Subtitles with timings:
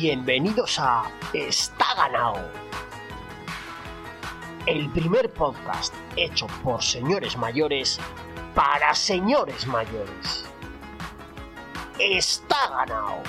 [0.00, 1.04] Bienvenidos a
[1.34, 2.40] Está ganado.
[4.64, 8.00] El primer podcast hecho por señores mayores
[8.54, 10.46] para señores mayores.
[11.98, 13.22] Está ganado.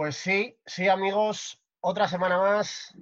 [0.00, 2.96] Pues sí, sí amigos, otra semana más.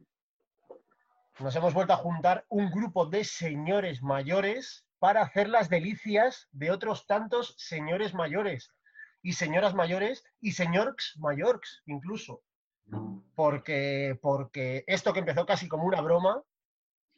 [1.38, 6.72] Nos hemos vuelto a juntar un grupo de señores mayores para hacer las delicias de
[6.72, 8.74] otros tantos señores mayores
[9.22, 12.42] y señoras mayores y señores mayores incluso.
[13.36, 16.42] Porque, porque esto que empezó casi como una broma,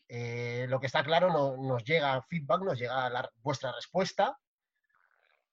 [0.08, 4.38] eh, lo que está claro no- nos llega feedback, nos llega vuestra respuesta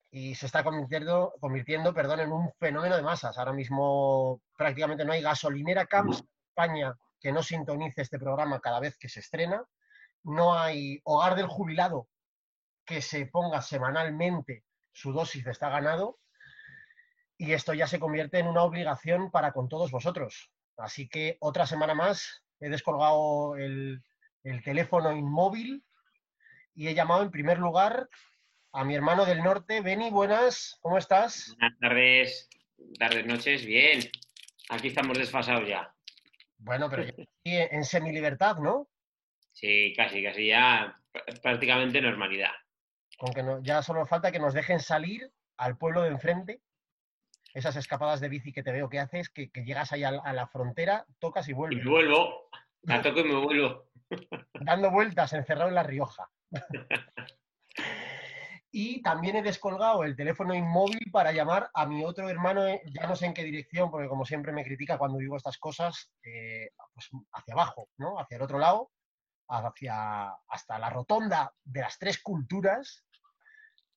[0.09, 3.37] y se está convirtiendo, convirtiendo perdón, en un fenómeno de masas.
[3.37, 8.79] Ahora mismo prácticamente no hay gasolinera Camps en España que no sintonice este programa cada
[8.79, 9.63] vez que se estrena.
[10.23, 12.07] No hay hogar del jubilado
[12.85, 16.19] que se ponga semanalmente su dosis de está ganado.
[17.37, 20.51] Y esto ya se convierte en una obligación para con todos vosotros.
[20.77, 24.03] Así que otra semana más he descolgado el,
[24.43, 25.83] el teléfono inmóvil
[26.73, 28.07] y he llamado en primer lugar
[28.73, 29.81] a mi hermano del norte.
[29.81, 31.55] Beni, buenas, ¿cómo estás?
[31.59, 32.49] Buenas tardes,
[32.99, 33.99] tardes, noches, bien.
[34.69, 35.93] Aquí estamos desfasados ya.
[36.57, 37.13] Bueno, pero ya
[37.45, 38.89] en semilibertad, ¿no?
[39.51, 42.51] Sí, casi, casi ya pr- prácticamente normalidad.
[43.17, 46.61] Con que no- ya solo falta que nos dejen salir al pueblo de enfrente.
[47.53, 50.21] Esas escapadas de bici que te veo que haces, que, que llegas ahí a, la-
[50.21, 51.83] a la frontera, tocas y Y vuelves.
[51.83, 52.49] me vuelvo,
[52.83, 53.89] la toco y me vuelvo.
[54.59, 56.29] dando vueltas encerrado en La Rioja.
[58.79, 63.07] y también he descolgado el teléfono inmóvil para llamar a mi otro hermano, eh, ya
[63.07, 66.69] no sé en qué dirección, porque como siempre me critica cuando digo estas cosas, eh,
[66.93, 68.19] pues hacia abajo, ¿no?
[68.19, 68.91] Hacia el otro lado,
[69.47, 73.03] hacia hasta la rotonda de las tres culturas.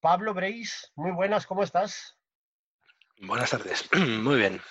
[0.01, 2.19] Pablo Breis, muy buenas, ¿cómo estás?
[3.19, 3.87] Buenas tardes.
[3.93, 4.63] Muy bien.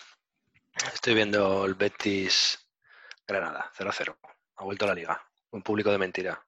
[0.92, 2.68] Estoy viendo el Betis
[3.28, 4.18] Granada, 0-0.
[4.56, 5.22] Ha vuelto a la liga.
[5.52, 6.44] Un público de mentira.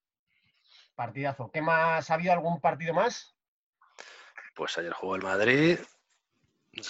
[0.95, 1.51] Partidazo.
[1.51, 2.09] ¿Qué más?
[2.09, 3.35] ¿Ha habido algún partido más?
[4.55, 5.79] Pues ayer jugó el Madrid.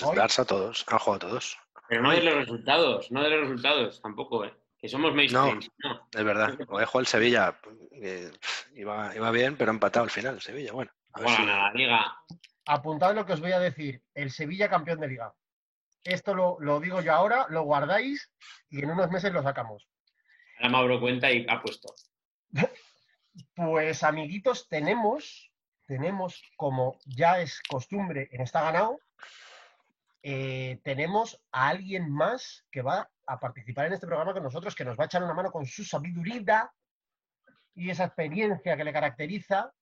[0.04, 0.18] Hoy.
[0.18, 0.86] Barça, todos.
[0.88, 1.58] Han jugado todos.
[1.88, 4.54] Pero no de los resultados, no de los resultados tampoco, ¿eh?
[4.80, 5.60] Que somos mainstream.
[5.84, 6.08] No.
[6.12, 6.58] Es verdad.
[6.70, 7.60] Hoy jugó el Sevilla.
[7.62, 10.36] pff, iba, iba bien, pero ha empatado al final.
[10.36, 10.92] el Sevilla, bueno.
[11.14, 12.16] A ver Bueno, si- nada, liga.
[12.66, 14.02] apuntad lo que os voy a decir.
[14.14, 15.34] El Sevilla campeón de liga.
[16.04, 18.32] Esto lo, lo digo yo ahora, lo guardáis
[18.70, 19.88] y en unos meses lo sacamos.
[20.58, 21.94] Ahora me abro cuenta y ha puesto.
[23.56, 25.51] Pues amiguitos, tenemos,
[25.92, 29.02] tenemos, como ya es costumbre en esta ganado,
[30.24, 34.86] eh, tenemos a alguien más que va a participar en este programa con nosotros, que
[34.86, 36.72] nos va a echar una mano con su sabiduría
[37.76, 39.74] y esa experiencia que le caracteriza.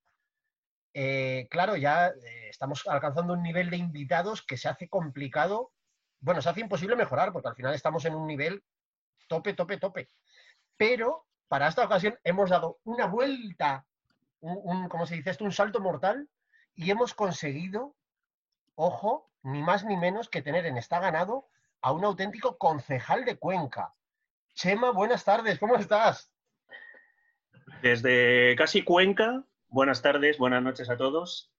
[0.95, 5.73] Eh, claro, ya eh, estamos alcanzando un nivel de invitados que se hace complicado,
[6.21, 8.63] bueno, se hace imposible mejorar, porque al final estamos en un nivel
[9.27, 10.09] tope, tope, tope.
[10.75, 13.85] Pero para esta ocasión hemos dado una vuelta,
[14.41, 15.43] un, un- ¿cómo se dice esto?
[15.45, 16.29] Un salto mortal
[16.75, 17.95] y hemos conseguido,
[18.75, 21.49] ojo, ni más ni menos que tener en esta ganado
[21.81, 23.93] a un auténtico concejal de Cuenca.
[24.53, 26.31] Chema, buenas tardes, ¿cómo estás?
[27.81, 31.51] Desde casi Cuenca, buenas tardes, buenas noches a todos.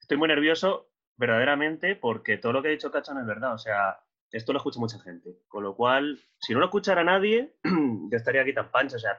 [0.00, 3.54] Estoy muy nervioso, verdaderamente, porque todo lo que ha dicho Cachan es verdad.
[3.54, 4.00] O sea,
[4.30, 5.38] esto lo escucha mucha gente.
[5.48, 8.96] Con lo cual, si no lo escuchara nadie, yo estaría aquí tan pancho.
[8.96, 9.16] O sea,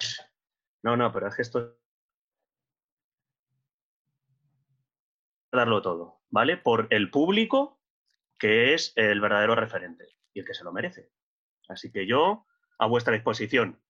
[0.82, 1.78] no, no, pero es que esto.
[5.58, 6.58] Darlo todo, ¿vale?
[6.58, 7.80] Por el público,
[8.38, 11.10] que es el verdadero referente y el que se lo merece.
[11.70, 12.46] Así que yo,
[12.80, 13.82] a vuestra disposición.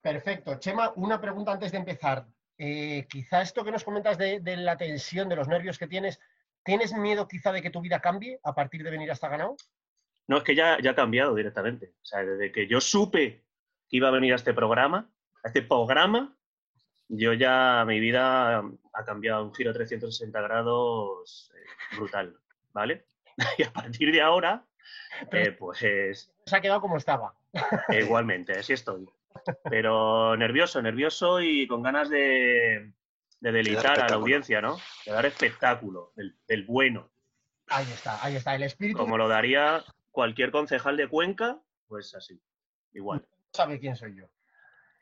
[0.00, 0.58] Perfecto.
[0.58, 2.26] Chema, una pregunta antes de empezar.
[2.58, 6.20] Eh, quizá esto que nos comentas de, de la tensión, de los nervios que tienes,
[6.62, 9.56] ¿tienes miedo quizá de que tu vida cambie a partir de venir hasta ganado?
[10.28, 11.94] No, es que ya, ya ha cambiado directamente.
[12.02, 13.44] O sea, desde que yo supe
[13.88, 15.10] que iba a venir a este programa,
[15.44, 16.35] a este programa,
[17.08, 22.36] yo ya, mi vida ha cambiado un giro 360 grados eh, brutal,
[22.72, 23.06] ¿vale?
[23.58, 24.64] Y a partir de ahora,
[25.30, 27.34] eh, pues es, Se ha quedado como estaba.
[27.90, 29.08] igualmente, así estoy.
[29.64, 32.92] Pero nervioso, nervioso y con ganas de,
[33.40, 34.78] de deleitar a la audiencia, ¿no?
[35.04, 37.10] De dar espectáculo, del, del bueno,
[37.68, 38.54] Ahí está, ahí está.
[38.54, 42.40] El espíritu como lo daría cualquier concejal de Cuenca, pues así,
[42.92, 44.28] igual, sabe quién soy yo.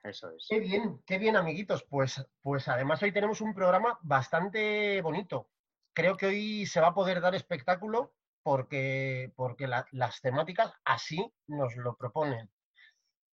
[0.05, 0.47] Eso es.
[0.49, 1.85] Qué bien, qué bien, amiguitos.
[1.89, 5.51] Pues, pues además hoy tenemos un programa bastante bonito.
[5.95, 11.33] Creo que hoy se va a poder dar espectáculo porque, porque la- las temáticas así
[11.47, 12.51] nos lo proponen.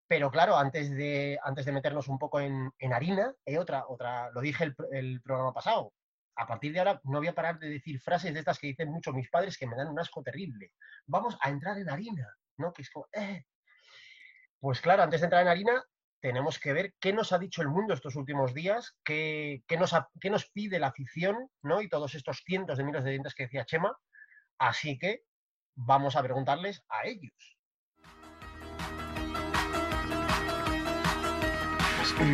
[0.07, 4.31] Pero claro, antes de, antes de meternos un poco en, en harina, eh, otra, otra,
[4.31, 5.93] lo dije el, el programa pasado.
[6.35, 8.91] A partir de ahora no voy a parar de decir frases de estas que dicen
[8.91, 10.73] mucho mis padres que me dan un asco terrible.
[11.07, 12.27] Vamos a entrar en harina,
[12.57, 12.73] ¿no?
[12.73, 13.45] Que es como, eh.
[14.59, 15.83] Pues claro, antes de entrar en harina,
[16.21, 19.93] tenemos que ver qué nos ha dicho el mundo estos últimos días, qué, qué nos,
[20.19, 21.81] qué nos pide la afición, ¿no?
[21.81, 23.97] Y todos estos cientos de miles de dientes que decía Chema.
[24.59, 25.23] Así que
[25.75, 27.57] vamos a preguntarles a ellos.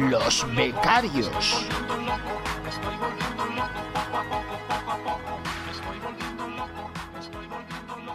[0.09, 1.65] Los becarios.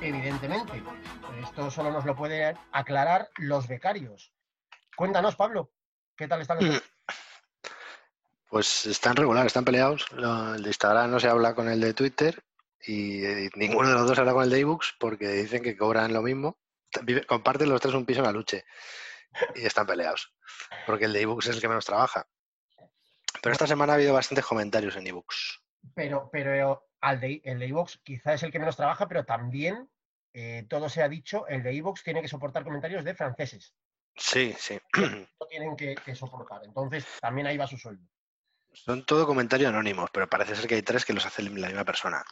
[0.02, 0.82] Evidentemente,
[1.40, 4.34] esto solo nos lo pueden aclarar los becarios.
[4.96, 5.72] Cuéntanos, Pablo,
[6.16, 6.58] ¿qué tal están?
[6.64, 6.82] los-
[8.48, 10.06] Pues están regular, están peleados.
[10.12, 12.42] El de Instagram no se habla con el de Twitter
[12.86, 16.12] y eh, ninguno de los dos habla con el de ebooks porque dicen que cobran
[16.12, 16.58] lo mismo.
[17.26, 18.64] Comparten los tres un piso en la luche
[19.54, 20.34] y están peleados
[20.86, 22.26] porque el de ebooks es el que menos trabaja.
[23.42, 25.62] Pero esta semana ha habido bastantes comentarios en ebooks.
[25.94, 29.90] Pero, pero al de, el de iVoox quizá es el que menos trabaja, pero también,
[30.32, 33.74] eh, todo se ha dicho, el de iVoox tiene que soportar comentarios de franceses.
[34.16, 34.78] Sí, sí.
[35.40, 36.62] Lo tienen que, que soportar.
[36.64, 38.06] Entonces, también ahí va su sueldo.
[38.72, 41.84] Son todo comentarios anónimos, pero parece ser que hay tres que los hace la misma
[41.84, 42.24] persona.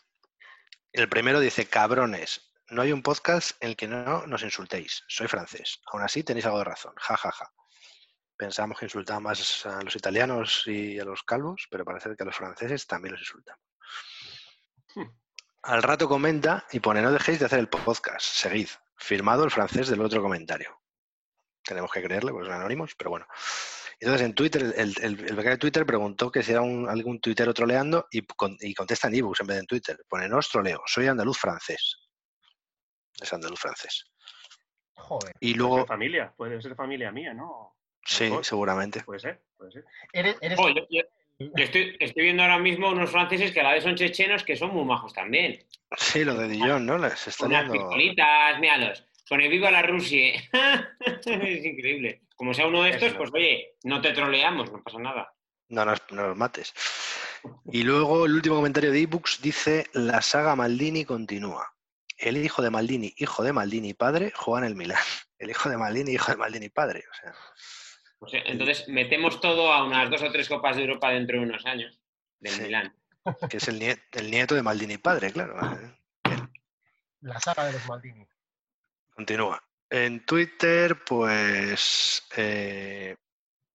[0.93, 5.05] El primero dice, cabrones, no hay un podcast en el que no nos insultéis.
[5.09, 5.81] Soy francés.
[5.87, 6.95] Aún así tenéis algo de razón.
[6.97, 7.53] Ja, ja, ja.
[8.37, 12.27] Pensamos que insultaban más a los italianos y a los calvos, pero parece que a
[12.27, 13.57] los franceses también los insultan.
[15.63, 18.25] Al rato comenta y pone, no dejéis de hacer el podcast.
[18.25, 18.69] Seguid.
[18.97, 20.80] Firmado el francés del otro comentario.
[21.63, 23.27] Tenemos que creerle, porque son anónimos, pero bueno.
[24.01, 27.21] Entonces en Twitter, el, el, el becario de Twitter preguntó que si era un, algún
[27.21, 29.99] tuitero troleando y, con- y contesta en ebooks en vez de en Twitter.
[30.09, 31.99] Pone, no os troleo, soy andaluz francés.
[33.21, 34.07] Es andaluz francés.
[34.95, 35.35] Joder.
[35.41, 37.77] Y Puede luego, ser familia, puede ser familia mía, ¿no?
[38.05, 39.03] sí, seguramente.
[39.03, 39.85] Puede ser, puede ser.
[40.13, 41.03] Eres, eres- Jo, yo, yo-
[41.39, 44.57] yo estoy, estoy viendo ahora mismo unos franceses que a la vez son chechenos que
[44.57, 45.67] son muy majos también.
[45.97, 46.99] Sí, lo de Dijon, ¿no?
[46.99, 49.05] Les está Unas liando- pistolitas, míralos.
[49.31, 50.43] Con el viva la Rusia.
[51.25, 52.23] es increíble.
[52.35, 55.33] Como sea uno de estos, pues oye, no te troleamos, no pasa nada.
[55.69, 56.75] No nos, no nos mates.
[57.71, 61.73] Y luego el último comentario de ebooks dice, la saga Maldini continúa.
[62.19, 64.99] El hijo de Maldini, hijo de Maldini padre, juega en el Milán.
[65.39, 67.05] El hijo de Maldini, hijo de Maldini padre.
[67.09, 67.35] O sea,
[68.19, 71.45] O sea, entonces metemos todo a unas dos o tres copas de Europa dentro de
[71.45, 72.01] unos años.
[72.41, 72.63] Del Sí.
[72.63, 72.97] Milán.
[73.49, 75.55] que es el nieto, el nieto de Maldini padre, claro.
[77.21, 78.27] la saga de los Maldini.
[79.21, 79.63] Continúa.
[79.91, 83.15] En Twitter, pues eh,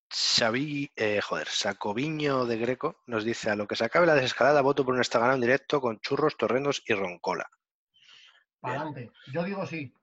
[0.09, 4.61] Xavi, eh, joder, Sacoviño de Greco nos dice a lo que se acabe la desescalada,
[4.61, 7.47] voto por un estaganado en directo con churros, torrendos y roncola.
[8.59, 9.11] Para adelante.
[9.31, 9.93] Yo digo sí.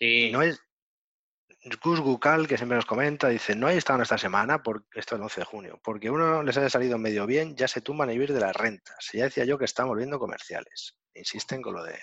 [0.00, 0.32] Sí.
[0.32, 0.60] No es
[1.80, 5.22] Gus Gucal, que siempre nos comenta, dice, no hay estado esta semana, por, esto el
[5.22, 8.32] 11 de junio, porque uno les haya salido medio bien, ya se tumban a vivir
[8.32, 9.10] de las rentas.
[9.12, 10.98] Ya decía yo que estamos viendo comerciales.
[11.14, 12.00] Insisten con lo de...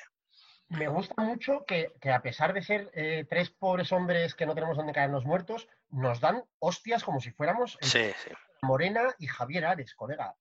[0.69, 4.53] Me gusta mucho que, que a pesar de ser eh, tres pobres hombres que no
[4.53, 8.29] tenemos donde caernos muertos, nos dan hostias como si fuéramos Sí, sí.
[8.61, 10.35] Morena y Javier Ares, colega.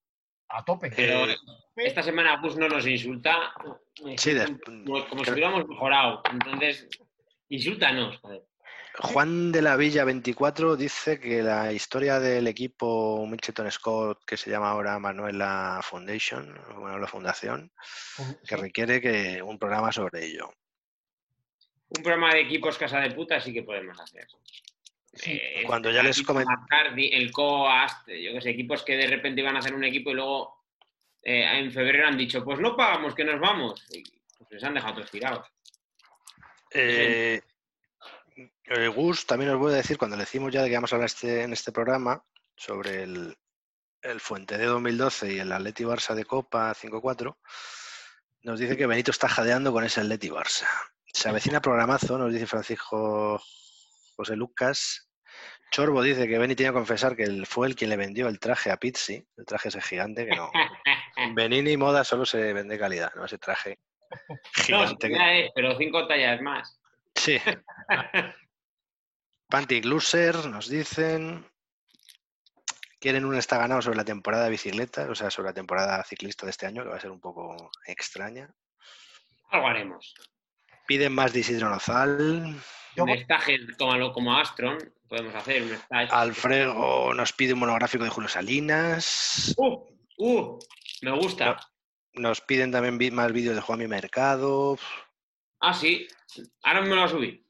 [0.50, 0.90] A tope.
[0.94, 1.36] Pero Eh,
[1.76, 3.52] esta semana Gus no nos insulta.
[4.16, 6.22] Sí, como, como si hubiéramos mejorado.
[6.30, 6.88] Entonces,
[7.48, 8.18] insúltanos.
[8.18, 8.42] joder.
[8.94, 14.50] Juan de la Villa 24 dice que la historia del equipo Mitchelton Scott, que se
[14.50, 17.70] llama ahora Manuela Foundation, Manuela Fundación,
[18.46, 20.50] que requiere que un programa sobre ello.
[21.90, 24.26] Un programa de equipos casa de puta sí que podemos hacer.
[25.14, 25.32] Sí.
[25.32, 29.06] Eh, Cuando ya les equipo comen- McCarthy, el COAST, yo que sé, equipos que de
[29.06, 30.64] repente iban a hacer un equipo y luego
[31.22, 33.84] eh, en febrero han dicho, pues no pagamos, que nos vamos.
[33.90, 34.02] Y
[34.38, 35.46] pues les han dejado todos tirados.
[36.72, 37.40] Eh,
[38.94, 41.06] Gus, también os voy a decir, cuando le decimos ya de que vamos a hablar
[41.06, 42.22] este, en este programa
[42.56, 43.36] sobre el,
[44.02, 47.36] el Fuente de 2012 y el Atleti Barça de Copa 5-4,
[48.42, 50.66] nos dice que Benito está jadeando con ese Atleti Barça.
[51.12, 53.42] Se avecina programazo, nos dice Francisco
[54.16, 55.10] José Lucas.
[55.70, 58.38] Chorbo dice que Beni tiene que confesar que él fue el quien le vendió el
[58.38, 60.50] traje a Pizzi, el traje ese gigante que no.
[61.16, 63.78] En Benini Moda solo se vende calidad, no ese traje
[64.70, 66.77] No, que- es, pero cinco tallas más.
[67.18, 67.38] Sí.
[69.48, 71.44] Panty Gluser nos dicen
[73.00, 76.46] Quieren un está ganado sobre la temporada de bicicleta, o sea, sobre la temporada ciclista
[76.46, 78.52] de este año, que va a ser un poco extraña.
[79.50, 80.14] Algo haremos.
[80.88, 82.20] Piden más de Isidro Nozal.
[82.96, 83.58] Un voy- stage
[84.12, 86.08] como, Astron, podemos hacer un stage.
[86.10, 89.54] Alfredo nos pide un monográfico de Julio Salinas.
[89.56, 89.86] ¡Uh!
[90.18, 90.58] ¡Uh!
[91.02, 91.56] Me gusta.
[92.14, 94.76] Nos piden también más vídeos de Juanmi Mercado.
[95.60, 96.06] Ah, sí.
[96.62, 97.44] Ahora me lo voy a subir.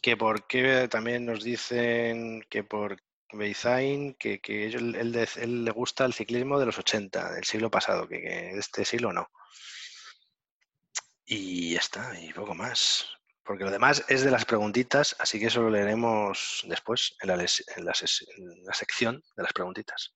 [0.00, 6.12] Que por qué también nos dicen que por Beizain, que, que él, le gusta el
[6.12, 9.30] ciclismo de los 80, del siglo pasado, que, que este siglo no.
[11.24, 13.06] Y ya está, y poco más.
[13.44, 17.34] Porque lo demás es de las preguntitas, así que eso lo leeremos después en la,
[17.34, 17.92] en la
[18.36, 20.14] en la sección de las preguntitas.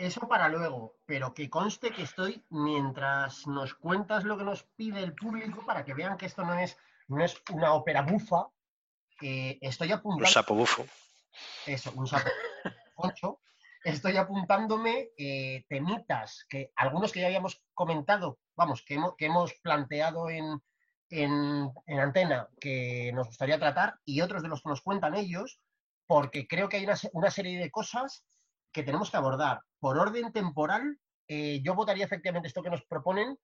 [0.00, 5.00] Eso para luego, pero que conste que estoy mientras nos cuentas lo que nos pide
[5.02, 6.78] el público para que vean que esto no es,
[7.08, 8.46] no es una ópera bufa.
[9.20, 10.30] eh, estoy Un apuntando.
[10.30, 10.86] sapo bufo.
[11.66, 12.30] Eso, un sapo
[12.94, 13.40] concho.
[13.84, 19.52] Estoy apuntándome eh, temitas que algunos que ya habíamos comentado, vamos, que hemos, que hemos
[19.62, 20.62] planteado en,
[21.10, 25.60] en, en antena que nos gustaría tratar y otros de los que nos cuentan ellos,
[26.06, 28.24] porque creo que hay una, una serie de cosas
[28.72, 29.60] que tenemos que abordar.
[29.78, 30.98] Por orden temporal,
[31.28, 33.38] eh, yo votaría efectivamente esto que nos proponen,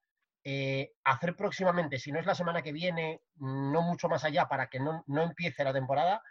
[0.44, 4.68] eh, hacer próximamente, si no es la semana que viene, no mucho más allá, para
[4.68, 6.22] que no, no empiece la temporada,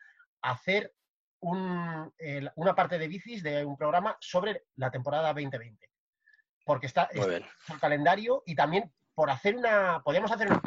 [0.41, 0.93] hacer
[1.41, 2.13] un,
[2.55, 5.89] una parte de bicis de un programa sobre la temporada 2020.
[6.65, 7.09] Porque está,
[7.69, 10.01] el calendario y también por hacer una.
[10.03, 10.61] Podríamos hacer una.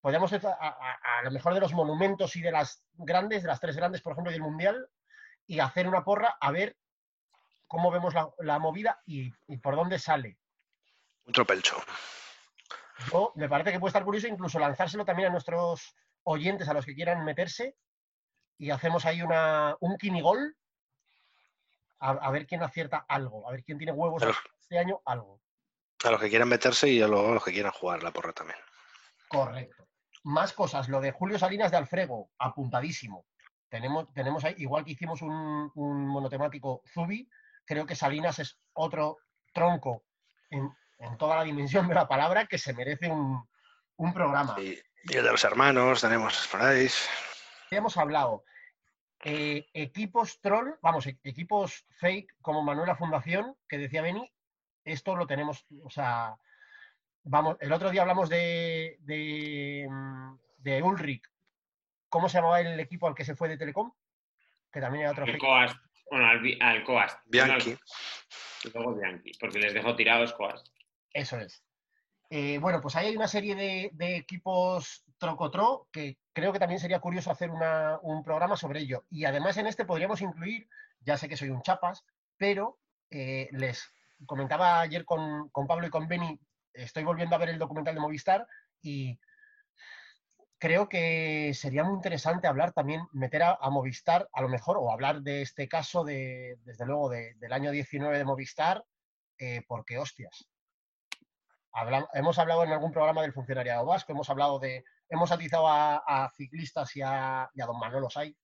[0.00, 3.48] Podríamos hacer a, a- a lo mejor de los monumentos y de las grandes, de
[3.48, 4.88] las tres grandes, por ejemplo, del mundial,
[5.46, 6.76] y hacer una porra a ver
[7.66, 10.38] cómo vemos la, la movida y, y por dónde sale.
[11.26, 11.76] Un tropelcho.
[13.12, 15.94] Yo, me parece que puede estar curioso incluso lanzárselo también a nuestros
[16.24, 17.76] oyentes, a los que quieran meterse,
[18.58, 20.56] y hacemos ahí una, un kinigol,
[22.00, 25.40] a, a ver quién acierta algo, a ver quién tiene huevos Pero- este año, algo.
[26.04, 28.58] A los que quieran meterse y a los que quieran jugar la porra también.
[29.28, 29.86] Correcto.
[30.24, 33.26] Más cosas, lo de Julio Salinas de Alfrego, apuntadísimo.
[33.70, 37.28] Tenemos, tenemos ahí, igual que hicimos un, un monotemático Zubi,
[37.64, 39.18] creo que Salinas es otro
[39.54, 40.04] tronco
[40.50, 43.48] en, en toda la dimensión de la palabra que se merece un,
[43.96, 44.56] un programa.
[44.60, 46.88] Y, y el de los hermanos tenemos por ahí.
[47.70, 48.44] Hemos hablado.
[49.22, 54.28] eh, equipos troll, vamos, e- equipos fake como Manuela Fundación, que decía Beni,
[54.84, 56.34] esto lo tenemos, o sea,
[57.22, 61.29] vamos, el otro día hablamos de, de, mm, de Ulrich.
[62.10, 63.90] ¿Cómo se llamaba el equipo al que se fue de Telecom?
[64.70, 65.38] Que también era otro El.
[65.38, 65.76] Coast.
[66.10, 67.18] Bueno, al, al Coast.
[67.26, 67.76] Bianchi.
[68.64, 70.66] Y luego Bianchi, porque les dejó tirados Coast.
[71.12, 71.64] Eso es.
[72.28, 76.78] Eh, bueno, pues ahí hay una serie de, de equipos trocotro que creo que también
[76.80, 79.04] sería curioso hacer una- un programa sobre ello.
[79.10, 80.68] Y además en este podríamos incluir,
[81.00, 82.04] ya sé que soy un chapas,
[82.36, 82.78] pero
[83.10, 83.92] eh, les
[84.26, 86.38] comentaba ayer con, con Pablo y con Beni,
[86.72, 88.46] estoy volviendo a ver el documental de Movistar
[88.80, 89.18] y
[90.60, 95.22] creo que sería muy interesante hablar también, meter a, Movistar a lo mejor, o hablar
[95.22, 98.84] de este caso, de, desde luego, de- del año 19 de Movistar,
[99.38, 100.46] eh, porque hostias.
[102.12, 106.94] Hemos hablado en algún programa del funcionariado vasco, hemos hablado de, hemos atizado a, ciclistas
[106.94, 108.36] y a, y a don Manolo Sai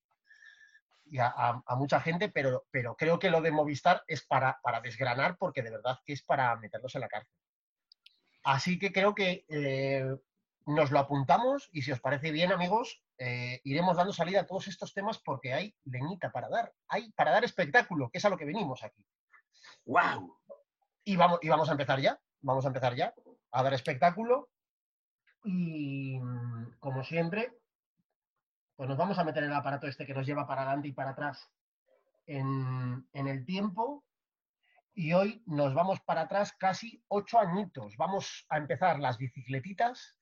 [1.08, 5.36] y a mucha gente, pero, pero creo que lo de Movistar es para, para desgranar
[5.36, 7.36] porque de verdad que es para meterlos en la cárcel.
[8.46, 10.06] Así que creo que eh,
[10.66, 14.66] nos lo apuntamos y si os parece bien, amigos, eh, iremos dando salida a todos
[14.66, 18.36] estos temas porque hay leñita para dar, hay para dar espectáculo, que es a lo
[18.36, 19.06] que venimos aquí.
[19.84, 20.36] ¡Wow!
[21.04, 23.14] Y vamos, y vamos a empezar ya, vamos a empezar ya
[23.52, 24.50] a dar espectáculo.
[25.44, 27.56] Y mm, como siempre,
[28.74, 30.92] pues nos vamos a meter en el aparato este que nos lleva para adelante y
[30.92, 31.48] para atrás
[32.26, 34.04] en, en el tiempo.
[34.94, 37.96] Y hoy nos vamos para atrás casi ocho añitos.
[37.96, 40.18] Vamos a empezar las bicicletitas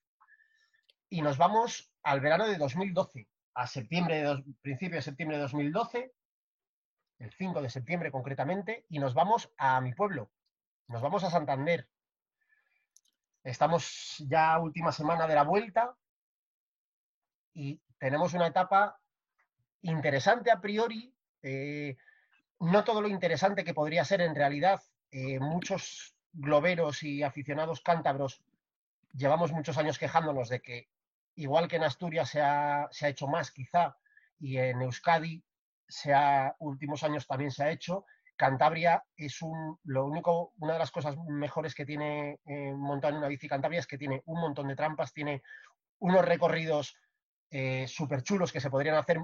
[1.15, 6.13] y nos vamos al verano de 2012, a septiembre de principio de septiembre de 2012,
[7.21, 10.33] el 5 de septiembre concretamente, y nos vamos a mi pueblo,
[10.89, 11.89] nos vamos a Santander.
[13.45, 15.97] Estamos ya última semana de la vuelta
[17.53, 18.99] y tenemos una etapa
[19.83, 21.15] interesante a priori.
[21.43, 21.97] eh,
[22.59, 24.83] no todo lo interesante que podría ser en realidad.
[25.13, 28.43] eh, muchos globeros y aficionados cántabros
[29.13, 30.89] llevamos muchos años quejándonos de que,
[31.37, 33.97] igual que en Asturias se ha, se ha hecho más quizá,
[34.39, 35.43] y en Euskadi
[35.89, 38.05] se ha, últimos años también se ha hecho,
[38.37, 43.19] Cantabria es un, lo único, una de las cosas mejores que tiene eh, montar en
[43.19, 45.43] una bici Cantabria es que tiene un montón de trampas, tiene
[45.99, 46.99] unos recorridos
[47.87, 49.21] súper chulos que se podrían hacer,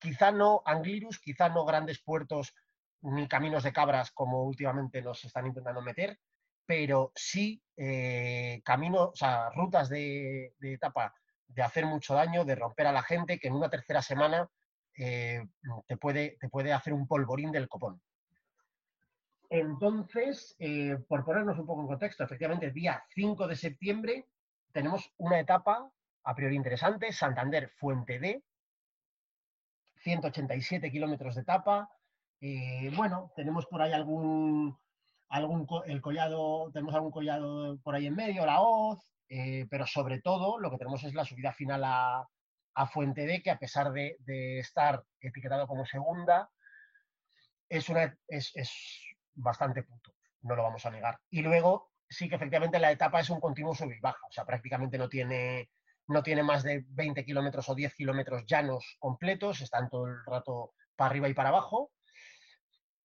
[0.00, 2.56] quizá no Anglirus, quizá no grandes puertos
[3.02, 6.18] ni caminos de cabras como últimamente nos están intentando meter,
[6.66, 11.14] pero sí eh, caminos, o sea, rutas de etapa
[11.54, 14.48] de hacer mucho daño, de romper a la gente, que en una tercera semana
[14.96, 15.46] eh,
[15.86, 18.00] te, puede, te puede hacer un polvorín del copón.
[19.48, 24.26] Entonces, eh, por ponernos un poco en contexto, efectivamente, el día 5 de septiembre
[24.72, 25.90] tenemos una etapa
[26.24, 28.42] a priori interesante, Santander Fuente D,
[29.96, 31.90] 187 kilómetros de etapa.
[32.40, 34.76] Eh, bueno, tenemos por ahí algún,
[35.28, 39.00] algún el collado, tenemos algún collado por ahí en medio, la hoz,
[39.34, 42.28] eh, pero sobre todo lo que tenemos es la subida final a,
[42.92, 46.50] Fuente D, que a pesar de, de estar etiquetado como segunda,
[47.66, 48.70] es, una, es, es
[49.34, 51.18] bastante puto, no lo vamos a negar.
[51.30, 54.44] Y luego sí que efectivamente la etapa es un continuo sub y baja, o sea,
[54.44, 55.70] prácticamente no tiene,
[56.08, 60.74] no tiene más de 20 kilómetros o 10 kilómetros llanos completos, están todo el rato
[60.94, 61.90] para arriba y para abajo.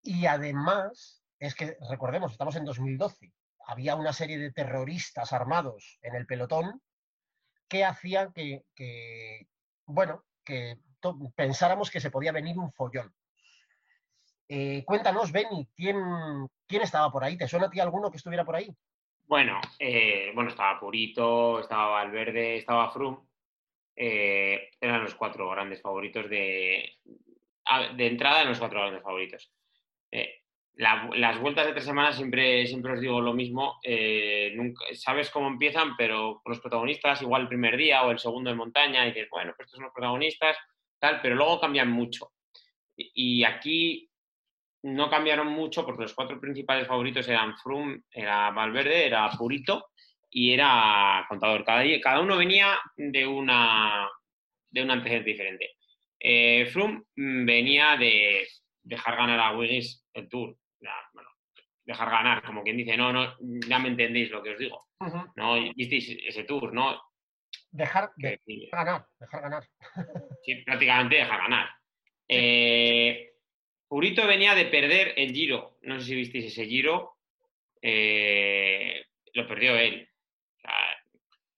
[0.01, 3.31] Y además, es que recordemos, estamos en 2012,
[3.67, 6.81] había una serie de terroristas armados en el pelotón
[7.67, 8.63] que hacían que,
[9.85, 10.77] bueno, que
[11.35, 13.13] pensáramos que se podía venir un follón.
[14.47, 15.97] Eh, cuéntanos, Benny, ¿quién,
[16.65, 17.37] ¿quién estaba por ahí?
[17.37, 18.73] ¿Te suena a ti alguno que estuviera por ahí?
[19.25, 23.27] Bueno, eh, bueno, estaba Purito, estaba Valverde, estaba Froome.
[23.97, 26.99] eh, eran los cuatro grandes favoritos de,
[27.95, 29.51] de entrada en los cuatro grandes favoritos.
[30.77, 33.79] La- las vueltas de tres semanas siempre, siempre os digo lo mismo.
[33.83, 38.49] eh, nunca, sabes cómo empiezan, pero los protagonistas, igual el primer día o el segundo
[38.49, 40.57] de montaña, y dices, bueno, pues estos son los protagonistas,
[40.99, 42.31] tal, pero luego cambian mucho.
[42.95, 44.09] Y, aquí
[44.83, 49.87] no cambiaron mucho porque los cuatro principales favoritos eran Froome, era Valverde, era Purito
[50.29, 51.63] y era Contador.
[51.65, 54.09] Cada, cada uno venía de una
[54.69, 55.71] de un antecedente diferente.
[56.19, 56.71] Eh,
[57.15, 58.47] mm, venía de
[58.83, 60.55] dejar ganar a Wiggins el Tour.
[61.87, 64.89] Dejar ganar, como quien dice, no, no, ya me entendéis lo que os digo.
[65.37, 67.01] No visteis ese Tour, ¿no?
[67.71, 69.63] Dejar, Que- dejar ganar, dejar ganar.
[70.43, 71.69] Sí, prácticamente deja ganar.
[72.27, 73.31] Eh,
[73.87, 75.77] Purito venía de perder el Giro.
[75.83, 77.17] No sé si visteis ese Giro.
[77.81, 80.09] Eh, lo perdió él.
[80.57, 80.73] O sea,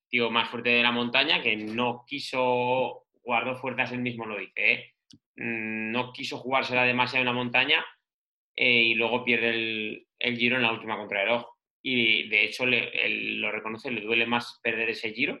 [0.08, 4.72] tío más fuerte de la montaña que no quiso, guardó fuerzas, él mismo lo dice,
[4.72, 4.94] ¿eh?
[5.36, 7.84] Mm, no quiso jugársela demasiado en la montaña
[8.54, 11.44] eh, y luego pierde el, el Giro en la última contrarreloj.
[11.82, 15.40] Y de hecho, le- él lo reconoce, le duele más perder ese Giro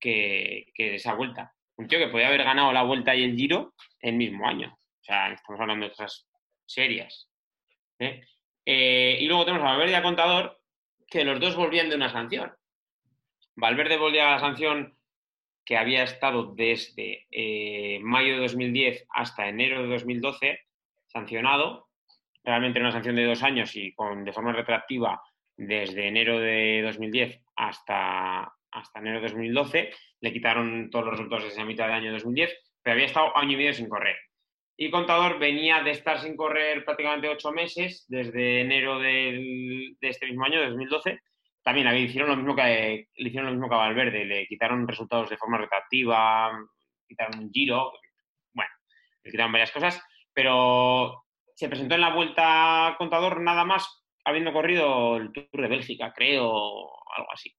[0.00, 1.52] que, que esa vuelta.
[1.76, 4.72] Un tío que podía haber ganado la vuelta y el Giro el mismo año.
[4.72, 6.28] O sea, estamos hablando de cosas
[6.64, 7.28] serias.
[7.98, 8.22] ¿eh?
[8.64, 10.60] Eh, y luego tenemos a Valverde a Contador,
[11.08, 12.52] que los dos volvían de una sanción.
[13.56, 14.96] Valverde volvía a la sanción
[15.64, 20.60] que había estado desde eh, mayo de 2010 hasta enero de 2012,
[21.06, 21.83] sancionado.
[22.44, 25.20] Realmente era una sanción de dos años y con, de forma retroactiva
[25.56, 29.92] desde enero de 2010 hasta, hasta enero de 2012.
[30.20, 32.52] Le quitaron todos los resultados de esa mitad de año de 2010,
[32.82, 34.16] pero había estado año y medio sin correr.
[34.76, 40.26] Y Contador venía de estar sin correr prácticamente ocho meses, desde enero del- de este
[40.26, 41.20] mismo año, de 2012.
[41.62, 44.86] También le hicieron lo mismo que le hicieron lo mismo que a Valverde, le quitaron
[44.86, 46.52] resultados de forma retroactiva,
[47.08, 47.92] quitaron un giro,
[48.52, 48.70] bueno,
[49.22, 50.02] le quitaron varias cosas,
[50.32, 51.23] pero
[51.54, 56.42] se presentó en la vuelta Contador nada más habiendo corrido el Tour de Bélgica, creo,
[57.16, 57.54] algo así.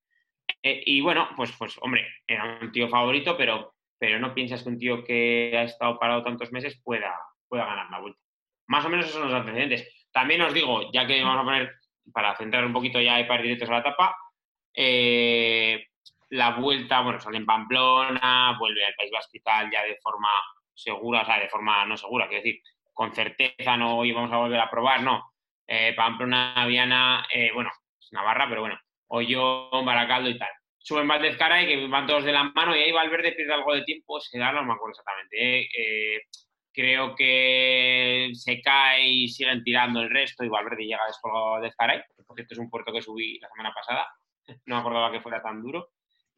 [0.62, 4.70] Eh, y bueno, pues, pues hombre, era un tío favorito, pero, pero no piensas que
[4.70, 7.16] un tío que ha estado parado tantos meses pueda,
[7.48, 8.20] pueda ganar la vuelta.
[8.68, 10.08] Más o menos esos son los antecedentes.
[10.12, 11.76] También os digo, ya que vamos a poner,
[12.12, 14.16] para centrar un poquito ya y para ir directos a la etapa,
[14.74, 15.88] eh,
[16.30, 20.30] la vuelta, bueno, sale en Pamplona, vuelve al País Vasco tal, ya de forma
[20.74, 22.62] segura, o sea, de forma no segura, quiero decir,
[22.96, 25.34] con certeza no hoy vamos a volver a probar, no.
[25.68, 30.50] Eh, Pamplona, Viana, eh, bueno, es Navarra, pero bueno, Ollón, Baracaldo y tal.
[30.80, 33.84] Suben Valdez Caray, que van todos de la mano, y ahí Valverde pierde algo de
[33.84, 35.36] tiempo, se da, no me acuerdo exactamente.
[35.36, 35.68] ¿eh?
[35.78, 36.22] Eh,
[36.72, 42.02] creo que se cae y siguen tirando el resto, y Valverde llega descolgado de Caray,
[42.16, 44.08] que por cierto es un puerto que subí la semana pasada,
[44.68, 45.90] no me acordaba que fuera tan duro.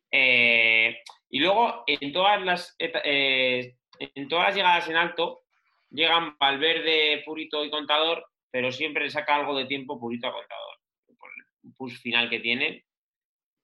[0.10, 5.47] Eh, y luego, en todas las en todas las llegadas en alto,
[5.90, 10.76] llegan Valverde, Purito y Contador, pero siempre le saca algo de tiempo Purito a Contador,
[11.18, 11.30] por
[11.64, 12.86] el push final que tiene.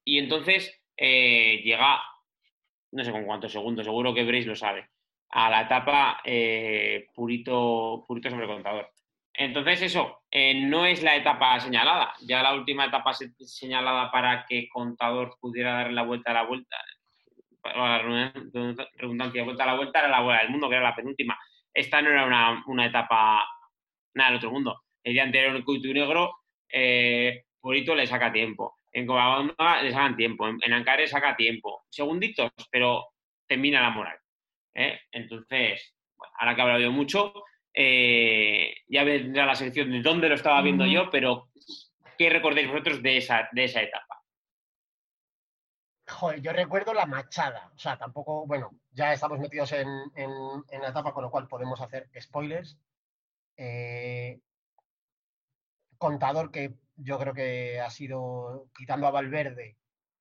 [0.04, 2.02] Y entonces eh, llega,
[2.92, 4.88] no sé con cuántos segundos, seguro que Brace lo sabe,
[5.30, 8.90] a la etapa eh, Purito, Purito sobre Contador.
[9.36, 12.14] Entonces eso, eh, no es la etapa señalada.
[12.20, 16.42] Ya la última etapa se- señalada para que Contador pudiera dar la vuelta a la
[16.44, 16.76] vuelta,
[17.64, 17.98] la
[18.96, 21.36] redundancia, vuelta a la vuelta, era la vuelta del mundo, que era la penúltima.
[21.74, 23.44] Esta no era una, una etapa
[24.14, 24.82] nada del otro mundo.
[25.02, 26.36] El día anterior en Cuito y Negro,
[26.68, 28.76] eh, Purito le saca tiempo.
[28.92, 30.48] En Covadonga le sacan tiempo.
[30.48, 31.84] En, en Ancare saca tiempo.
[31.90, 33.04] Segunditos, pero
[33.46, 34.16] termina la moral.
[34.74, 35.00] ¿eh?
[35.10, 37.34] Entonces, bueno, ahora que he hablado yo mucho,
[37.72, 41.48] eh, ya vendrá la sección de dónde lo estaba viendo yo, pero
[42.16, 44.13] ¿qué recordáis vosotros de esa, de esa etapa?
[46.14, 47.70] Joder, yo recuerdo la machada.
[47.74, 51.80] O sea, tampoco, bueno, ya estamos metidos en, en- la etapa, con lo cual podemos
[51.80, 52.78] hacer spoilers.
[53.56, 54.40] Eh,
[55.98, 59.76] contador que yo creo que ha sido, quitando a Valverde,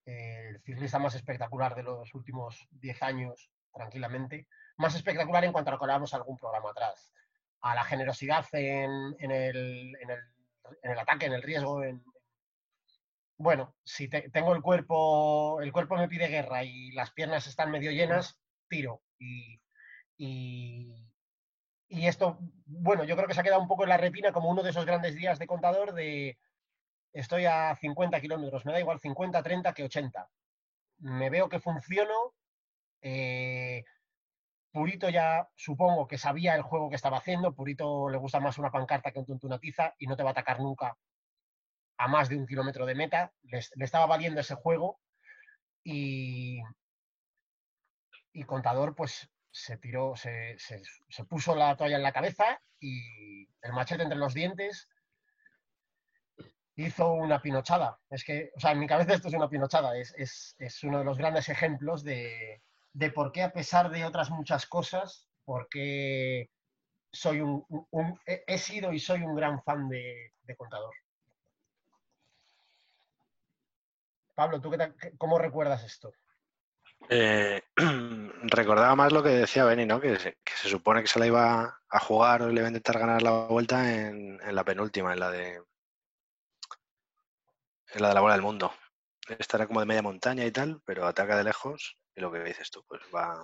[0.05, 4.47] el ciclista más espectacular de los últimos 10 años, tranquilamente.
[4.77, 7.11] Más espectacular en cuanto a lo que hablábamos algún programa atrás.
[7.61, 10.19] A la generosidad en, en el, el-
[10.81, 12.03] en el ataque, en el riesgo, en,
[13.43, 17.71] bueno, si te- tengo el cuerpo, el cuerpo me pide guerra y las piernas están
[17.71, 19.03] medio llenas, tiro.
[19.19, 19.61] Y,
[20.17, 20.93] y,
[21.89, 24.49] y esto, bueno, yo creo que se ha quedado un poco en la retina como
[24.49, 26.37] uno de esos grandes días de contador de
[27.13, 30.29] estoy a 50 kilómetros, me da igual 50, 30 que 80.
[30.99, 32.35] Me veo que funciono.
[33.01, 33.83] eh,
[34.71, 37.53] Purito ya supongo que sabía el juego que estaba haciendo.
[37.55, 40.29] Purito le gusta más una pancarta que un tonto una tiza y no te va
[40.29, 40.97] a atacar nunca
[41.97, 43.33] a más de un kilómetro de meta.
[43.43, 44.99] Le, estaba valiendo ese juego
[45.83, 46.61] y,
[48.33, 50.81] y Contador pues se tiró, se, se-
[51.25, 54.89] puso la toalla en la cabeza y el machete entre los dientes
[56.75, 57.99] hizo una pinochada.
[58.09, 59.97] Es que, o sea, en mi cabeza esto es una pinochada.
[59.97, 64.05] Es, es- es uno de los grandes ejemplos de, de por qué, a pesar de
[64.05, 66.49] otras muchas cosas, por qué
[67.11, 70.93] soy un, un- un- he sido y soy un gran fan de, de Contador.
[74.35, 76.11] Pablo, ¿tú qué tal- qué- cómo recuerdas esto?
[77.09, 77.61] Eh,
[78.43, 79.99] recordaba más lo que decía Benny, ¿no?
[79.99, 82.69] Que se, que se supone que se la iba a jugar o le iba a
[82.69, 85.61] intentar ganar la vuelta en, en la penúltima, en la de
[87.95, 88.73] en la de la bola del mundo.
[89.27, 92.39] Esta era como de media montaña y tal, pero ataca de lejos y lo que
[92.39, 93.43] dices tú, pues va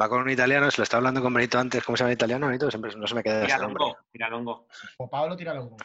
[0.00, 2.16] va con un italiano, se lo estaba hablando con Benito antes, ¿cómo se llama el
[2.16, 2.46] italiano?
[2.46, 3.84] Benito, siempre no se me queda ese nombre.
[4.10, 4.66] Tiralongo.
[4.98, 5.76] O Pablo Tiralongo.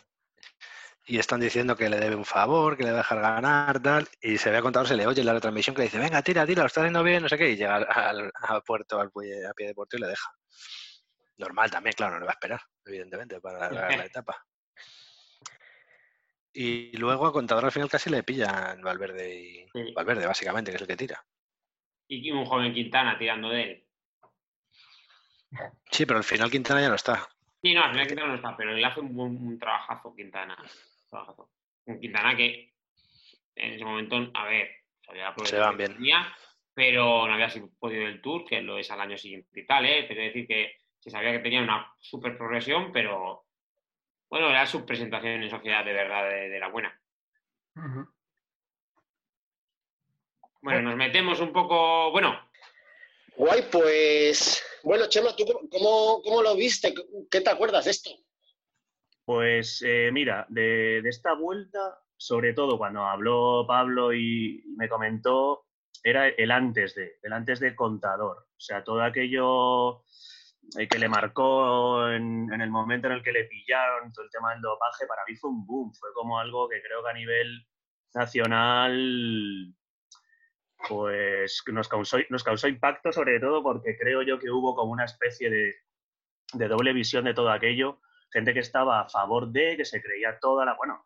[1.06, 4.08] Y están diciendo que le debe un favor, que le va a dejar ganar, tal,
[4.22, 6.22] y se ve a contador, se le oye en la retransmisión que le dice, venga,
[6.24, 8.32] tira, tira, lo está haciendo bien, no sé qué, y llega al,
[8.66, 10.32] puerto, al a pie de puerto y le deja.
[11.38, 14.46] Normal también, claro, no le va a esperar, evidentemente, para la, la etapa.
[16.54, 19.94] Y luego a contador al final casi le pillan Valverde y Sí.
[19.94, 21.24] Valverde, básicamente, que es el que tira.
[22.08, 23.88] Y un joven Quintana tirando de él.
[25.92, 27.28] Sí, pero al final Quintana ya no está.
[27.62, 30.58] Sí, no, al final Quintana no está, pero él hace un, buen- un trabajazo, Quintana.
[31.86, 32.74] Un Quintana que
[33.56, 34.70] en ese momento, a ver,
[35.46, 35.94] Se van que bien.
[35.96, 36.36] tenía,
[36.74, 39.86] pero no había sido podido el Tour, que lo es al año siguiente y tal,
[39.86, 40.06] ¿eh?
[40.08, 43.46] Quiero decir que se sabía que tenía una super progresión, pero
[44.30, 47.00] bueno, era su presentación en sociedad de verdad de, de la buena.
[50.62, 52.40] Bueno, nos metemos un poco, bueno,
[53.38, 54.64] Guay, pues.
[54.84, 56.94] Bueno, Chema, ¿tú cómo- cómo, cómo lo viste?
[57.30, 58.10] ¿Qué te acuerdas de esto?
[59.26, 65.66] Pues eh, mira, de, de esta vuelta, sobre todo cuando habló Pablo y me comentó,
[66.04, 68.38] era el antes de, el antes de contador.
[68.38, 70.04] O sea, todo aquello
[70.78, 74.54] eh, que le marcó en, el momento en el que le pillaron, todo el tema
[74.54, 75.92] del dopaje, para mí fue un boom.
[75.96, 77.68] Fue como algo que creo que a nivel
[78.14, 79.74] nacional
[80.88, 85.06] pues nos causó, nos causó impacto sobre todo porque creo yo que hubo como una
[85.06, 85.74] especie de,
[86.54, 88.00] de doble visión de todo aquello
[88.36, 91.06] gente que estaba a favor de, que se creía toda la, bueno,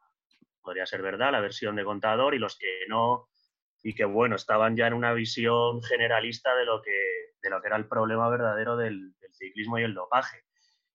[0.63, 3.29] podría ser verdad, la versión de contador y los que no,
[3.83, 6.99] y que bueno, estaban ya en una visión generalista de lo que,
[7.39, 10.43] de lo que era el problema verdadero del, ciclismo y el dopaje.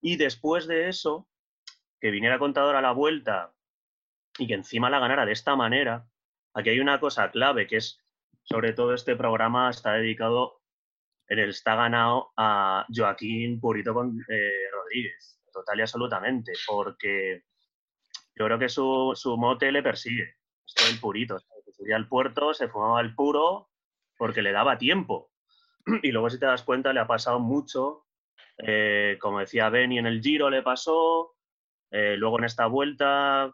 [0.01, 1.29] Y después de eso,
[2.01, 3.55] que viniera contador a la vuelta
[4.37, 6.05] y que encima la ganara de esta manera,
[6.53, 8.05] aquí hay una cosa clave que es,
[8.43, 10.63] sobre todo este programa está dedicado,
[11.29, 17.45] está ganado a Joaquín Purito con, eh, Rodríguez, total y absolutamente, porque
[18.35, 20.37] yo creo que su, su mote le persigue,
[20.67, 21.39] esto del Purito,
[21.77, 23.71] subía al puerto, se fumaba el puro
[24.17, 25.31] porque le daba tiempo.
[26.03, 28.07] Y luego si te das cuenta le ha pasado mucho,
[28.59, 31.35] eh, como decía Benny en el Giro le pasó,
[31.91, 33.53] eh, luego en esta vuelta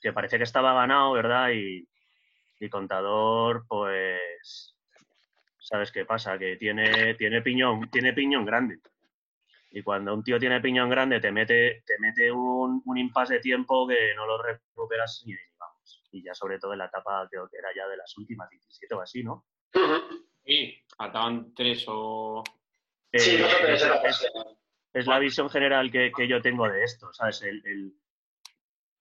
[0.00, 1.50] que parecía que estaba ganado, ¿verdad?
[1.50, 1.88] Y,
[2.58, 4.76] y Contador, pues,
[5.58, 6.38] ¿sabes qué pasa?
[6.38, 8.80] Que tiene, tiene, piñón, tiene piñón grande.
[9.74, 13.40] Y cuando un tío tiene piñón grande, te mete, te mete un, un impasse de
[13.40, 16.04] tiempo que no lo recuperas ni vamos.
[16.12, 18.94] Y ya sobre todo en la etapa, creo que era ya de las últimas 17
[18.94, 19.46] o así, ¿no?
[20.44, 22.42] sí, faltaban tres o...
[23.12, 24.30] Eh, esa- es-
[24.94, 27.40] es la visión general que, que yo tengo de esto, ¿sabes?
[27.42, 27.94] El, el-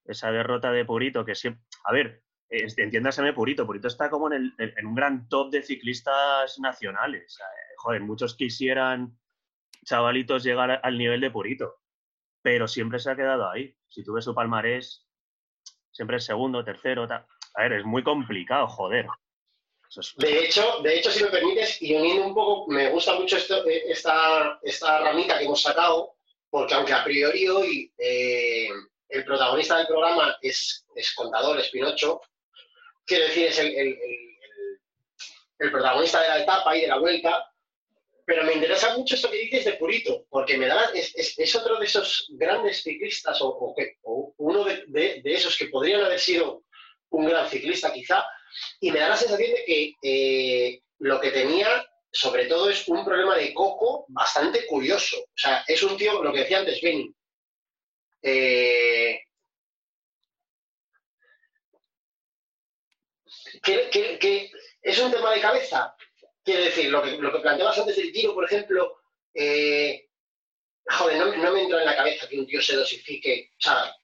[0.06, 1.62] esa derrota de Purito que siempre...
[1.84, 5.62] A ver, entiéndaseme Purito, Purito está como en, el- en- en un gran top de
[5.64, 7.38] ciclistas nacionales.
[7.42, 9.18] Eh, Joder, muchos quisieran,
[9.86, 11.80] chavalitos, llegar al nivel de Purito,
[12.41, 13.76] pero siempre se ha quedado ahí.
[13.89, 15.06] Si tú ves su palmarés,
[15.91, 17.26] siempre es segundo, tercero, tal.
[17.56, 19.08] A ver, es muy complicado, joder.
[20.17, 23.84] De hecho, de hecho, si me permites, y uniendo un poco, me gusta mucho eh,
[23.88, 26.15] esta, esta ramita que hemos sacado,
[26.50, 28.70] porque aunque a priori hoy eh,
[29.10, 32.22] el protagonista del programa es, es contador, es Pinocho,
[33.06, 34.00] quiero decir, es el- el-
[35.60, 37.51] el protagonista de la etapa y de la vuelta,
[38.32, 41.54] pero me interesa mucho esto que dices de Purito, porque me da, es, es- es
[41.56, 43.48] otro de esos grandes ciclistas, o,
[44.04, 46.63] o uno de, de- de esos que podrían haber sido
[47.10, 48.24] un gran ciclista quizá,
[48.80, 51.67] y me da la sensación de que eh, lo que tenía,
[52.10, 55.17] sobre todo, es un problema de coco bastante curioso.
[55.20, 57.13] O sea, es un tío, lo que decía antes Benny,
[58.22, 59.22] eh,
[63.63, 65.96] que, que- que es un tema de cabeza.
[66.52, 68.98] Quiero decir, lo que, lo que planteabas antes del tiro, por ejemplo,
[69.34, 70.10] eh,
[70.86, 73.52] joder, no, me- no me entra en la cabeza que un tío se dosifique.
[73.58, 73.96] O sea,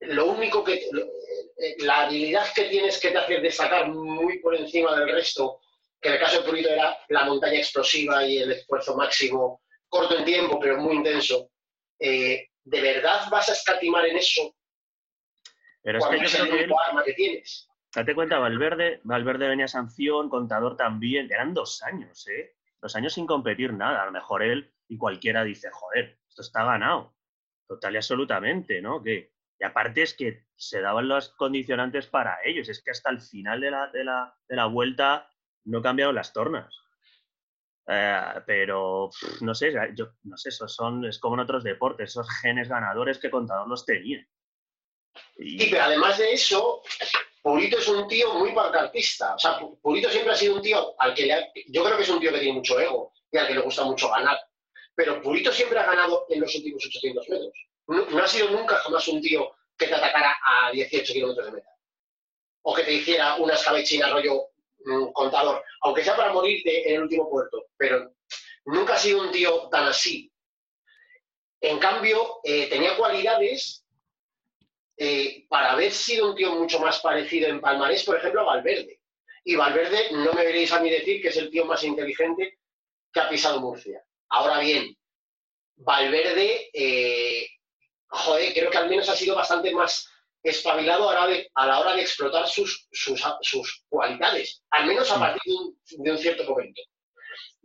[0.00, 0.86] lo único que.
[0.92, 1.06] lo-
[1.62, 5.60] eh, la habilidad que tienes que te hace destacar muy por encima del resto,
[6.00, 10.16] que en el caso de Purito era la montaña explosiva y el esfuerzo máximo, corto
[10.16, 11.50] en tiempo, pero muy intenso.
[11.98, 14.54] eh, ¿De verdad vas a escatimar en eso
[15.82, 17.66] Pero es que yo es el creo que él, arma que tienes?
[17.94, 22.56] Date cuenta, Valverde, Valverde venía sanción, contador también, eran dos años, ¿eh?
[22.80, 24.02] Dos años sin competir nada.
[24.02, 27.14] A lo mejor él y cualquiera dice, joder, esto está ganado.
[27.66, 29.02] Total y absolutamente, ¿no?
[29.02, 32.68] Que, y aparte es que se daban los condicionantes para ellos.
[32.68, 35.30] Es que hasta el final de la, de la, de la vuelta
[35.64, 36.74] no cambiaron las tornas.
[37.86, 42.28] Eh, pero no sé, yo no sé, esos son, es como en otros deportes, esos
[42.40, 44.26] genes ganadores que Contador los tenía.
[45.36, 46.82] Y- Y pero además de eso,
[47.42, 49.34] Purito es un tío muy pancartista.
[49.34, 51.96] O sea, Pu- Purito siempre ha sido un tío al que le ha- yo creo
[51.96, 54.38] que es un tío que tiene mucho ego y al que le gusta mucho ganar.
[54.94, 57.52] Pero Purito siempre ha ganado en los últimos 800 metros.
[57.86, 61.52] No, no ha sido nunca jamás un tío que te atacara a 18 kilómetros de
[61.52, 61.70] meta.
[62.62, 64.48] O que te hiciera una escabechina rollo
[64.84, 67.66] mm, contador, aunque sea para morirte en el último puerto.
[67.78, 68.12] Pero
[68.66, 70.30] nunca ha sido un tío tan así.
[71.62, 73.79] En cambio, eh, tenía cualidades
[75.02, 79.00] eh, para haber sido un tío mucho más parecido en Palmarés, por ejemplo, a Valverde.
[79.44, 82.58] Y Valverde, no me veréis a mí decir que es el tío más inteligente
[83.10, 84.04] que ha pisado Murcia.
[84.28, 84.94] Ahora bien,
[85.76, 87.48] Valverde, eh,
[88.08, 90.06] joder, creo que al menos ha sido bastante más
[90.42, 94.86] espabilado a la, hora de, a la hora de explotar sus, sus, sus cualidades, al
[94.86, 95.20] menos a Mm.
[95.20, 96.82] partir de un, de un cierto momento.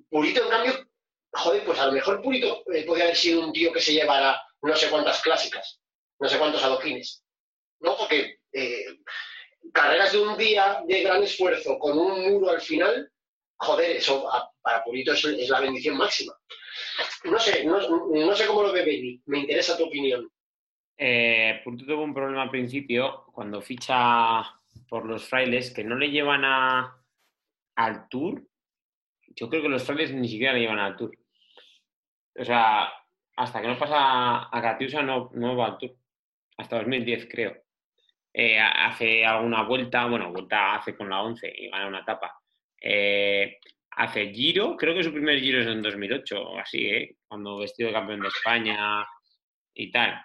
[0.09, 0.87] Purito, en cambio,
[1.33, 4.41] joder, pues a lo mejor Purito eh, podría haber sido un tío que se llevara
[4.61, 5.81] no sé cuántas clásicas,
[6.19, 7.24] no sé cuántos adoquines.
[7.79, 7.97] ¿No?
[7.97, 8.85] Porque eh,
[9.73, 13.11] carreras de un día de gran esfuerzo con un muro al final,
[13.57, 14.27] joder, eso
[14.61, 16.33] para Purito es, la bendición máxima.
[17.25, 20.29] No sé, no, sé cómo lo ve Benny, me interesa tu opinión.
[20.97, 24.43] Eh, Purito tuvo un problema al principio cuando ficha
[24.87, 26.97] por los frailes que no le llevan a,
[27.75, 28.43] al tour.
[29.35, 31.11] Yo creo que los frailes ni siquiera le llevan al tour.
[32.37, 32.91] O sea,
[33.35, 35.91] hasta que no pasa a Catiusa no, no va al tour.
[36.57, 37.64] Hasta 2010, creo.
[38.37, 42.37] Eh, ha- hace alguna vuelta, bueno, vuelta hace con la 11 y gana una etapa.
[42.81, 43.57] Eh,
[43.91, 47.15] hace Giro, creo que su primer Giro es en 2008 o así, ¿eh?
[47.27, 49.05] Cuando vestido de campeón de España
[49.73, 50.21] y tal.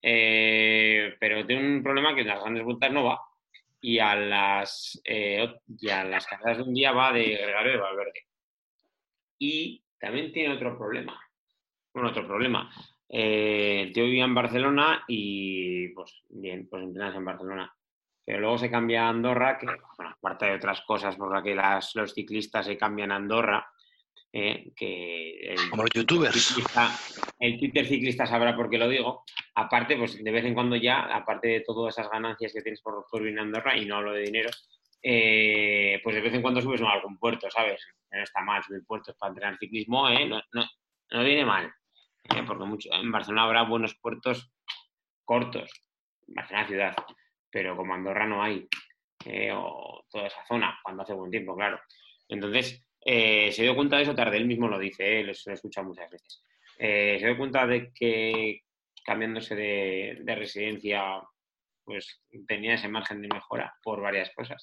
[0.00, 3.20] Pero tiene un problema que en las grandes vueltas no va.
[3.80, 8.20] Y a las, y las carreras de un día va de Gregario de Valverde.
[9.38, 11.18] Y también tiene otro problema.
[11.92, 12.70] Bueno, otro problema.
[13.14, 17.74] Eh, el tío vivía en Barcelona y, pues, bien, pues entrenas en Barcelona.
[18.24, 21.54] Pero luego se cambia a Andorra, que, bueno, aparte de otras cosas por las que
[21.54, 23.66] las- los ciclistas se cambian a Andorra,
[24.32, 26.34] eh, que el, Como los youtubers.
[26.34, 26.90] ciclista-
[27.38, 29.24] el Twitter ciclista sabrá por qué lo digo.
[29.56, 33.04] Aparte, pues de vez en cuando ya, aparte de todas esas ganancias que tienes por,
[33.10, 34.48] por vivir en Andorra, y no hablo de dinero,
[35.02, 37.84] eh, pues de vez en cuando subes a algún puerto, ¿sabes?
[38.10, 40.26] No está mal subir puertos para entrenar ciclismo, ¿eh?
[40.26, 40.64] No, no,
[41.10, 41.70] no viene mal.
[42.36, 42.42] ¿Eh?
[42.46, 44.52] Porque mucho, en Barcelona habrá buenos puertos
[45.24, 45.70] cortos,
[46.26, 46.96] Barcelona ciudad,
[47.50, 48.66] pero como Andorra no hay,
[49.24, 49.52] ¿eh?
[49.54, 51.80] o toda esa zona, cuando hace buen tiempo, claro.
[52.28, 55.24] Entonces, eh, se dio cuenta de eso tarde, él mismo lo dice, ¿eh?
[55.24, 56.42] lo, he escuchado muchas veces.
[56.78, 58.62] Se dio cuenta de que
[59.04, 61.22] cambiándose de, de residencia,
[61.84, 64.60] pues tenía ese margen de mejora por varias cosas.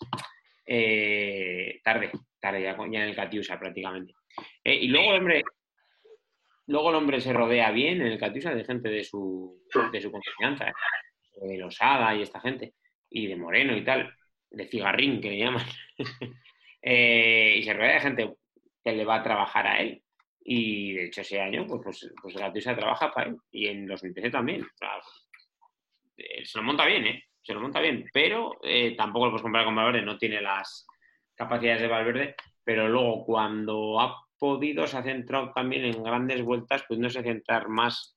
[0.72, 4.14] Eh, tarde, tarde, ya, ya en el Catiusa prácticamente.
[4.64, 5.44] Eh, y luego, hombre,
[6.70, 10.12] luego el hombre se rodea bien en el Catiusa de gente de su, de su
[10.12, 10.74] confianza, ¿eh?
[11.42, 12.76] de Losada y esta gente,
[13.10, 14.14] y de Moreno y tal,
[14.52, 15.66] de Cigarrín que le llaman.
[16.82, 18.36] Eh, y se rodea de gente
[18.82, 20.02] que le va a trabajar a él.
[20.40, 23.36] Y de hecho ese año, pues, pues, pues el Catiusa trabaja para él.
[23.52, 24.66] Y en 2013 también.
[26.16, 27.24] Eh, se lo monta bien, ¿eh?
[27.42, 28.06] Se lo monta bien.
[28.14, 30.88] Pero eh, tampoco lo puedes comparar con Valverde, no tiene las
[31.36, 32.36] capacidades de Valverde.
[32.64, 37.24] Pero luego cuando ha podido, se ha centrado también en grandes vueltas, pues no se
[37.24, 38.16] centrar más.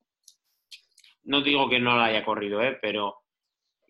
[1.24, 2.78] No digo que no lo haya corrido, ¿eh?
[2.80, 3.22] pero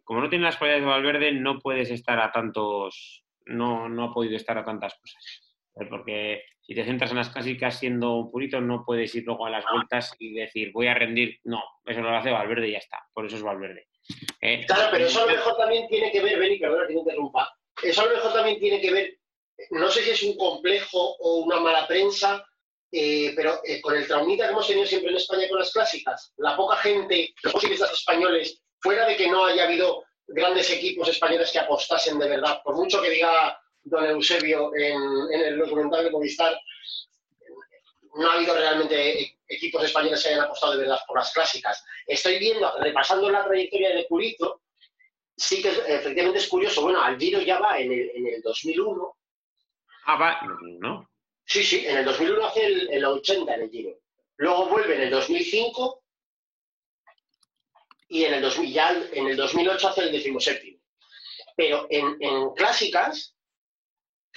[0.05, 3.25] como no tiene las cualidades de Valverde, no puedes estar a tantos.
[3.47, 5.55] No, no ha podido estar a tantas cosas.
[5.77, 5.87] ¿eh?
[5.89, 9.51] Porque si te centras en las clásicas siendo un purito, no puedes ir luego a
[9.51, 11.39] las vueltas y decir voy a rendir.
[11.45, 12.99] No, eso lo hace Valverde y ya está.
[13.13, 13.89] Por eso es Valverde.
[14.41, 14.65] ¿eh?
[14.67, 17.49] Claro, pero eso a lo mejor también tiene que ver, Beni, perdona que te interrumpa,
[17.83, 19.19] eso a lo mejor también tiene que ver,
[19.71, 22.45] no sé si es un complejo o una mala prensa,
[22.91, 26.33] eh, pero eh, con el traumita que hemos tenido siempre en España con las clásicas,
[26.37, 31.51] la poca gente, los ciclistas españoles, fuera de que no haya habido grandes equipos españoles
[31.51, 35.01] que apostasen de verdad, por mucho que diga don Eusebio en,
[35.33, 36.59] el documental de Movistar,
[38.15, 41.83] no ha habido realmente equipos españoles que hayan apostado de verdad por las clásicas.
[42.07, 44.61] Estoy viendo, repasando la trayectoria de Purito,
[45.35, 46.83] sí que efectivamente es curioso.
[46.83, 49.17] Bueno, al Giro ya va en el 2001.
[50.05, 50.41] Ah, va.
[50.81, 51.09] No.
[51.45, 53.99] Sí, sí, en el 2001 hace el, el 80 en el Giro.
[54.37, 56.03] Luego vuelve en el 2005
[58.09, 60.81] y en el, 2000, ya en el 2008 hace el 17.
[61.57, 63.35] Pero en, en clásicas,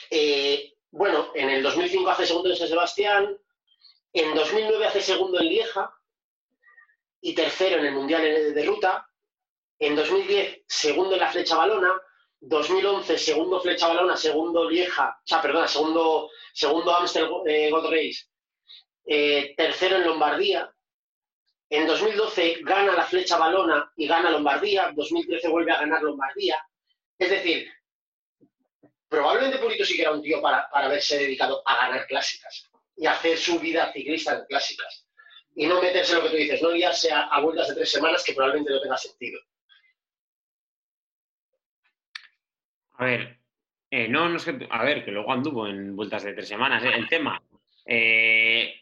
[0.09, 3.37] eh, bueno, en el 2005 hace segundo en San Sebastián,
[4.13, 5.93] en 2009 hace segundo en Lieja
[7.21, 9.09] y tercero en el Mundial de Ruta.
[9.77, 12.01] En 2010, segundo en la flecha balona.
[12.47, 17.71] 2011, segundo flecha balona, segundo Lieja, o sea, perdona, segundo, segundo Amstel eh.
[19.07, 20.71] Eh, tercero en Lombardía.
[21.69, 24.91] En 2012 gana la flecha balona y gana Lombardía.
[24.95, 26.57] 2013 vuelve a ganar Lombardía.
[27.17, 27.67] Es decir,
[29.09, 33.07] probablemente Purito sí que era un tío para, para haberse dedicado a ganar clásicas y
[33.07, 35.07] hacer su vida ciclista en clásicas.
[35.55, 37.91] Y no meterse en lo que tú dices, no liarse a, a vueltas de tres
[37.91, 39.39] semanas que probablemente no tenga sentido.
[42.97, 43.39] A ver,
[43.91, 44.67] eh, no, no es que.
[44.69, 46.83] A ver, que luego anduvo en vueltas de tres semanas.
[46.83, 46.91] ¿eh?
[46.95, 47.41] El tema.
[47.85, 48.73] eh,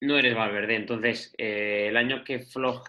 [0.00, 0.76] no eres Valverde.
[0.76, 2.82] Entonces, eh, el año que Floj.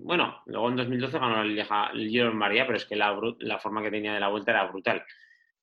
[0.00, 4.14] bueno, luego en 2012 ganó el, Giro María, pero es que la, forma que tenía
[4.14, 5.04] de la vuelta era brutal.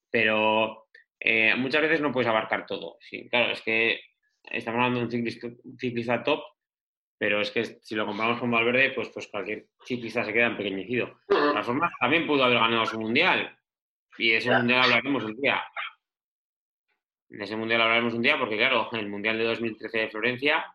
[0.09, 0.87] Pero
[1.19, 2.97] eh, muchas veces no puedes abarcar todo.
[3.01, 3.99] Sí, claro, es que
[4.43, 6.41] estamos hablando de un ciclista, un ciclista top,
[7.17, 11.19] pero es que si lo comparamos con Valverde, pues, pues cualquier ciclista se queda empequeñecido.
[11.27, 13.55] De todas formas, también pudo haber ganado su mundial.
[14.19, 14.59] Y de ese Ya.
[14.59, 15.63] mundial hablaremos un día.
[17.29, 20.65] De ese mundial hablaremos un día porque, claro, el mundial de 2013 de Florencia,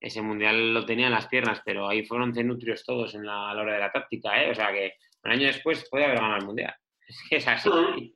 [0.00, 3.54] ese mundial lo tenía en las piernas, pero ahí fueron cenutrios todos en la, a
[3.54, 4.50] la hora de la táctica, ¿eh?
[4.50, 6.74] O sea que un año después puede haber ganado el mundial.
[7.06, 7.68] Es que es así.
[7.68, 8.14] Ujú.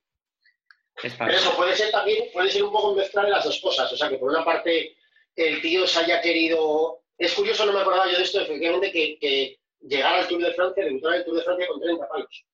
[1.02, 3.90] Es Pero eso puede ser también, puede ser un poco mezclar de las dos cosas.
[3.92, 4.94] O sea, que por una parte
[5.34, 7.00] el tío se haya querido.
[7.16, 10.52] Es curioso, no me acordaba yo de esto, efectivamente, que, que llegara al Tour de
[10.52, 12.44] Francia, debutar en el Tour de Francia con 30 palos.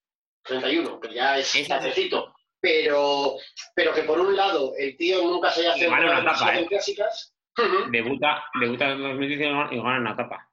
[0.48, 2.34] 31, que ya es tardecito.
[2.60, 3.36] Pero,
[3.74, 6.66] pero que por un lado el tío nunca se haya centrado una etapa, en ¿eh?
[6.66, 7.34] clásicas.
[7.90, 10.50] Debuta, debuta en 2010 y gana y gana una etapa.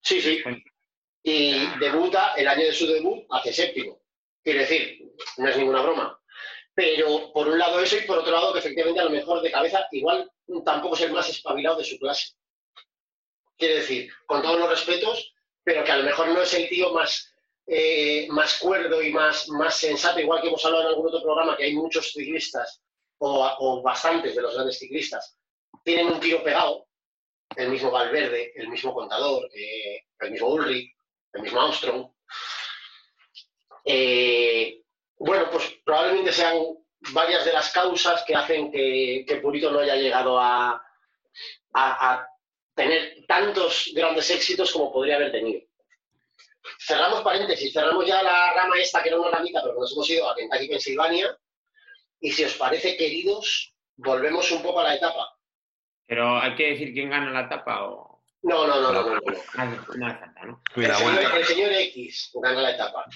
[0.00, 0.42] Sí, sí.
[1.22, 4.00] Y debuta el año de su debut hace séptimo.
[4.42, 5.00] Quiero decir,
[5.38, 6.18] no es ninguna broma.
[6.74, 9.50] Pero por un lado eso y por otro lado que efectivamente a lo mejor de
[9.50, 10.30] cabeza igual
[10.64, 12.34] tampoco es el más espabilado de su clase.
[13.56, 16.92] Quiero decir, con todos los respetos, pero que a lo mejor no es el tío
[16.92, 17.33] más,
[17.66, 21.56] eh, más cuerdo y más, más sensato, igual que hemos hablado en algún otro programa,
[21.56, 22.82] que hay muchos ciclistas
[23.18, 25.38] o, o bastantes de los grandes ciclistas,
[25.82, 26.86] tienen un tiro pegado,
[27.56, 30.92] el mismo Valverde, el mismo Contador, eh, el mismo Ulrich,
[31.32, 32.10] el mismo Armstrong.
[33.84, 34.80] Eh,
[35.18, 36.56] bueno, pues probablemente sean
[37.12, 40.70] varias de las causas que hacen que, que Purito no haya llegado a,
[41.72, 42.28] a- a
[42.74, 45.60] tener tantos grandes éxitos como podría haber tenido.
[46.78, 50.10] Cerramos paréntesis, cerramos ya la rama esta que era una ramita, pero que nos hemos
[50.10, 51.36] ido a Kentucky, Pensilvania.
[52.20, 55.30] Y si os parece, queridos, volvemos un poco a la etapa.
[56.06, 58.22] Pero hay que decir quién gana la etapa o.
[58.42, 59.14] No, no, no, no, no.
[59.14, 59.20] no.
[59.96, 60.62] No hace, no ¿no?
[60.76, 61.36] El Mira, señor, vuelta.
[61.38, 63.06] el señor X gana la etapa.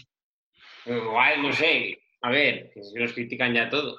[0.86, 2.00] Igual, no sé.
[2.22, 3.96] A ver, que nos critican ya todo.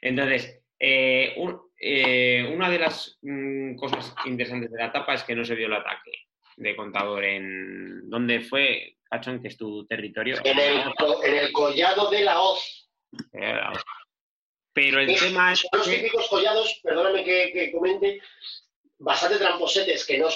[0.00, 5.34] Entonces, eh, un- eh, una de las mm, cosas interesantes de la etapa es que
[5.34, 6.12] no se vio el ataque
[6.56, 8.08] de contador en.
[8.10, 10.36] ¿Dónde fue, Cachón, que es tu territorio?
[10.44, 10.82] En el,
[11.24, 12.88] en el collado de la hoz.
[14.72, 15.96] Pero el Es- tema es Son los que.
[15.96, 18.20] típicos collados, perdóname que, que comente,
[18.98, 20.28] bastante tramposetes que no,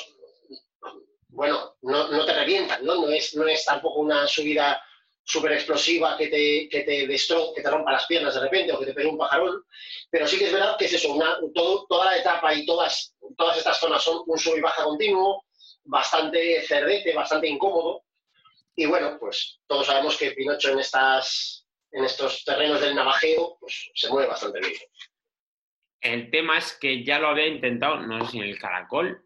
[1.28, 2.94] bueno, no, no te revientan, ¿no?
[2.96, 4.80] No es, no es tampoco una subida
[5.24, 8.78] súper explosiva que te, que, te destro- que te rompa las piernas de repente o
[8.78, 9.62] que te pegue un pajarón,
[10.08, 13.14] pero sí que es verdad que es eso, una, todo, toda la etapa y todas,
[13.36, 15.44] todas estas zonas son un sub y baja continuo,
[15.88, 18.04] bastante cerdete, bastante incómodo,
[18.76, 23.90] y bueno, pues todos sabemos que Pinocho en, estas, en estos terrenos del navajeo pues,
[23.94, 24.74] se mueve bastante bien.
[26.00, 29.24] El tema es que ya lo había intentado, no sé si en el caracol,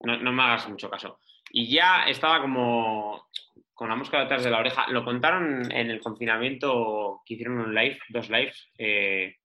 [0.00, 1.18] no, no me hagas mucho caso.
[1.50, 3.28] Y ya estaba como
[3.74, 4.86] con la mosca detrás de la oreja.
[4.88, 9.36] Lo contaron en el confinamiento que hicieron un live, dos lives, eh,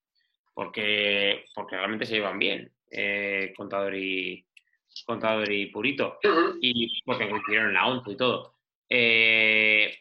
[0.54, 4.46] porque, porque realmente se llevan bien, eh, contador, y,
[5.06, 6.18] contador y Purito
[6.62, 8.56] y porque coincidieron en la 11 y todo.
[8.90, 9.96] Eh,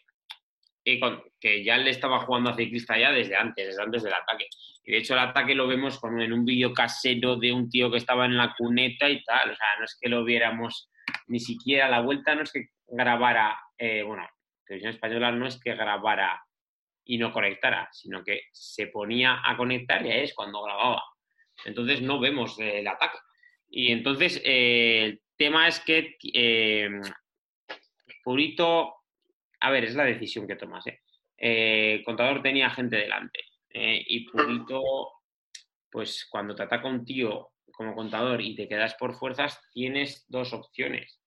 [0.84, 4.14] y con- que ya le estaba jugando a ciclista ya desde antes, desde antes del
[4.14, 4.48] ataque.
[4.84, 7.90] Y de hecho el ataque lo vemos con, en un vídeo casero de un tío
[7.90, 9.50] que estaba en la cuneta y tal.
[9.50, 10.90] O sea, no es que lo viéramos
[11.26, 14.26] ni siquiera a la vuelta, no es que grabara, eh, bueno,
[14.66, 16.42] Televisión Española no es que grabara
[17.06, 21.02] y no conectara, sino que se ponía a conectar y ahí es cuando grababa.
[21.64, 23.18] Entonces no vemos eh, el ataque.
[23.76, 26.88] Y entonces eh, el tema es que eh,
[28.22, 28.94] Purito,
[29.58, 30.86] a ver, es la decisión que tomas.
[30.86, 31.00] ¿eh?
[31.36, 34.80] Eh, Contador tenía gente delante eh, y Purito,
[35.90, 40.52] pues cuando te ataca un tío como contador y te quedas por fuerzas, tienes dos
[40.52, 41.20] opciones.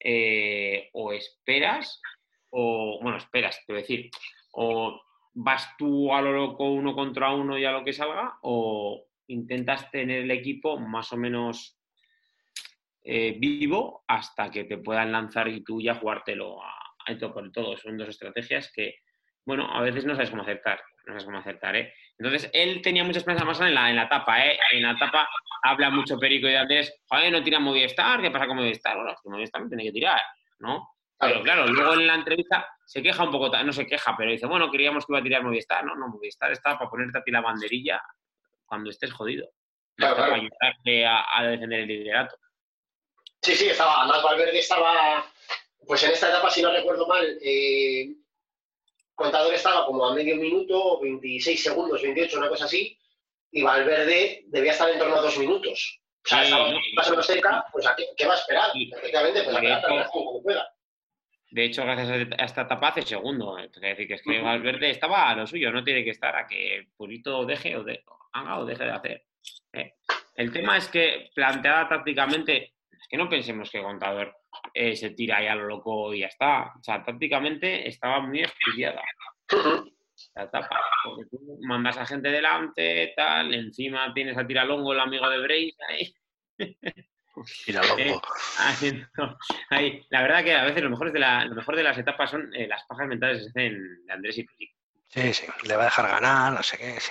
[0.00, 2.02] Eh, o esperas,
[2.50, 4.10] o, bueno, esperas, a decir,
[4.50, 5.00] o
[5.32, 9.92] vas tú a lo loco uno contra uno y a lo que salga, o intentas
[9.92, 11.78] tener el equipo más o menos
[13.04, 16.70] eh, vivo hasta que te puedan lanzar y tú ya jugártelo a,
[17.06, 17.18] a el
[17.52, 17.76] todo.
[17.76, 18.96] Son dos estrategias que,
[19.44, 20.80] bueno, a veces no sabes cómo acertar.
[21.06, 21.92] No sabes cómo acertar, ¿eh?
[22.18, 24.58] Entonces, él tenía mucha esperanza más en la, en la etapa, ¿eh?
[24.72, 25.28] En la etapa
[25.62, 28.96] habla mucho Perico y de Andrés, joder, no tira Movistar, ¿qué pasa con Movistar?
[28.96, 30.20] Bueno, es que Movistar no tiene que tirar,
[30.60, 30.88] ¿no?
[31.18, 34.46] Pero claro, luego en la entrevista se queja un poco, no se queja, pero dice,
[34.46, 35.94] bueno, queríamos que iba a tirar Movistar, ¿no?
[35.94, 38.02] No, Movistar está para ponerte a ti la banderilla
[38.64, 39.46] cuando estés jodido.
[39.96, 42.36] No Claro, está para ayudarte a, a defender el liderato.
[43.44, 45.30] Sí, sí, estaba, además Valverde estaba,
[45.86, 48.08] pues en esta etapa, si no recuerdo mal, eh,
[49.14, 52.98] Contador estaba como a medio minuto, 26 segundos, 28, una cosa así,
[53.52, 56.00] y Valverde debía estar en torno a dos minutos.
[56.24, 58.72] O sea, Sí, estaba más o menos cerca, pues ¿a qué, qué va a esperar?
[58.72, 58.90] Sí.
[58.96, 60.66] Efectivamente, pues a tan como pueda.
[61.50, 63.58] De hecho, gracias a esta etapa hace segundo.
[63.58, 66.46] Es decir, que es que Valverde estaba a lo suyo, no tiene que estar a
[66.46, 69.24] que Purito deje o, de, haga o deje de hacer.
[69.74, 69.94] ¿eh?
[70.34, 72.73] El tema es que planteada tácticamente,
[73.08, 74.36] que no pensemos que Contador
[74.72, 76.72] eh, se tira ahí a lo loco y ya está.
[76.78, 79.02] O sea, tácticamente estaba muy estudiada
[80.34, 80.80] la etapa.
[81.04, 85.76] Porque tú mandas a gente delante, tal, encima tienes a Tiralongo, el amigo de Brace,
[85.88, 86.14] ahí.
[87.66, 88.22] Loco.
[88.58, 89.08] haciendo
[89.70, 90.06] ahí.
[90.10, 92.54] La verdad que a veces lo mejor de, la, lo mejor de las etapas son
[92.54, 94.78] eh, las pajas mentales que se hacen de Andrés y Perico.
[95.08, 97.00] Sí, sí, le va a dejar ganar, no sé qué.
[97.00, 97.10] sí.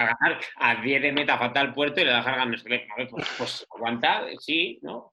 [0.00, 2.48] A ganar a 10 de meta falta al puerto y le ganar.
[2.48, 2.88] no sé qué.
[2.90, 5.12] A pues, pues aguantar, sí, ¿no?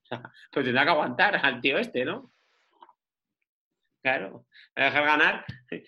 [0.51, 2.31] Pues tendrá que aguantar al tío este, ¿no?
[4.01, 5.45] Claro, para dejar ganar,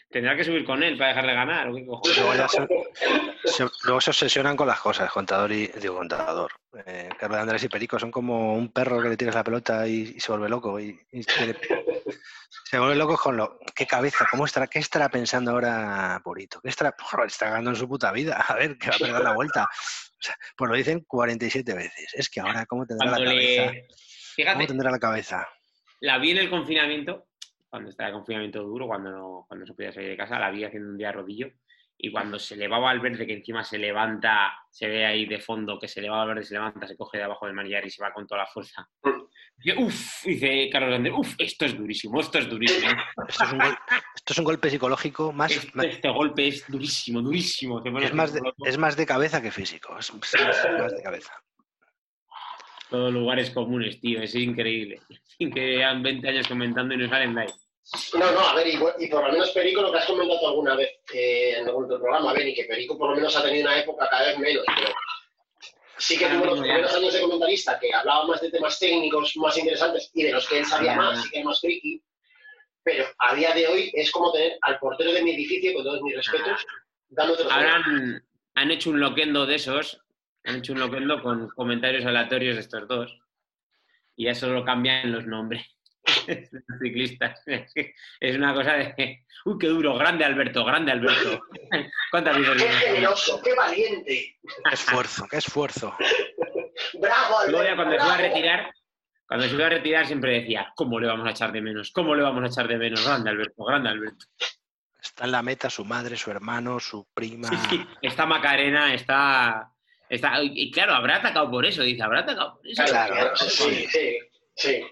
[0.10, 1.70] tendrá que subir con él para dejarle ganar.
[1.70, 1.86] ¿o qué?
[1.86, 2.50] Luego,
[3.46, 6.52] se, luego se obsesionan con las cosas, contador y digo contador.
[6.86, 10.20] Eh, Carlos Andrés y Perico son como un perro que le tiras la pelota y,
[10.20, 10.78] se vuelve loco.
[10.82, 11.00] Y,
[12.70, 13.58] se vuelve loco con lo.
[13.76, 14.28] ¿Qué cabeza?
[14.30, 16.62] ¿Cómo estará, ¿Qué estará pensando ahora Purito?
[16.62, 18.36] ¿Qué estará, Joder, está ganando en su puta vida?
[18.48, 19.64] A ver, que va a perder la vuelta.
[19.64, 22.14] O sea, pues lo dicen 47 veces.
[22.14, 23.72] Es que ahora, ¿cómo tendrá la cabeza?
[23.72, 23.88] le.
[24.54, 25.48] ¿Cómo tendrá la cabeza?
[26.02, 27.28] la vi en el confinamiento,
[27.70, 30.64] cuando estaba el confinamiento duro, cuando no, cuando se podía salir de casa, la vi
[30.64, 31.52] haciendo un día rodillo.
[32.02, 35.78] Y cuando se elevaba al verde, que encima se levanta, se ve ahí de fondo
[35.78, 38.02] que se elevaba al verde, se levanta, se coge de abajo del manillar y se
[38.02, 38.88] va con toda la fuerza.
[39.58, 42.90] Dice, Uf, dice Carlos Andrés, uf, esto es durísimo, esto es durísimo.
[43.28, 43.78] Esto es un, gol-
[44.16, 47.84] esto es un golpe psicológico más, Este, este golpe es durísimo, durísimo.
[47.84, 49.98] Es más, de, es más de cabeza que físico.
[50.00, 51.34] Es, es más de cabeza.
[52.90, 55.02] Todos lugares comunes, tío, es increíble.
[55.38, 57.48] Que llevan 20 años comentando y no salen de ahí.
[58.14, 60.76] No, no, a ver, y, y por lo menos Perico, lo que has comentado alguna
[60.76, 63.42] vez eh, en algún otro programa, a ver, y que Perico por lo menos ha
[63.42, 64.94] tenido una época cada vez menos, pero
[65.98, 69.58] sí que tuvo los primeros años de comentarista que hablaba más de temas técnicos más
[69.58, 72.04] interesantes y de los que él sabía más, sí que era más friki,
[72.84, 76.02] pero a día de hoy es como tener al portero de mi edificio, con todos
[76.04, 76.66] mis respetos,
[77.08, 78.24] dándote los Ahora han,
[78.54, 80.00] han hecho un loquendo de esos,
[80.44, 83.20] han hecho un loquendo con comentarios aleatorios de estos dos.
[84.16, 85.66] Y ya solo cambian los nombres
[86.28, 87.42] los ciclistas.
[88.20, 89.26] Es una cosa de.
[89.46, 91.42] Uy, qué duro, grande Alberto, grande Alberto.
[92.12, 92.64] ¿Cuántas veces?
[92.64, 94.40] ¡Qué generoso, qué valiente!
[94.42, 95.96] Qué esfuerzo, qué esfuerzo.
[97.00, 98.74] Bravo, Luego Alberto, cuando se iba a retirar,
[99.28, 101.92] cuando se iba a retirar siempre decía, ¿cómo le vamos a echar de menos?
[101.92, 103.06] ¿Cómo le vamos a echar de menos?
[103.06, 104.26] Grande Alberto, grande Alberto.
[105.02, 107.48] Está en la meta su madre, su hermano, su prima.
[107.48, 109.72] Sí, sí, está Macarena, está,
[110.10, 110.42] está...
[110.44, 112.84] Y claro, habrá atacado por eso, dice, habrá atacado por eso.
[112.86, 114.18] Claro, Claro, sí, sí,
[114.56, 114.84] sí.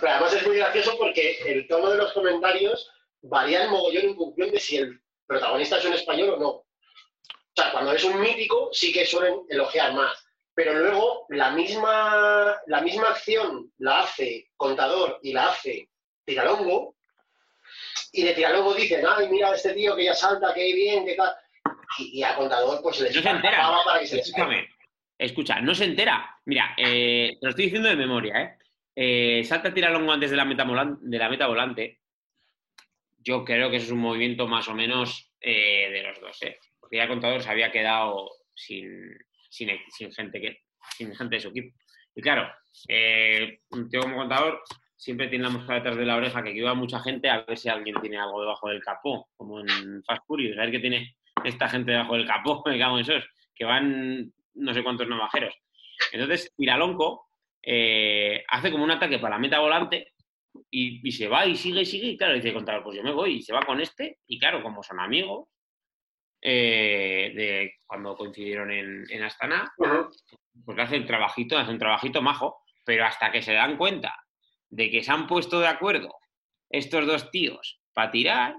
[0.00, 2.90] Pero además es muy gracioso porque el tono de los comentarios
[3.22, 6.48] varía en mogollón en función de si el protagonista es un español o no.
[6.48, 6.64] O
[7.54, 10.22] sea, cuando es un mítico sí que suelen elogiar más.
[10.54, 15.90] Pero luego la misma, la misma acción la hace Contador y la hace
[16.24, 16.96] Tiralongo.
[18.12, 21.34] Y de Tiralongo dicen, ay, mira este tío que ya salta, que bien, que tal.
[21.98, 23.70] Y, y a Contador pues le No se entera.
[23.84, 24.26] para que se les.
[24.28, 24.68] Escúchame,
[25.18, 26.38] escucha, no se entera.
[26.46, 28.58] Mira, eh, te lo estoy diciendo de memoria, ¿eh?
[28.98, 32.00] Eh, salta tiralongo antes de la, meta volan- de la meta volante.
[33.18, 36.58] Yo creo que eso es un movimiento más o menos eh, de los dos, ¿eh?
[36.80, 38.88] Porque ya Contador se había quedado sin,
[39.50, 40.58] gente que,
[40.96, 41.76] sin de su equipo.
[42.14, 42.50] Y claro,
[42.88, 44.62] eh, un tío como Contador
[44.96, 47.58] siempre tiene la mosca detrás de la oreja que ayuda a mucha gente a ver
[47.58, 51.16] si alguien tiene algo debajo del capó, como en Fast Furious, a ver qué tiene
[51.44, 55.54] esta gente debajo del capó, me cago en esos, que van no sé cuántos navajeros.
[56.12, 57.25] Entonces, Tiralonco
[57.68, 60.12] eh, hace como un ataque para la meta volante
[60.70, 62.06] y, y se va y sigue y sigue.
[62.06, 64.20] Y claro, dice Contador, pues yo me voy y se va con este.
[64.28, 65.48] Y claro, como son amigos,
[66.40, 72.22] eh, de cuando coincidieron en, en Astana, pues le hace un trabajito, hace un trabajito
[72.22, 74.14] majo, pero hasta que se dan cuenta
[74.68, 76.14] de que se han puesto de acuerdo
[76.70, 78.54] estos dos tíos para tirar,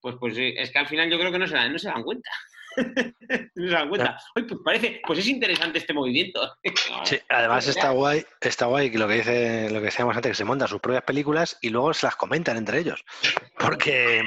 [0.00, 2.04] pues, pues eh, es que al final yo creo que no se no se dan
[2.04, 2.30] cuenta.
[2.76, 4.18] No se dan cuenta.
[4.36, 6.40] Oye, pues parece, pues es interesante este movimiento.
[7.04, 10.36] Sí, además está guay, está guay que lo que dice, lo que decíamos antes, que
[10.36, 13.04] se montan sus propias películas y luego se las comentan entre ellos.
[13.58, 14.22] Porque,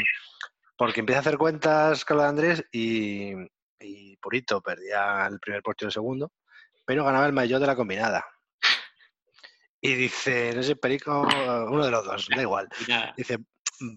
[0.77, 3.33] porque empieza a hacer cuentas Carlos Andrés y,
[3.79, 6.31] y Purito perdía el primer puesto y el segundo,
[6.85, 8.25] pero ganaba el maillot de la combinada.
[9.79, 12.67] Y dice, no sé, Perico, uno de los dos, da igual.
[13.17, 13.37] Dice,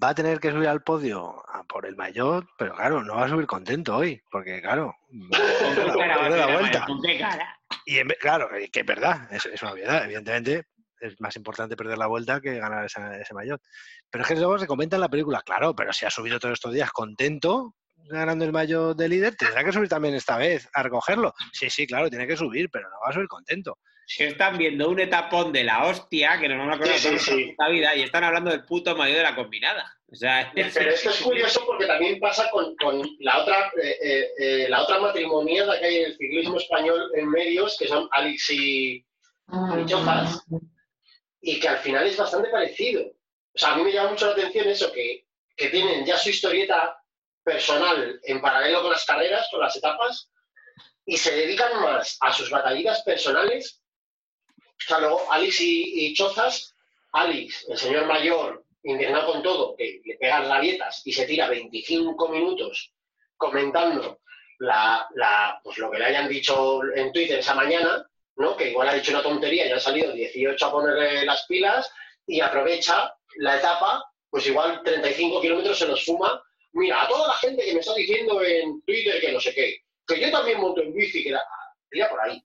[0.03, 3.24] va a tener que subir al podio a por el maillot, pero claro, no va
[3.24, 6.87] a subir contento hoy, porque claro, ¿Con qué la- cara la vuelta.
[7.87, 10.66] Y en claro, que es verdad, es, es una obviedad, evidentemente
[11.01, 13.62] es más importante perder la vuelta que ganar esa- ese maillot.
[14.11, 16.55] Pero es que luego se comenta en la película, claro, pero si ha subido todos
[16.55, 17.74] estos días contento
[18.11, 21.33] ganando el maillot de líder, tendrá que subir también esta vez a recogerlo.
[21.53, 23.78] Sí, sí, claro, tiene que subir, pero no va a subir contento.
[24.19, 27.45] Están viendo un etapón de la hostia, que nos vamos a acordar Sí, sí, sí.
[27.51, 29.97] puta vida, y están hablando del puto mayor de la combinada.
[30.11, 34.29] O sea, Pero esto es curioso porque también pasa con, con la otra eh, eh,
[34.39, 38.51] eh, la otra matrimoniada que hay en el ciclismo español en medios, que son Alex
[38.51, 40.45] y, y Chozas,
[41.41, 43.03] y que al final es bastante parecido.
[43.03, 46.31] O sea, a mí me llama mucho la atención eso, que, que tienen ya su
[46.31, 46.97] historieta
[47.45, 50.31] personal en paralelo con las carreras, con las etapas,
[51.05, 53.80] y se dedican más a sus batallitas personales.
[54.87, 56.74] Sea, luego Alex y, Chozas,
[57.12, 62.28] Alex, el señor mayor, indignado con todo, que le pegan rabietas y se tira 25
[62.28, 62.93] minutos
[63.37, 64.20] comentando
[64.59, 68.07] la, la- pues lo que le hayan dicho en Twitter esa mañana,
[68.37, 68.57] ¿no?
[68.57, 71.91] que igual ha dicho una tontería y han salido 18 a ponerle las pilas
[72.26, 76.43] y aprovecha la etapa, pues igual 35 kilómetros se los fuma.
[76.72, 79.78] Mira, a toda la gente que me está diciendo en Twitter que no sé qué,
[80.07, 81.43] que yo también monto en bici, que la,
[81.91, 82.43] tira por ahí.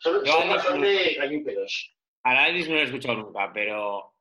[0.00, 0.32] Son, Yo
[0.62, 0.80] son
[1.18, 1.94] gallipedos.
[2.22, 4.14] A no lo he escuchado nunca, pero,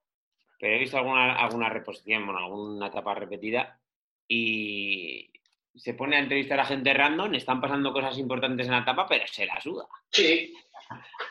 [0.60, 3.80] pero he visto alguna, alguna reposición, bueno, alguna etapa repetida
[4.28, 5.32] y
[5.76, 9.26] se pone a entrevistar a gente random, están pasando cosas importantes en la etapa, pero
[9.28, 9.88] se la suda.
[10.12, 10.54] Sí,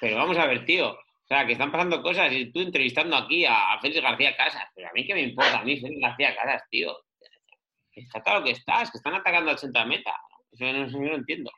[0.01, 0.93] Pero vamos a ver, tío.
[0.93, 4.65] O sea, que están pasando cosas y tú entrevistando aquí a, a Félix García Casas.
[4.75, 6.97] Pero a mí qué me importa, a mí Félix García Casas, tío.
[7.93, 10.15] Está claro que estás, que están atacando centro de meta.
[10.53, 11.51] Eso no, yo no entiendo.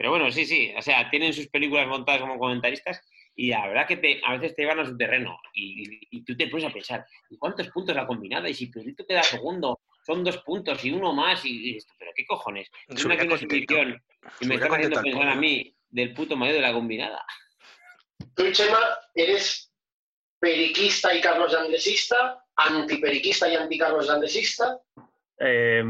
[0.00, 0.72] Pero bueno, sí, sí.
[0.78, 4.56] O sea, tienen sus películas montadas como comentaristas y la verdad que te, a veces
[4.56, 7.94] te llevan a su terreno y, y tú te pones a pensar, ¿y cuántos puntos
[7.94, 8.48] la combinada?
[8.48, 11.44] Y si Pedrito queda segundo, son dos puntos y uno más.
[11.44, 12.70] Y, y dices, pero qué cojones.
[12.88, 14.02] Es una exhibición
[14.40, 17.22] y me estás haciendo pensar a mí del puto mayor de la combinada.
[18.34, 18.78] Tú, Chema,
[19.14, 19.70] eres
[20.38, 24.80] periquista y Carlos Andresista, antiperiquista y anticarlos Andresista.
[25.38, 25.84] Eh,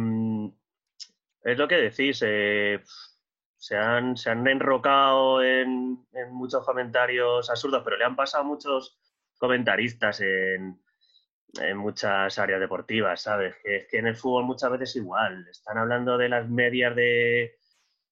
[1.44, 2.20] es lo que decís.
[2.26, 2.80] eh,
[3.60, 8.46] se, han, se han enrocado en, en muchos comentarios absurdos, pero le han pasado a
[8.46, 8.98] muchos
[9.38, 10.82] comentaristas en,
[11.60, 13.56] en muchas áreas deportivas, ¿sabes?
[13.62, 15.46] Que es que en el fútbol muchas veces igual.
[15.50, 17.58] Están hablando de las medias de,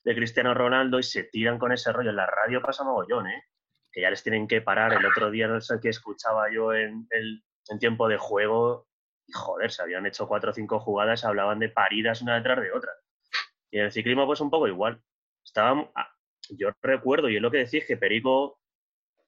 [0.04, 2.10] de Cristiano Ronaldo y se tiran con ese rollo.
[2.10, 3.44] En la radio pasa mogollón, ¿eh?
[3.90, 4.92] Que ya les tienen que parar.
[4.92, 8.86] El otro día no sé qué escuchaba yo en, en tiempo de juego
[9.26, 12.70] y joder, se habían hecho cuatro o cinco jugadas, hablaban de paridas una detrás de
[12.70, 12.92] otra.
[13.70, 15.02] Y en el ciclismo, pues un poco igual.
[15.48, 16.10] Estaban, ah,
[16.50, 18.60] yo recuerdo, y es lo que decís, que Perico,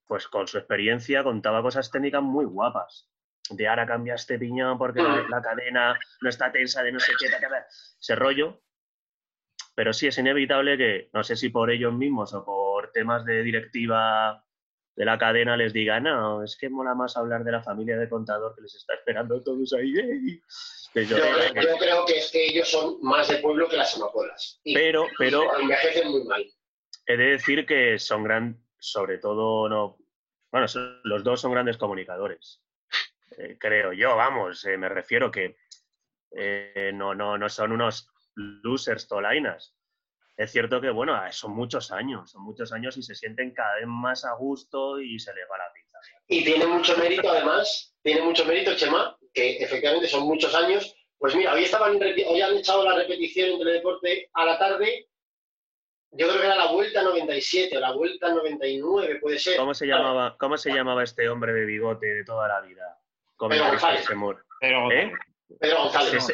[0.07, 3.11] pues con su experiencia, contaba cosas técnicas muy guapas.
[3.49, 7.13] De ahora cambia este piñón porque la, la cadena no está tensa de no sé
[7.19, 8.61] qué, ese rollo.
[9.75, 13.43] Pero sí es inevitable que, no sé si por ellos mismos o por temas de
[13.43, 14.45] directiva
[14.97, 18.09] de la cadena les digan, no, es que mola más hablar de la familia de
[18.09, 19.95] contador que les está esperando todos ahí.
[19.97, 20.41] ey".
[20.93, 21.17] Que yo-
[21.79, 24.61] creo que es que ellos son más de pueblo que las amapolas.
[24.65, 26.45] Y pero, pero envejecen muy mal.
[27.07, 29.99] he de decir que son gran, sobre todo no,
[30.51, 32.63] bueno, son- los dos son grandes comunicadores,
[33.39, 35.57] Eh, creo yo, vamos, eh, me refiero que
[36.37, 39.75] eh, no, no, no son unos losers tolainas.
[40.41, 43.75] Es cierto que, bueno, ah, son muchos años, son muchos años y se sienten cada
[43.75, 45.99] vez más a gusto y se les va la pinza.
[46.29, 50.97] Y tiene mucho mérito, además, tiene mucho mérito, Chema, que efectivamente son muchos años.
[51.19, 55.09] Pues mira, hoy, estaban, hoy han echado la repetición entre deporte a la tarde.
[56.13, 59.59] Yo creo que era la vuelta 97 o la vuelta 99, puede ser.
[59.59, 62.99] ¿Cómo se llamaba, cómo se llamaba este hombre de bigote de toda la vida?
[63.37, 64.01] González.
[64.01, 64.43] De Semur.
[64.59, 65.13] Pero ¿Eh?
[65.59, 66.27] Pedro González.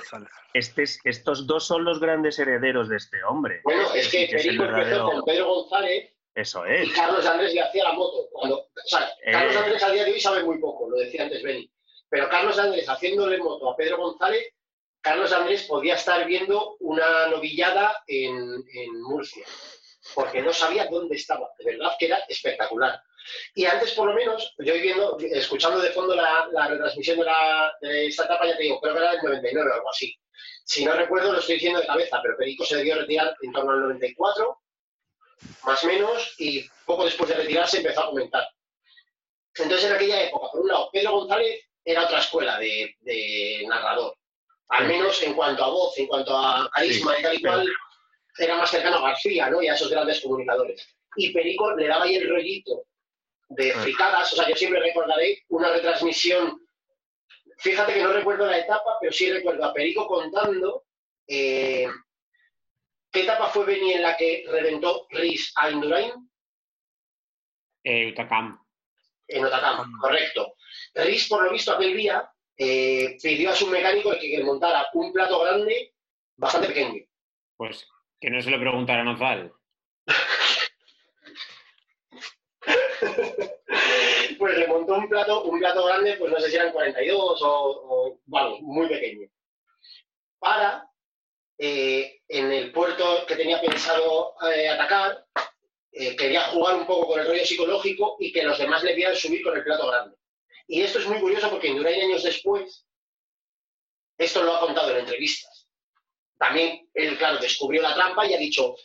[0.52, 3.60] Este es- estos dos son los grandes herederos de este hombre.
[3.64, 6.92] Bueno, es que que Perico empezó con Pedro González Eso y es.
[6.92, 8.28] Carlos Andrés le hacía la moto.
[8.30, 9.58] Cuando, o sea, Carlos Eh.
[9.58, 11.70] Andrés a día de hoy sabe muy poco, lo decía antes Beni.
[12.10, 14.46] Pero Carlos Andrés haciéndole moto a Pedro González,
[15.00, 19.44] Carlos Andrés podía estar viendo una novillada en, en Murcia,
[20.14, 21.48] porque no sabía dónde estaba.
[21.58, 23.00] De verdad que era espectacular.
[23.54, 27.72] Y antes, por lo menos, yo viendo, escuchando de fondo la, la retransmisión de, la,
[27.80, 30.16] de esta etapa, ya te digo, creo que era del 99 o algo así.
[30.64, 33.72] Si no recuerdo, lo estoy diciendo de cabeza, pero Perico se debió retirar en torno
[33.72, 34.60] al 94,
[35.64, 38.48] más o menos, y poco después de retirarse empezó a comentar.
[39.54, 44.16] Entonces, en aquella época, por un lado, Pedro González era otra escuela de, de narrador.
[44.68, 47.72] Al menos en cuanto a voz, en cuanto a carisma Sí, y tal y cual,
[48.38, 49.62] era más cercano a García, ¿no?
[49.62, 50.86] Y a esos grandes comunicadores.
[51.16, 52.86] Y Perico le daba ahí el rollito
[53.48, 53.80] de Ah.
[53.80, 54.32] fricadas.
[54.32, 56.60] O sea, yo siempre recordaré una retransmisión.
[57.58, 60.84] Fíjate que no recuerdo la etapa, pero sí recuerdo a Perico contando
[61.28, 61.88] eh,
[63.10, 66.12] qué etapa fue Beni en la que reventó Riz a Indurain
[67.82, 68.60] eh, Utacam.
[69.28, 70.54] en Otacam, correcto.
[70.94, 75.12] Riz, por lo visto, aquel día eh, pidió a su mecánico que, que montara un
[75.12, 75.94] plato grande
[76.36, 77.02] bastante pequeño.
[77.56, 77.86] Pues
[78.20, 79.52] que no se lo preguntaran a Nozal.
[84.46, 88.18] pues le montó un plato, un plato grande, pues no sé si eran 42 o,
[88.28, 89.28] o muy pequeño.
[90.38, 90.88] Para,
[91.58, 95.26] eh, en el puerto que tenía pensado eh, atacar,
[95.90, 99.16] eh, quería jugar un poco con el rollo psicológico y que los demás le vieran
[99.16, 100.16] subir con el plato grande.
[100.68, 102.86] Y esto es muy curioso porque Indurain años después,
[104.16, 105.66] esto lo ha contado en entrevistas.
[106.38, 108.76] También él, claro, descubrió la trampa y ha dicho,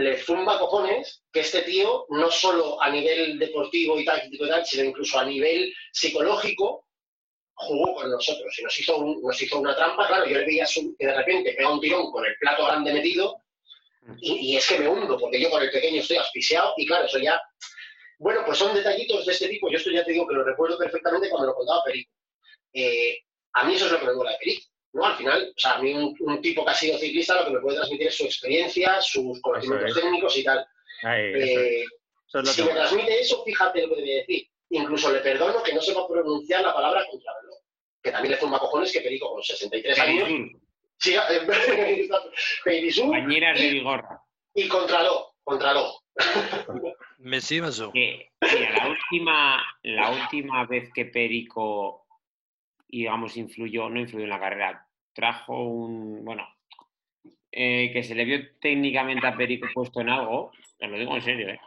[0.00, 4.84] le zumba cojones que este tío, no solo a nivel deportivo y táctico tal, sino
[4.84, 6.86] incluso a nivel psicológico,
[7.54, 10.06] jugó con nosotros y nos hizo, un- nos hizo una trampa.
[10.06, 10.64] Claro, yo le veía
[10.98, 13.42] que de repente pega un tirón con el plato grande metido
[14.22, 17.18] y, es que me hundo, porque yo con el pequeño estoy asfixiado y claro, eso
[17.18, 17.40] ya...
[18.18, 19.70] Bueno, pues son detallitos de este tipo.
[19.70, 22.10] Yo esto ya te digo que lo recuerdo perfectamente cuando lo contaba Perico.
[22.72, 23.18] Eh,
[23.54, 24.66] a mí eso es lo que me mola de Perico.
[24.92, 25.04] ¿No?
[25.04, 27.52] Al final, o sea, a mí un, un tipo que ha sido ciclista lo que
[27.52, 30.02] me puede transmitir es su experiencia, sus conocimientos es.
[30.02, 30.58] técnicos y tal.
[31.02, 31.06] Eso,
[31.60, 34.46] Eh, eso es lo si que me transmite eso, fíjate lo que debe decir.
[34.70, 37.56] Incluso le perdono que no sepa pronunciar la palabra contrarreloj.
[38.02, 40.28] Que también le zumba cojones que Perico con 63 años.
[40.98, 41.14] Sí,
[42.64, 44.20] Perisur Bañeras de Vigorra.
[44.54, 45.30] y contraloj.
[45.42, 46.00] Contraloj.
[47.18, 47.60] Me sí.
[47.92, 51.99] Que, mira, la última, la última vez que Perico,
[52.90, 56.46] y, digamos, influyó, no influyó en la carrera, trajo un, bueno,
[57.52, 61.22] eh, que se le vio técnicamente a Perico puesto en algo, te lo digo en
[61.22, 61.60] serio, ¿eh?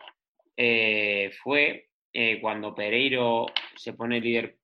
[0.55, 4.57] Eh, fue eh, cuando Pereiro se pone líder,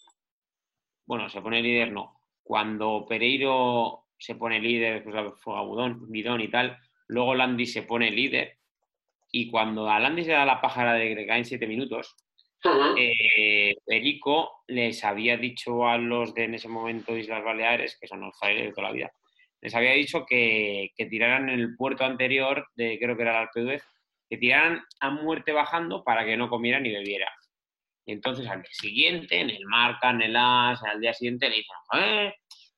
[1.05, 6.41] bueno, se pone líder no, cuando Pereiro se pone líder, pues fue a Budón, Bidón
[6.41, 8.57] y tal, luego Landi se pone líder,
[9.32, 12.16] y cuando a Landi se da la pájara de que caen siete minutos,
[12.64, 12.95] Ujú.
[12.97, 18.22] eh, Perico les había dicho a los de en ese momento Islas Baleares, que son
[18.22, 19.12] los frailes de toda la vida,
[19.62, 23.47] les había dicho que, que tiraran en el puerto anterior, de creo que era el
[23.47, 23.84] Alpedúez,
[24.30, 27.30] que tiraran a muerte bajando para que no comiera ni bebiera.
[28.05, 31.57] Y entonces al día siguiente, en el Marca, en el As, al día siguiente le
[31.57, 32.34] dicen, "Eh,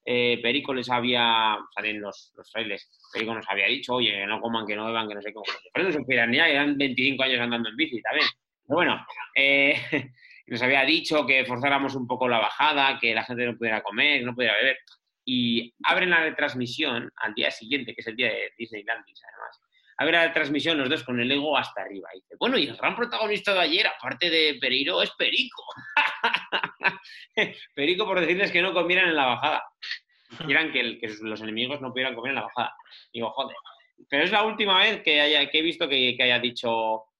[0.05, 4.41] eh, Perico les había, salen los, los frailes, Perico nos había dicho, oye, que no
[4.41, 5.45] coman, que no beban, que no sé cómo.
[5.73, 8.27] Pero no supieran ya, eran 25 años andando en bici también.
[8.71, 9.05] Bueno,
[9.35, 9.75] eh,
[10.47, 14.23] nos había dicho que forzáramos un poco la bajada, que la gente no pudiera comer,
[14.23, 14.77] no pudiera beber.
[15.25, 19.61] Y abren la retransmisión al día siguiente, que es el día de Disneylandis, además.
[19.97, 22.09] a ver la transmisión los dos con el ego hasta arriba.
[22.13, 25.63] Y dice, bueno, y el gran protagonista de ayer, aparte de Pereiro, es Perico.
[27.75, 29.65] Perico por decirles que no comieran en la bajada.
[30.45, 32.73] Quieran que, los enemigos no pudieran comer en la bajada.
[33.11, 33.57] Digo, joder.
[34.09, 37.10] Pero es la última vez que, haya, que he visto que haya dicho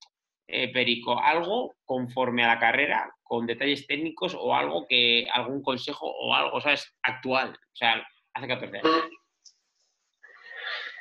[0.54, 6.06] eh, Perico algo conforme a la carrera, con detalles técnicos o algo que, algún consejo
[6.06, 6.94] o algo, ¿sabes?
[7.02, 7.50] Actual.
[7.54, 9.04] O sea, hace 14 años.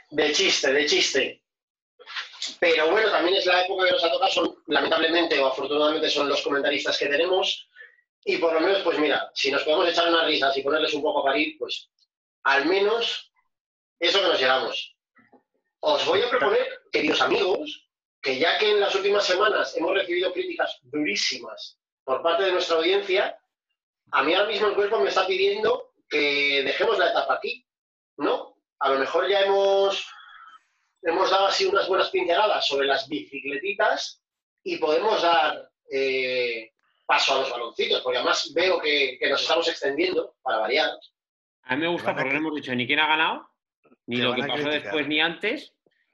[0.10, 1.44] De chiste, de chiste.
[2.62, 6.42] Pero bueno, también es la época que nos ha tocado, lamentablemente o afortunadamente son los
[6.42, 7.70] comentaristas que tenemos.
[8.24, 11.02] Y por lo menos, pues mira, si nos podemos echar unas risas y ponerles un
[11.02, 11.90] poco a parir, pues
[12.44, 13.34] al menos
[14.00, 14.96] eso que nos llevamos.
[15.82, 17.91] Os voy a proponer, queridos amigos,
[18.22, 22.78] que ya que en las últimas semanas hemos recibido críticas durísimas por parte de nuestra
[22.78, 23.38] audiencia,
[24.12, 27.66] a mí ahora mismo el cuerpo me está pidiendo que dejemos la etapa aquí,
[28.18, 28.56] ¿no?
[28.80, 30.06] A lo mejor ya hemos,
[31.02, 34.22] hemos dado así unas buenas pinceladas sobre las bicicletitas
[34.64, 36.72] y podemos dar eh,
[37.06, 40.90] paso a los baloncitos, porque además veo que, que nos estamos extendiendo para variar.
[41.64, 43.50] A mí me gusta porque no hemos dicho ni quién ha ganado,
[44.08, 44.82] ni lo que pasó criticar.
[44.82, 45.74] después ni antes.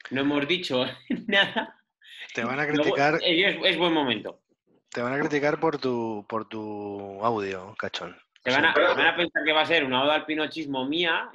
[0.09, 0.85] No hemos dicho
[1.27, 1.76] nada.
[2.37, 4.39] Te van a criticar, eh, es, es buen momento.
[4.91, 8.15] te van a criticar por tu, por tu audio, cachón.
[8.43, 10.85] Te van, a, Pero- van a pensar que va a ser una oda al pinochismo
[10.85, 11.31] mía,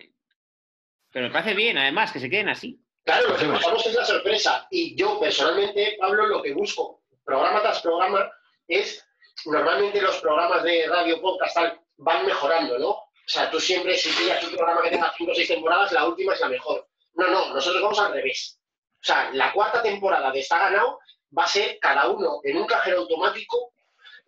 [1.11, 2.81] pero me parece bien, además, que se queden así.
[3.05, 4.67] Claro, lo que buscamos es la sorpresa.
[4.71, 8.31] Y yo personalmente, Pablo, lo que busco, programa tras programa,
[8.69, 9.05] es
[9.47, 12.91] normalmente los programas de radio podcast tal, van mejorando, ¿no?
[12.91, 16.07] O sea, tú siempre, si tienes un programa que tenga cinco o seis temporadas, la
[16.07, 16.89] última es la mejor.
[17.15, 18.59] No, no, nosotros vamos al revés.
[19.03, 21.01] O sea, la cuarta temporada de Está Ganado
[21.37, 23.73] va a ser cada uno en un cajero automático.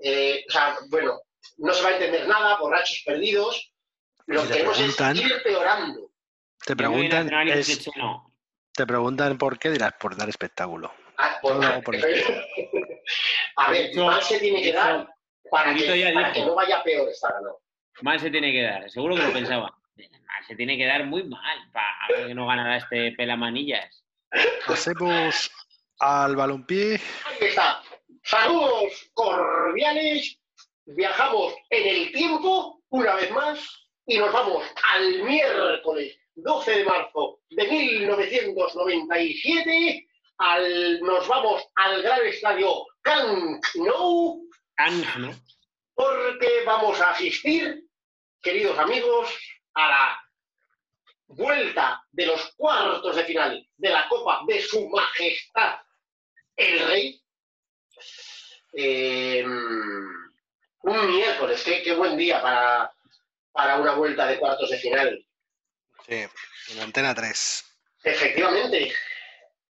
[0.00, 1.20] eh, o sea, bueno,
[1.58, 3.72] no se va a entender nada, borrachos perdidos.
[4.26, 6.10] Lo Si que queremos preguntan- es ir peorando.
[6.66, 8.34] Te preguntan, es- no.
[8.72, 10.92] te preguntan por qué, dirás por dar espectáculo.
[11.16, 11.94] Ah, pues, Todo por
[13.56, 15.08] a ver, Eso- mal se tiene que eso- dar
[15.50, 16.40] para, Pablito que, ya para dijo.
[16.40, 17.60] que no vaya peor esta ganado.
[18.02, 19.78] Mal se tiene que dar, seguro que lo pensaba.
[20.26, 24.03] Mal se tiene que dar muy mal para que no ganara este pelamanillas.
[24.66, 25.50] Pasemos
[26.00, 27.00] al balompié.
[27.24, 27.82] Ahí está.
[28.22, 30.38] Saludos cordiales.
[30.86, 33.58] Viajamos en el tiempo una vez más
[34.06, 34.62] y nos vamos
[34.92, 40.06] al miércoles 12 de marzo de 1997.
[40.38, 44.44] Al, nos vamos al gran estadio Camp Nou
[45.94, 47.84] porque vamos a asistir,
[48.42, 49.32] queridos amigos,
[49.74, 50.23] a la
[51.26, 55.78] vuelta de los cuartos de final de la Copa de Su Majestad
[56.56, 57.20] el Rey.
[58.72, 62.92] Eh, un miércoles, qué, qué buen día para,
[63.52, 65.26] para una vuelta de cuartos de final.
[66.06, 66.24] Sí,
[66.72, 67.64] en Antena 3.
[68.04, 68.92] Efectivamente.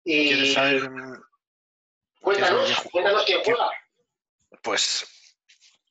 [0.03, 0.91] ¿Quieres Y saber?
[0.91, 1.23] mm,
[2.21, 3.71] cuéntanos, qué- cuéntanos quién juega.
[4.63, 5.07] Pues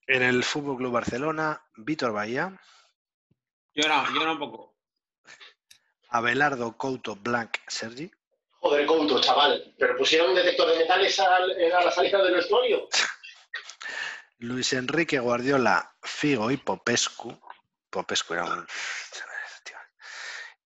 [0.07, 2.59] en el Fútbol Club Barcelona, Víctor Bahía,
[3.75, 4.72] Llora, llora un poco.
[6.13, 8.09] Abelardo Couto Blanc Sergi,
[8.59, 9.75] Joder, Couto, chaval.
[9.77, 12.87] ¿Pero pusieron un detector de metales al- a la salida del vestuario?
[14.39, 17.37] Luis Enrique Guardiola, Figo y Popescu.
[17.89, 18.67] Popescu era un.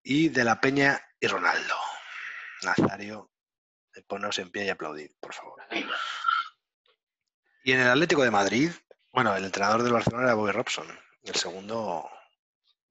[0.04, 1.76] Y De la Peña y Ronaldo.
[2.64, 3.30] Nazario,
[4.08, 5.62] poneos en pie y aplaudid, por favor.
[7.64, 8.72] Y en el Atlético de Madrid,
[9.12, 10.88] bueno, el entrenador del Barcelona era Bobby Robson.
[11.24, 12.10] El segundo,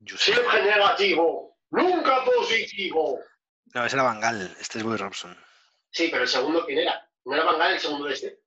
[0.07, 0.35] Josep.
[0.35, 3.21] Siempre negativo, nunca positivo.
[3.75, 5.37] No, ese era Bangal, este es Bobby Robson.
[5.91, 7.09] Sí, pero el segundo, ¿quién era?
[7.25, 8.41] ¿No era Van Gaal el segundo de este?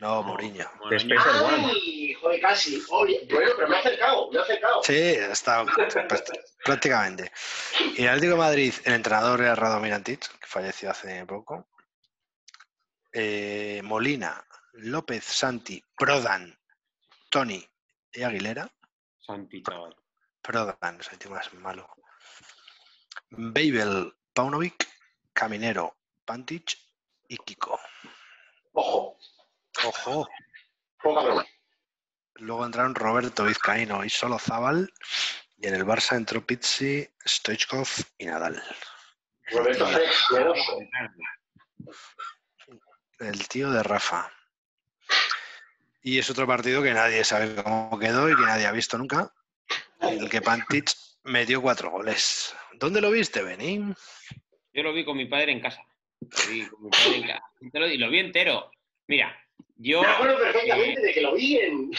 [0.00, 0.70] No, Mourinho.
[0.82, 1.16] One.
[1.16, 2.14] ¡Ay!
[2.14, 2.82] Joder, casi.
[2.90, 4.82] Oye, bueno, pero me ha acercado, me ha acercado.
[4.82, 5.64] Sí, está
[6.64, 7.32] prácticamente.
[7.96, 11.68] Y en el Atlético de Madrid, el entrenador era Radomir Antic, que falleció hace poco.
[13.12, 16.56] Eh, Molina, López, Santi, Prodan,
[17.30, 17.66] Tony
[18.12, 18.70] y Aguilera.
[19.18, 19.96] Santi, chaval.
[20.42, 21.88] Prodan, tío más malo.
[23.30, 24.88] Babel, Paunovic,
[25.32, 26.78] Caminero, Pantic
[27.28, 27.78] y Kiko.
[28.72, 29.18] Ojo,
[29.84, 30.28] Ojo.
[32.34, 34.92] Luego entraron Roberto Vizcaíno y Solo Zabal.
[35.58, 38.62] Y en el Barça entró Pizzi, Stoichkov y Nadal.
[39.50, 39.86] Roberto.
[43.18, 44.30] El tío de Rafa.
[46.02, 49.32] Y es otro partido que nadie sabe cómo quedó y que nadie ha visto nunca.
[50.00, 50.92] En el que Pantic
[51.24, 52.54] metió cuatro goles.
[52.78, 53.94] ¿Dónde lo viste, Benín?
[54.72, 55.82] Yo lo vi con mi padre en casa.
[56.20, 57.44] Lo vi con mi padre en casa.
[57.60, 58.70] Y te lo, vi entero.
[59.06, 59.36] Mira,
[59.76, 61.90] yo Me acuerdo perfectamente de que lo vi en.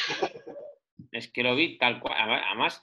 [1.12, 2.16] es que lo vi tal cual.
[2.18, 2.82] Además-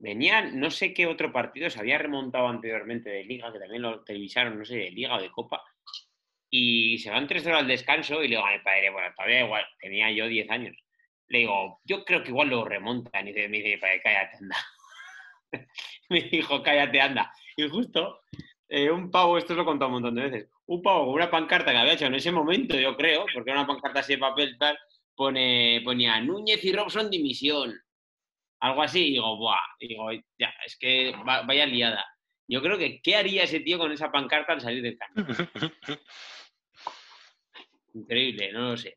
[0.00, 4.04] venían, no sé qué otro partido se había remontado anteriormente de Liga, que también lo
[4.04, 5.62] televisaron, no sé, de Liga o de Copa.
[6.50, 9.44] Y se van tres horas al descanso y le digo a mi padre, bueno, todavía
[9.44, 10.76] igual, tenía yo 10 años.
[11.26, 13.28] Le digo, yo creo que igual lo remontan.
[13.28, 14.56] Y dice, me dice, mi padre, cállate, anda.
[16.08, 17.32] me dijo, cállate, anda.
[17.56, 18.20] Y justo,
[18.68, 21.30] eh, un pavo, esto lo he contado un montón de veces, un pavo con una
[21.30, 24.18] pancarta que había hecho en ese momento, yo creo, porque era una pancarta así de
[24.18, 24.78] papel, tal,
[25.14, 27.74] pone, ponía Núñez y Robson dimisión.
[28.60, 32.04] Algo así, y digo, buah, y digo, ya, es que va- vaya liada.
[32.48, 35.22] Yo creo que, ¿qué haría ese tío con esa pancarta al salir del campo?
[37.94, 38.94] Increíble, no lo sé.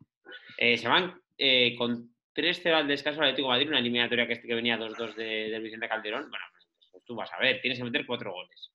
[0.58, 4.42] Eh, se van eh, con 3-0 al descanso al Atlético de Madrid, una eliminatoria que,
[4.42, 6.30] que venía 2-2 de, del Vicente Calderón.
[6.30, 6.46] Bueno,
[6.92, 8.72] pues tú vas a ver, tienes que meter cuatro goles.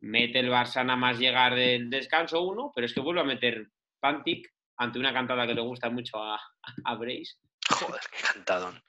[0.00, 3.68] Mete el Barça nada más llegar del descanso uno, pero es que vuelve a meter
[4.00, 6.40] Pantic ante una cantada que le gusta mucho a,
[6.84, 7.36] a Brace.
[7.68, 8.82] Joder, qué cantadón.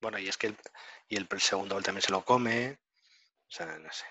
[0.00, 0.56] Bueno, y es que el,
[1.08, 2.72] y el segundo gol también se lo come.
[2.72, 4.06] O sea, no sé.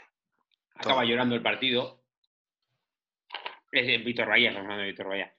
[0.76, 2.04] Acaba llorando el partido.
[3.72, 5.34] Es Víctor hablando de Víctor Bahía.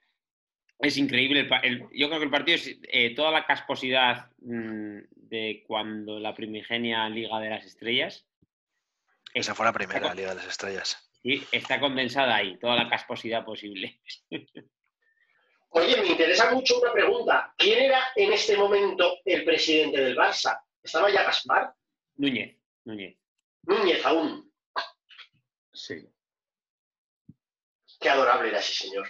[0.82, 1.48] Es increíble.
[1.62, 6.34] el yo creo que el partido es eh, toda la casposidad mm, de cuando la
[6.34, 8.26] primigenia Liga de las Estrellas.
[9.34, 11.06] Esa fue la primera con- Liga de las Estrellas.
[11.22, 14.00] Sí, está condensada ahí, toda la casposidad posible.
[15.72, 17.54] Oye, me interesa mucho una pregunta.
[17.56, 20.60] ¿Quién era en este momento el presidente del Barça?
[20.82, 21.72] ¿Estaba ya Gaspar?
[22.16, 23.16] Núñez, Núñez.
[23.62, 24.50] Núñez aún.
[25.72, 26.08] Sí.
[28.00, 29.06] Qué adorable era ese señor.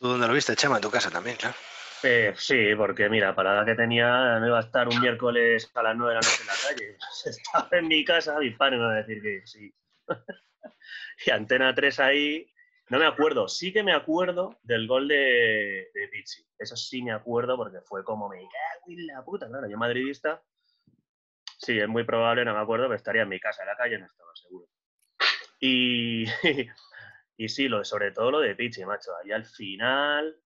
[0.00, 0.76] ¿Tú dónde lo viste, Chema?
[0.76, 1.54] En tu casa también, claro.
[2.02, 5.82] Eh, sí, porque mira, para la que tenía, no iba a estar un miércoles a
[5.82, 6.96] las 9 de la noche en la calle.
[7.24, 9.74] Estaba en mi casa, mis padres me decir que sí.
[11.26, 12.52] y Antena 3 ahí,
[12.90, 13.48] no me acuerdo.
[13.48, 16.24] Sí que me acuerdo del gol de, de.
[16.58, 19.48] Eso sí me acuerdo porque fue como me cago en la puta.
[19.48, 20.42] Claro, yo madridista,
[21.58, 23.98] sí, es muy probable, no me acuerdo, que estaría en mi casa, en la calle
[23.98, 24.68] no estaba seguro.
[25.60, 26.26] Y,
[27.36, 29.10] y sí, lo, sobre todo lo de Pizzi, macho.
[29.22, 30.36] Ahí al final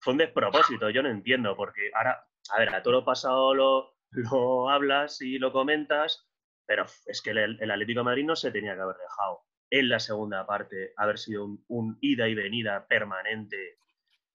[0.00, 3.94] fue un despropósito, yo no entiendo, porque ahora, a ver, a todo lo pasado lo,
[4.10, 6.28] lo hablas y lo comentas,
[6.66, 10.00] pero es que el, Atlético de Madrid no se tenía que haber dejado en la
[10.00, 13.78] segunda parte haber sido un, un ida y venida permanente.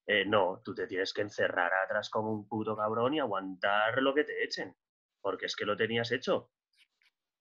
[0.08, 4.14] Eh, no, tú te tienes que encerrar atrás como un puto cabrón y aguantar lo
[4.14, 4.76] que te echen,
[5.20, 6.52] porque es que lo tenías hecho.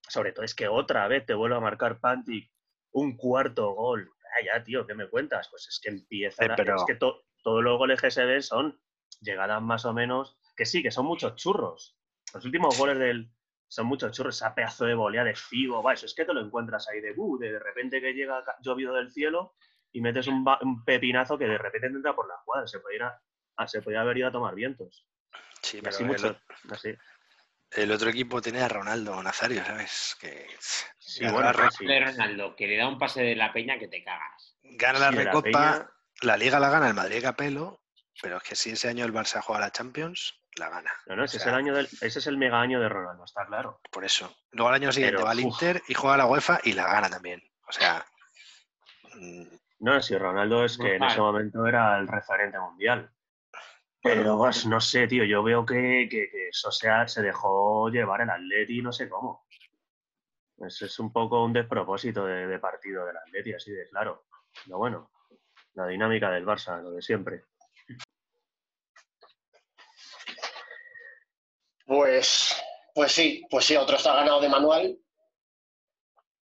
[0.01, 2.51] Sobre todo es que otra vez te vuelve a marcar Pantic
[2.91, 4.14] un cuarto gol.
[4.43, 5.47] Ya, tío, ¿qué me cuentas?
[5.49, 6.43] Pues es que empieza.
[6.45, 8.79] Eh, pero- Es que to- todos los goles que se ven son
[9.21, 10.37] llegadas más o menos.
[10.55, 11.97] Que sí, que son muchos churros.
[12.33, 13.29] Los últimos goles del.
[13.67, 14.35] Son muchos churros.
[14.35, 15.81] Esa pedazo de volea de Figo.
[15.83, 18.43] Va, eso es que te lo encuentras ahí de bu, de, de repente que llega
[18.61, 19.55] llovido del cielo
[19.91, 22.67] y metes un, un pepinazo que de repente te entra por la cuadra.
[22.67, 23.21] Se podía, ir a-
[23.57, 25.07] a- se podía haber ido a tomar vientos.
[25.61, 26.37] Sí, pero así el, mucho.
[26.69, 26.93] Así.
[27.75, 30.15] El otro equipo tenía a Ronaldo Nazario, ¿sabes?
[30.19, 30.47] Que
[30.97, 31.85] Sí, bueno, la sí.
[31.87, 34.57] Ronaldo, que le da un pase de la peña que te cagas.
[34.63, 37.81] gana la Sí, de la Recopa, la Liga la gana el Madrid a Capello,
[38.21, 40.91] pero es que si ese año el Barça juega la Champions, la gana.
[41.05, 43.23] No, no, ese, O es el año del, ese es el mega año de Ronaldo,
[43.23, 43.81] está claro.
[43.91, 44.35] Por eso.
[44.51, 45.39] Luego al año siguiente Pero, va al.
[45.39, 47.41] Inter y juega la UEFA y la gana también.
[47.67, 48.05] O sea,
[49.79, 53.11] No, si Ronaldo es que en ese momento era el referente mundial.
[54.05, 54.37] Pero
[54.67, 56.49] no sé, tío, yo veo que, que, que
[57.07, 59.47] se dejó llevar el Atleti no sé cómo.
[60.59, 64.25] Eso es un poco un despropósito de, de partido del Atleti, así de claro.
[64.63, 65.09] Pero bueno,
[65.73, 67.45] la dinámica del Barça, lo de siempre.
[71.87, 72.61] Pues,
[72.93, 74.99] pues sí, pues sí, otro está ganado de manual,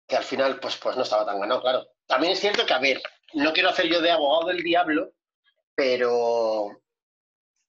[0.09, 1.87] que al final pues, pues no estaba tan ganado, claro.
[2.07, 3.01] También es cierto que, a ver,
[3.35, 5.13] no quiero hacer yo de abogado del diablo,
[5.77, 6.83] pero,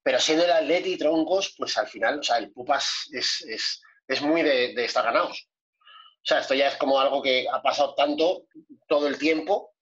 [0.07, 4.21] pero siendo el Atleti troncos, pues al final, o sea, el Pupas es, es, es
[4.21, 5.49] muy de, estar ganados.
[5.81, 8.45] O sea, esto ya es como algo que ha pasado tanto
[8.87, 9.73] todo el tiempo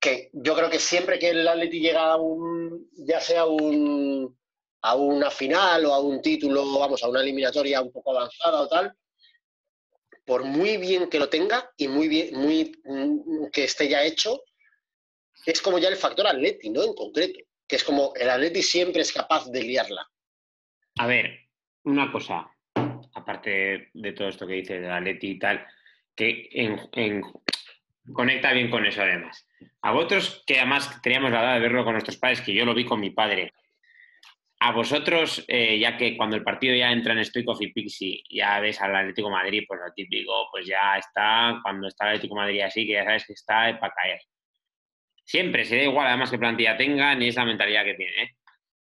[0.00, 4.36] que yo creo que siempre que el Atleti llega a un, ya sea un,
[4.82, 8.68] a una final o a un título, vamos, a una eliminatoria un poco avanzada o
[8.68, 8.92] tal,
[10.26, 14.42] por muy bien que lo tenga y muy bien, muy mm, que esté ya hecho,
[15.46, 16.82] es como ya el factor Atleti, ¿no?
[16.82, 17.38] En concreto,
[17.68, 20.06] que es como el Atleti siempre es capaz de liarla.
[20.98, 21.38] A ver,
[21.84, 22.50] una cosa,
[23.14, 25.64] aparte de todo esto que dice de Atleti y tal,
[26.16, 27.22] que en-
[28.12, 29.46] conecta bien con eso además.
[29.82, 32.74] A vosotros, que además teníamos la edad de verlo con nuestros padres, que yo lo
[32.74, 33.52] vi con mi padre,
[34.60, 38.58] a vosotros, eh, ya que cuando el partido ya entra en Stoikov y Pixi, ya
[38.58, 42.62] ves al Atlético Madrid, pues lo típico, pues ya está, cuando está el Atlético Madrid
[42.62, 44.20] así, que ya sabes que está para caer.
[45.28, 48.22] Siempre, se da igual además qué plantilla tengan y es la mentalidad que tiene.
[48.22, 48.36] ¿eh?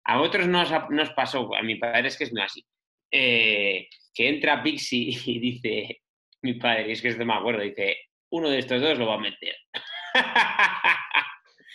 [0.04, 2.40] A vosotros no os, ha- no os pasó, a mi padre es que es muy
[2.42, 2.64] así,
[3.10, 6.02] eh, que entra Pixi y dice,
[6.42, 7.96] mi padre, es que esto me acuerdo, dice,
[8.30, 9.56] uno de estos dos lo va a meter.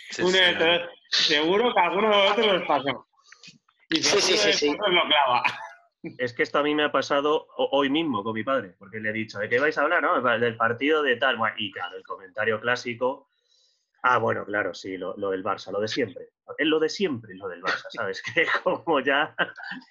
[0.10, 0.74] Sí, uno sí, de estos no.
[0.74, 3.08] dos, seguro que alguno de los otros los pasó.
[3.92, 4.70] Y Sí, sí, sí, sí.
[4.78, 5.44] lo clava.
[6.18, 9.00] Es que esto a mí me ha pasado ho- hoy mismo con mi padre, porque
[9.00, 10.02] le he dicho, ¿de qué vais a hablar?
[10.02, 10.20] No?
[10.40, 11.38] Del partido de tal.
[11.38, 13.30] Bueno, Y claro, el comentario clásico.
[14.04, 16.30] Ah, bueno, claro, sí, lo, lo del Barça, lo de siempre.
[16.58, 18.22] Es lo de siempre, lo del Barça, ¿sabes?
[18.34, 19.36] Que como ya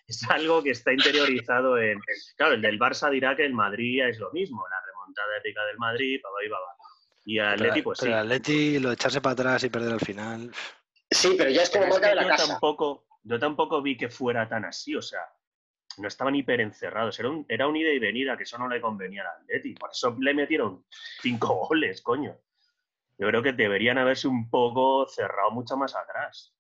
[0.07, 2.01] es algo que está interiorizado en...
[2.37, 5.79] Claro, el del Barça dirá que el Madrid es lo mismo, la remontada épica del
[5.79, 6.77] Madrid, papá y babá.
[7.25, 8.07] Y el Pero- Atleti, pues sí.
[8.07, 10.51] pero el Atleti, lo de echarse para atrás y perder al final.
[11.11, 12.47] Sí, pero ya es como marca que de la yo casa.
[12.49, 15.21] tampoco, yo tampoco vi que fuera tan así, o sea,
[15.99, 18.81] no estaban hiper encerrados, era un, era un ida y venida, que eso no le
[18.81, 20.85] convenía al Atleti, por eso le metieron
[21.21, 22.37] cinco goles, coño.
[23.21, 26.55] Yo creo que deberían haberse un poco cerrado mucho más atrás,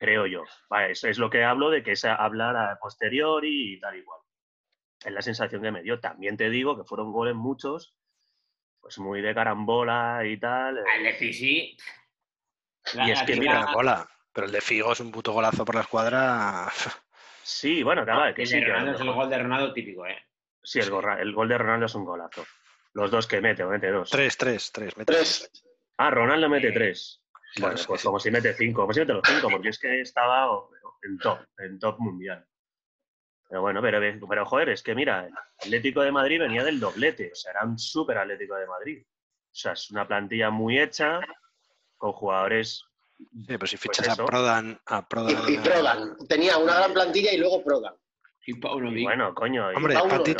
[0.00, 0.42] creo yo.
[0.68, 4.18] Vale, eso es lo que hablo de que es hablar a posteriori y tal igual.
[5.04, 6.00] Es la sensación que me dio.
[6.00, 7.94] También te digo que fueron goles muchos,
[8.80, 10.78] pues muy de carambola y tal.
[10.78, 11.76] eh, Atleti sí.
[12.94, 14.08] Y es que mira, la- Bola.
[14.32, 16.66] Pero el de Figo es un puto golazo por la escuadra.
[17.44, 20.04] Sí, bueno, claro, el que de sí, que Ronaldo es el gol de Ronaldo típico,
[20.04, 20.18] ¿eh?
[20.62, 22.44] Sí, el, gorra- el gol de Ronaldo es un golazo.
[22.92, 24.10] Los dos que mete, o mete dos.
[24.10, 24.96] Tres, tres, tres.
[24.96, 25.50] mete Tres.
[25.98, 27.22] Ah, Ronaldo mete Eh, tres.
[27.54, 30.00] Claro, Bueno, pues como si mete cinco, como si mete los cinco, porque es que
[30.02, 30.48] estaba
[31.02, 32.44] en top, en top mundial.
[33.48, 37.30] Pero bueno, pero, pero joder, es que mira, el Atlético de Madrid venía del doblete,
[37.32, 39.04] o sea, era un súper Atlético de Madrid.
[39.06, 41.20] O sea, es una plantilla muy hecha,
[41.96, 42.84] con jugadores.
[43.18, 45.48] Sí, pero si Pues fichas a Prodan, a Prodan.
[45.48, 46.16] Y, y Prodan.
[46.28, 47.94] Tenía una gran plantilla y luego Prodan.
[48.46, 49.00] Y Paunovic.
[49.00, 49.72] y bueno, coño.
[49.72, 50.38] y- Hombre, Pauno, Patic,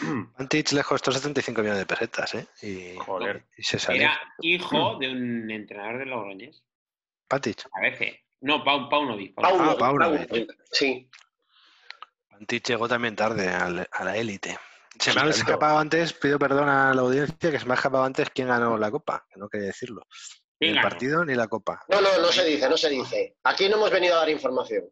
[0.00, 2.46] pero- Antich le costó 75 millones de pesetas, ¿eh?
[2.62, 3.46] Y, Joder.
[3.56, 4.02] y se salió.
[4.02, 6.62] Era hijo de un entrenador de Logroñés.
[7.26, 7.68] Patic.
[7.70, 8.24] Parece.
[8.40, 9.34] No, Pau, Paunovic.
[9.34, 10.26] Pauno, Ah, Pauno, Pauno,
[10.70, 11.10] Sí.
[12.30, 14.56] Antich llegó también tarde al- a la élite.
[14.98, 18.04] Se me ha escapado antes, pido perdón a la audiencia, que se me ha escapado
[18.04, 20.02] antes quién ganó la copa, que no quería decirlo.
[20.60, 21.84] Ni ¿Quién el partido ni la copa.
[21.88, 23.36] No, no, no se dice, no se dice.
[23.44, 24.84] Aquí no hemos venido a dar información.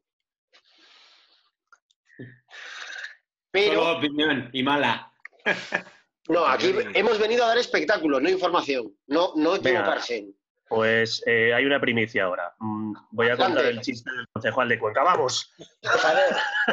[3.64, 5.11] Pero, Solo opinión y mala.
[6.28, 8.92] no, aquí hemos venido a dar espectáculo, no información.
[9.07, 9.70] No, no Venga.
[9.80, 10.26] equivocarse.
[10.68, 12.52] Pues eh, hay una primicia ahora.
[12.59, 15.04] Mm, voy a contar el chiste del concejal de Cuenca.
[15.04, 15.54] ¡Vamos!
[15.80, 16.24] Por favor,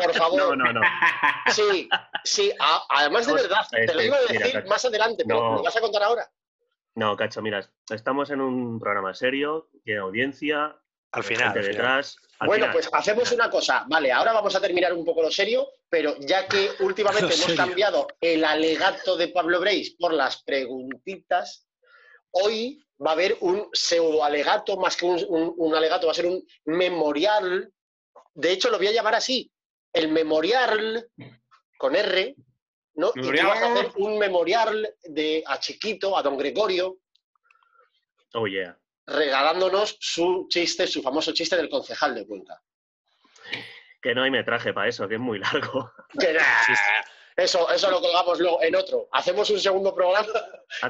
[0.02, 0.40] por favor.
[0.40, 0.82] No, no, no.
[1.52, 1.88] Sí,
[2.24, 5.56] sí, a- además de verdad, te lo este, iba a decir más adelante, pero No.
[5.58, 6.28] ¿lo vas a contar ahora?
[6.96, 10.76] No, Cacho, mira, estamos en un programa serio, tiene audiencia,
[11.14, 11.48] Al final.
[11.48, 11.68] al final.
[11.72, 12.16] detrás.
[12.40, 13.86] Al bueno, final, pues hacemos una cosa.
[13.88, 17.56] Vale, ahora vamos a terminar un poco lo serio, pero ya que últimamente hemos serio.
[17.56, 21.68] cambiado el alegato de Pablo Breis por las preguntitas,
[22.32, 26.16] hoy va a haber un pseudo alegato, más que un, un- un alegato, va a
[26.16, 27.72] ser un memorial.
[28.34, 29.52] De hecho, lo voy a llamar así,
[29.94, 31.08] el memorial
[31.78, 32.36] con R,
[32.96, 33.10] ¿no?
[33.10, 33.46] Y tú Memorial.
[33.48, 36.98] vas a hacer un memorial de a Chiquito, a don Gregorio,
[38.36, 38.76] Oh, yeah.
[39.06, 42.62] Regalándonos su chiste, su famoso chiste del concejal de Cuenca.
[44.02, 45.92] Que no hay metraje para eso, que es muy largo.
[47.36, 49.08] Que eso, eso lo colgamos luego en otro.
[49.12, 50.28] Hacemos un segundo programa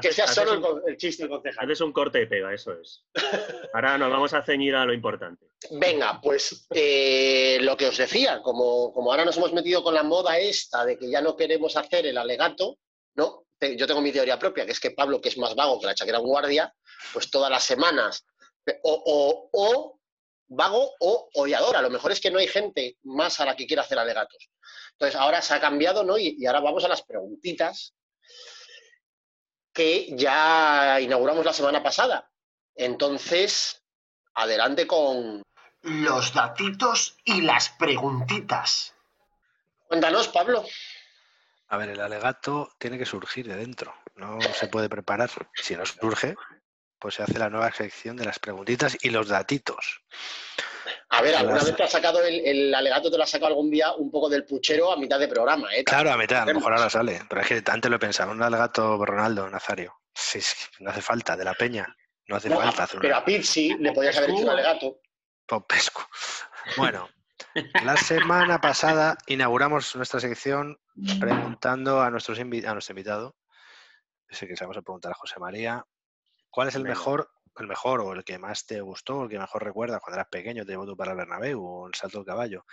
[0.02, 1.64] que sea solo el, un- con- el chiste del concejal.
[1.64, 3.02] Haces un corte y pega, eso es.
[3.72, 5.46] Ahora nos vamos a ceñir a lo importante.
[5.70, 10.02] Venga, pues eh, lo que os decía, como, como ahora nos hemos metido con la
[10.02, 12.76] moda esta de que ya no queremos hacer el alegato,
[13.14, 13.46] ¿no?
[13.78, 15.94] Yo tengo mi teoría propia, que es que Pablo, que es más vago que la
[15.94, 16.74] chaquera guardia,
[17.12, 18.24] pues todas las semanas,
[18.82, 20.00] o, o- o
[20.48, 21.76] vago o odiador.
[21.76, 24.50] A lo mejor es que no hay gente más a la que quiera hacer alegatos.
[24.92, 26.16] Entonces, ahora se ha cambiado, ¿no?
[26.18, 27.94] Y, y ahora vamos a las preguntitas
[29.72, 32.30] que ya inauguramos la semana pasada.
[32.76, 33.82] Entonces,
[34.34, 35.42] adelante con
[35.82, 38.94] los datitos y las preguntitas.
[39.86, 40.64] Cuéntanos, Pablo.
[41.68, 45.30] A ver, el alegato tiene que surgir de dentro, no se puede preparar.
[45.54, 46.36] Si no surge,
[47.04, 50.00] pues se hace la nueva sección de las preguntitas y los datitos.
[51.10, 53.48] A ver, ¿alguna Las- vez te has sacado el, el alegato, te lo has sacado
[53.48, 55.84] algún día un poco del puchero a mitad de programa, ¿eh?
[55.84, 58.30] Claro, a mitad, a lo mejor ahora sale, pero es que antes lo he pensado,
[58.32, 60.00] un alegato Ronaldo, Nazario.
[60.14, 61.94] Sí, sí, no hace falta, de la peña,
[62.26, 65.00] no hace No, falta hacer pero una a Pizzi le podías haber hecho un alegato.
[65.46, 66.00] Popescu.
[66.78, 67.10] Bueno,
[67.84, 70.80] la semana pasada inauguramos nuestra sección
[71.20, 73.36] preguntando a, nuestros invi- a nuestro invitado,
[74.26, 75.84] ese que se vamos a preguntar a José María,
[76.54, 76.94] ¿cuál es el Venga.
[76.94, 80.28] mejor, el mejor o el que más te gustó, el que mejor recuerdas cuando eras
[80.30, 82.64] pequeño, te llevó tú para el Bernabéu o el Salto del Caballo?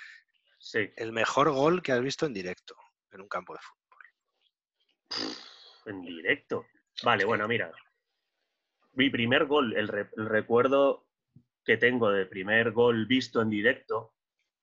[0.59, 2.75] Sí, El mejor gol que has visto en directo
[3.11, 3.82] en un campo de fútbol.
[5.86, 6.65] en directo.
[7.03, 7.71] Vale, bueno, mira.
[8.93, 11.07] Mi primer gol, el, re- el recuerdo
[11.65, 14.15] que tengo de primer gol visto en directo,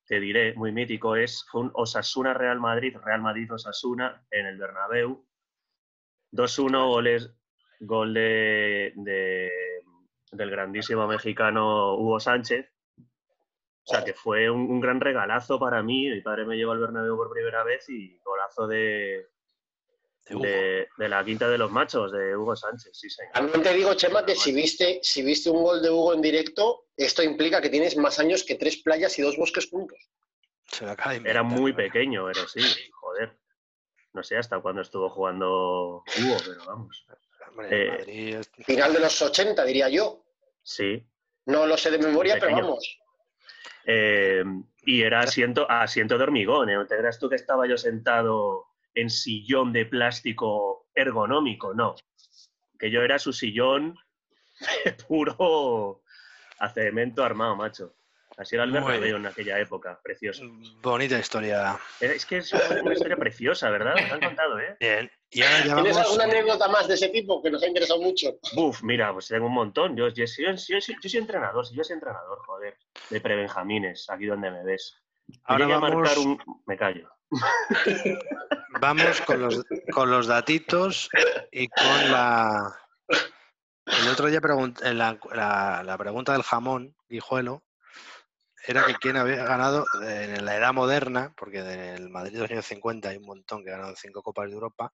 [0.05, 4.57] te diré, muy mítico, es fue un Osasuna Real Madrid, Real Madrid Osasuna en el
[4.57, 5.27] Bernabéu.
[6.31, 7.35] 2-1 goles
[7.79, 9.81] gol de, de-
[10.31, 12.69] del grandísimo mexicano Hugo Sánchez.
[13.83, 16.07] O sea, que fue un, un gran regalazo para mí.
[16.09, 19.25] Mi padre me llevó al Bernabéu por primera vez y golazo de,
[20.29, 23.33] De la quinta de los machos, de Hugo Sánchez, sí, señor.
[23.33, 26.85] También te digo, Chema, que si viste, si viste un gol de Hugo en directo,
[26.95, 29.97] esto implica que tienes más años que tres playas y dos bosques juntos.
[30.67, 32.61] Se lo acaba de Era muy pequeño, pero sí,
[32.91, 33.39] joder.
[34.13, 37.07] No sé hasta cuándo estuvo jugando Hugo, pero vamos.
[37.49, 40.23] Hombre, Eh, en Madrid es- Final de los 80, diría yo.
[40.63, 41.05] Sí.
[41.45, 42.99] No lo sé de memoria, pero vamos.
[43.85, 44.43] Eh,
[44.83, 46.69] y era asiento, asiento de hormigón.
[46.69, 46.75] ¿eh?
[46.75, 51.73] ¿No te creas tú que estaba yo sentado en sillón de plástico ergonómico?
[51.73, 51.95] No.
[52.77, 53.97] Que yo era su sillón
[54.85, 56.03] de puro
[56.59, 57.95] a cemento armado, macho.
[58.39, 60.43] Así era el Bernabéu en aquella época, precioso.
[60.81, 61.77] bonita historia.
[61.99, 63.95] Eh, Es que es una historia preciosa, ¿verdad?
[63.95, 64.77] Me han contado, ¿eh?
[64.79, 65.11] Bien.
[65.29, 68.01] Y ahora ya ¿Tienes vamos- alguna anécdota más de ese tipo que nos ha interesado
[68.01, 68.39] mucho?
[68.53, 69.97] Buf, mira, pues tengo un montón.
[69.97, 72.77] Yo, yo, yo- yo- yo- yo soy entrenador, si yo soy entrenador, joder,
[73.09, 74.95] de prebenjamines, aquí donde me ves.
[75.43, 76.39] Ahora a vamos- marcar un...
[76.65, 77.09] Me callo.
[78.81, 81.09] Vamos con los, con los datitos
[81.51, 82.73] y con la...
[83.85, 87.63] El otro día pregun- la, la- la pregunta del jamón, guijuelo,
[88.67, 92.51] era que quién había ganado en la edad moderna, porque en el Madrid de los
[92.51, 94.93] años 50 hay un montón que ha ganado cinco Copas de Europa.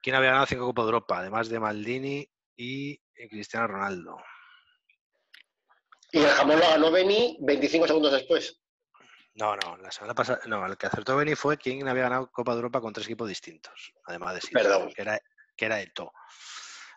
[0.00, 1.18] ¿Quién había ganado cinco Copas de Europa?
[1.18, 4.16] Además de Maldini y Cristiano Ronaldo.
[6.10, 8.60] Y el jamón lo ganó Beni 25 segundos después.
[9.34, 12.52] No, no, la semana pasada, no, el que acertó Beni fue quien había ganado Copa
[12.52, 14.92] de Europa con tres equipos distintos, además de Perdón.
[14.92, 15.18] que era,
[15.56, 16.12] que era Eto'o.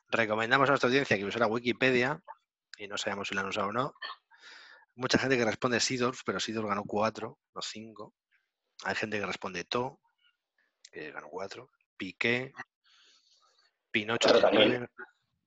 [0.09, 2.21] Recomendamos a nuestra audiencia que usara Wikipedia,
[2.77, 3.93] y no sabemos si la han usado o no.
[4.95, 8.13] Mucha gente que responde Sidorf, pero Sidorf ganó cuatro, no cinco.
[8.83, 9.99] Hay gente que responde To,
[10.91, 11.71] que ganó cuatro.
[11.97, 12.51] Piqué,
[13.91, 14.69] Pinocho tiene también.
[14.69, 14.87] nueve.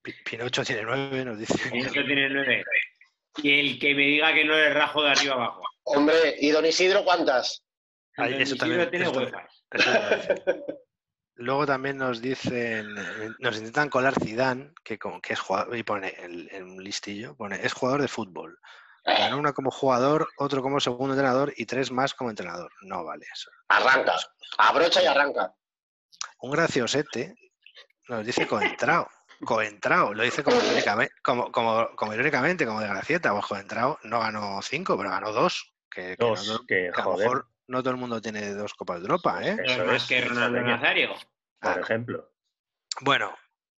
[0.02, 1.54] Pi- Pinocho tiene nueve, nos dice.
[1.72, 2.64] Eso tiene nueve.
[3.42, 5.62] Y el que me diga que no le rajo de arriba abajo.
[5.84, 7.62] Hombre, ¿y don Isidro cuántas?
[8.16, 10.28] Ay, Don eso Isidro también- tiene eso.
[11.36, 12.88] Luego también nos dicen,
[13.38, 17.36] nos intentan colar Zidane, que, como, que es jugador, y pone el- en un listillo,
[17.36, 18.58] pone, es jugador de fútbol.
[19.16, 22.70] Ganó una como jugador, otro como segundo entrenador y tres más como entrenador.
[22.82, 23.50] No vale eso.
[23.68, 24.14] Arranca.
[24.58, 25.54] Abrocha y arranca.
[26.40, 27.34] Un graciosete
[28.08, 29.08] nos dice coentrao.
[29.44, 33.32] Coentrao, lo dice como irónicamente, como, como, como irónicamente, como de gracieta.
[33.32, 35.72] Pues coentrao no ganó cinco, pero ganó dos.
[35.90, 38.52] Que, que no Dos, todo- que que a lo mejor no todo el mundo tiene
[38.54, 39.56] dos copas de Europa, ¿eh?
[39.56, 40.60] No Eso es más es, que Ronaldo.
[40.60, 41.14] Nazario.
[41.60, 42.30] por ejemplo.
[43.00, 43.34] Bueno,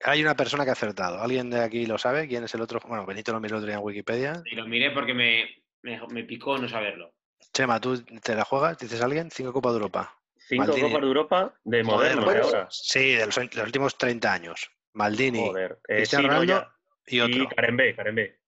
[0.05, 1.21] hay una persona que ha acertado.
[1.21, 2.29] ¿Alguien de aquí lo sabe?
[2.29, 2.81] ¿Quién es el otro?
[2.87, 4.43] Bueno, Benito lo miró el otro día en Wikipedia.
[4.47, 5.45] Y lo miré porque me,
[5.83, 7.15] me, me picó no saberlo.
[7.53, 8.79] Chema, ¿tú te la juegas?
[8.79, 9.31] ¿Dices alguien?
[9.31, 10.15] Cinco Copas de Europa.
[10.37, 10.83] Cinco Maldini.
[10.89, 12.49] Copas de Europa de moderno Moderno.
[12.49, 12.69] de ahora.
[12.71, 14.71] Sí, de los, de los últimos 30 años.
[14.93, 15.79] Maldini Joder.
[15.89, 16.73] Eh, sí, no, Ronaldo
[17.07, 17.49] y otro.
[17.55, 18.41] Karembé, Karembé.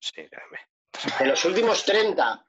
[0.00, 0.58] Sí, créeme.
[1.18, 2.44] De los últimos 30.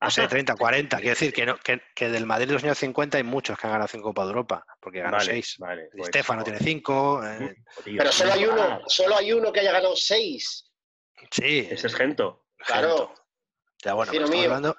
[0.00, 0.96] No sé, 30, 40.
[0.98, 3.66] Quiero decir que, no, que, que del Madrid de los años 50 hay muchos que
[3.66, 5.56] han ganado cinco Copas de Europa, porque ganó Vale, seis.
[5.58, 5.88] vale.
[5.96, 6.58] pues, Stefano joder.
[6.58, 7.24] tiene cinco.
[7.24, 10.72] eh, Tío, Pero solo hay uno, ah, solo hay uno que haya ganado 6.
[11.30, 12.44] sí, Ese es Gento.
[12.58, 12.88] Claro.
[13.08, 13.14] Gento.
[13.84, 14.44] Ya bueno, mío.
[14.44, 14.76] hablando.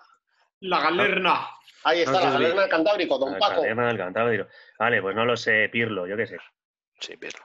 [0.60, 1.48] La galerna.
[1.84, 3.62] Ahí está, No la galerna del Cantábrico, don La Paco.
[3.62, 4.48] cadena del Cantábrico.
[4.80, 6.38] Vale, pues no lo sé, Pirlo, yo qué sé.
[7.00, 7.44] Sí, Pirlo.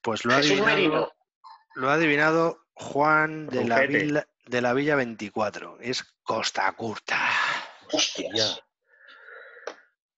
[0.00, 1.12] Pues lo ha adivinado.
[1.74, 3.80] Lo ha adivinado Juan de la.
[3.80, 5.78] Villa, de la Villa 24.
[5.80, 7.20] Es Costa Curta.
[7.92, 8.60] Hostias.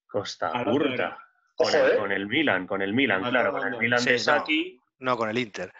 [0.07, 1.17] Costa Curta.
[1.55, 1.97] Con Ojo, el, ¿eh?
[1.97, 3.77] con el Milan, con el Milan, claro, con el.
[3.79, 4.19] Milan Sí, de no.
[4.19, 4.81] Saki.
[4.99, 5.71] No, con el Inter.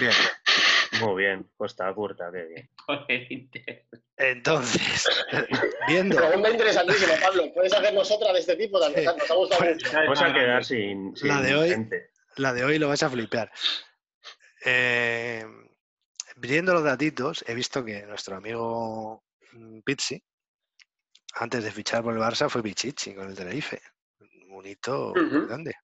[0.00, 0.12] Bien.
[1.00, 2.70] Muy bien, Costa Curta, qué bien.
[2.86, 3.86] Joder, Inter.
[4.16, 5.08] Entonces,
[5.86, 6.16] viendo.
[6.16, 7.52] Pregunta interesantísima, Pablo.
[7.54, 8.78] ¿Puedes hacernos otra de este tipo?
[8.82, 9.06] Sí.
[9.06, 9.92] ha nos ha gustado Pues- mucho.
[9.96, 12.10] Vamos a quedar sin, sin La de hoy- gente.
[12.36, 13.52] La de hoy lo vas a flipar.
[14.64, 15.46] Eh,
[16.40, 20.22] viendo los datitos, he visto que nuestro amigo mm, Pizzi,
[21.34, 23.80] antes de fichar por el Barça, fue Pichichi con el Tenerife.
[24.48, 25.76] Un hito grande.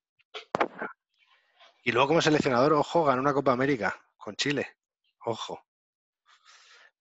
[1.85, 4.77] Y luego como seleccionador, ojo, ganó una Copa América con Chile.
[5.25, 5.63] Ojo.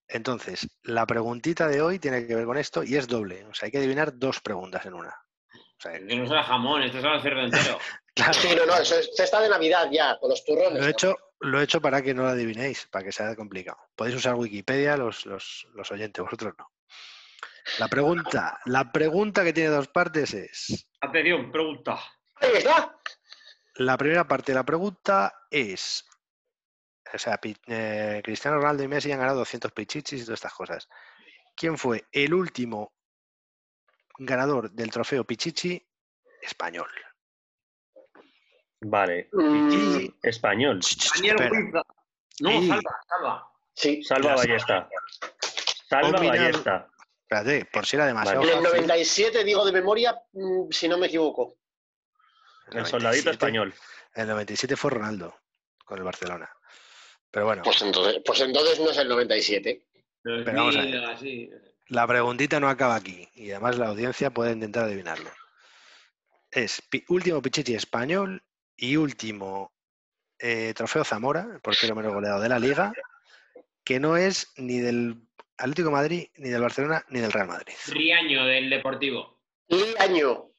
[0.07, 3.43] Entonces, la preguntita de hoy tiene que ver con esto y es doble.
[3.45, 5.09] O sea, hay que adivinar dos preguntas en una.
[5.09, 7.79] O sea, Que no será jamón, esto es el cerdo entero.
[8.15, 10.79] claro, Sí, no, no, eso es cesta de Navidad ya, con los turrones.
[10.79, 11.15] Lo he, hecho,
[11.45, 13.77] lo he hecho para que no lo adivinéis, para que sea complicado.
[13.95, 16.71] Podéis usar Wikipedia los, los, los oyentes, vosotros no.
[17.79, 20.87] La pregunta, la pregunta que tiene dos partes es.
[21.01, 21.99] Atención, pregunta.
[22.35, 22.95] Ahí está.
[23.75, 26.05] La primera parte de la pregunta es.
[27.13, 30.89] O sea, eh, Cristiano Ronaldo y Messi han ganado 200 pichichis y todas estas cosas.
[31.55, 32.93] ¿Quién fue el último
[34.17, 35.81] ganador del trofeo Pichichi
[36.41, 36.89] español?
[38.81, 39.29] Vale.
[39.31, 40.79] Mm, Pichichi español.
[41.15, 41.51] Daniel.
[41.51, 41.81] Huiza.
[42.41, 43.51] No, Y- salva, salva.
[43.73, 44.03] sí.
[44.03, 44.89] Salva Ya Ballesta.
[45.89, 46.39] Salva Combinado.
[46.39, 46.89] Ballesta.
[47.21, 48.69] Espérate, por si era demasiado En el fácil.
[48.71, 51.57] 97, digo de memoria, mm, si no me equivoco.
[52.71, 53.73] El soldadito 97, español.
[54.13, 55.35] El 97 fue Ronaldo
[55.85, 56.49] con el Barcelona.
[57.31, 59.85] Pero bueno, Pues entonces, pues entonces no es el 97.
[60.21, 61.09] Pero vamos a 2000, ver.
[61.09, 61.49] así.
[61.89, 63.27] la preguntita no acaba aquí.
[63.35, 65.29] Y además la audiencia puede intentar adivinarlo.
[66.51, 68.41] Es pi- último Pichichi español
[68.77, 69.73] y último
[70.39, 72.93] eh, trofeo Zamora, el portero menos goleado de la liga,
[73.83, 75.21] que no es ni del
[75.57, 77.73] Atlético de Madrid, ni del Barcelona, ni del Real Madrid.
[77.87, 79.39] Riaño del Deportivo.
[79.67, 80.49] Liaño.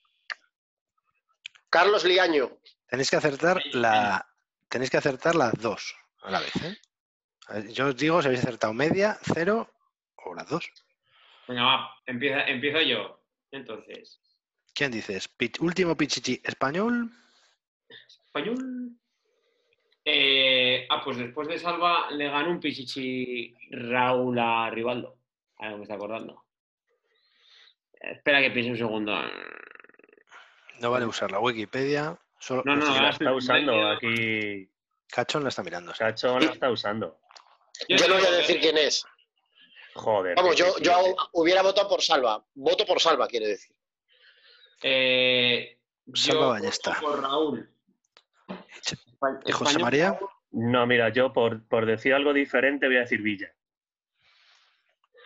[1.69, 2.59] Carlos Liaño.
[2.89, 4.27] Tenéis que acertar la.
[4.69, 6.53] Tenéis que acertar las dos a la vez.
[6.63, 7.73] ¿eh?
[7.73, 9.71] Yo os digo si habéis acertado media, cero
[10.17, 10.69] o las dos.
[11.47, 13.23] Venga, va, empieza, empiezo yo.
[13.53, 14.21] Entonces,
[14.77, 15.31] ¿Quién dices?
[15.61, 17.11] Último Pichichi español.
[18.37, 18.93] Español.
[20.05, 25.17] Eh, ah, pues después de Salva le ganó un Pichichi Raúl a Rivaldo.
[25.59, 26.45] Ahora me está acordando.
[27.93, 29.19] Espera que piense un segundo.
[30.81, 32.19] No vale usar la Wikipedia.
[32.39, 34.69] Solo No, no, ahora la está usando aquí.
[35.09, 35.93] Cachón la está mirando.
[35.93, 37.19] Chacho la está usando.
[37.89, 39.05] Yo no voy a decir quién es.
[39.95, 40.37] Joder.
[40.37, 41.15] Vamos, sí, yo, sí, yo sí.
[41.33, 42.45] hubiera votado por Salva.
[42.55, 43.75] Voto por Salva, quiere decir.
[44.83, 45.79] Eh,
[46.15, 46.91] Salva yo Ballesta.
[47.01, 47.76] voto por Raúl.
[49.45, 50.19] ¿Y José María?
[50.51, 53.53] No, mira, yo por, por decir algo diferente voy a decir Villa.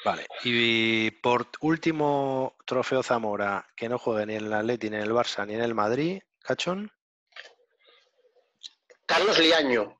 [0.05, 0.27] Vale.
[0.44, 5.12] Y por último trofeo Zamora, que no juegue ni en el Atleti, ni en el
[5.12, 6.90] Barça, ni en el Madrid, Cachón.
[9.06, 9.98] Carlos Liaño.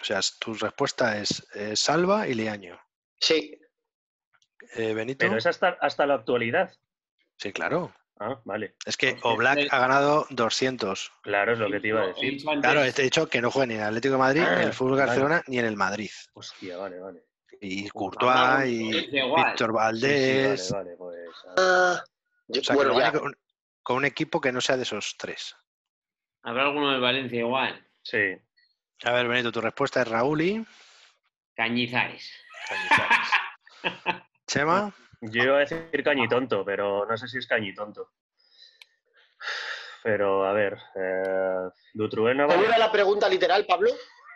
[0.00, 2.78] O sea, tu respuesta es eh, Salva y Liaño.
[3.18, 3.58] Sí.
[4.74, 5.24] Eh, Benito.
[5.24, 6.72] Pero es hasta, hasta la actualidad.
[7.36, 7.94] Sí, claro.
[8.20, 8.74] Ah, vale.
[8.84, 11.12] Es que Oblak ha ganado 200.
[11.22, 12.42] Claro, es lo que te iba a decir.
[12.60, 14.60] Claro, te he dicho que no juegue ni en el Atlético de Madrid, ni en
[14.62, 15.06] el Ah, Fútbol vale.
[15.06, 16.10] Barcelona, ni en el Madrid.
[16.34, 17.22] Hostia, vale, vale.
[17.60, 18.88] Y Habrá Courtois y.
[18.92, 20.72] Víctor Sí, sí, Valdés.
[20.72, 21.36] vale, vale, pues.
[21.58, 22.04] ah.
[22.48, 23.36] Yo- O sea, bueno, con,
[23.82, 25.54] con un equipo que no sea de esos tres.
[26.42, 27.86] Habrá alguno de Valencia igual.
[28.02, 28.36] Sí.
[29.04, 30.66] A ver, Benito, tu respuesta es Raúl y
[31.54, 32.30] Cañizares.
[32.68, 33.28] Cañizares.
[34.46, 38.12] Chema, Yo iba a decir cañitonto, pero no sé si es cañitonto.
[40.02, 42.68] Pero, a ver, eh, Dutruena ¿Cómo vale.
[42.68, 43.90] era la pregunta literal, Pablo?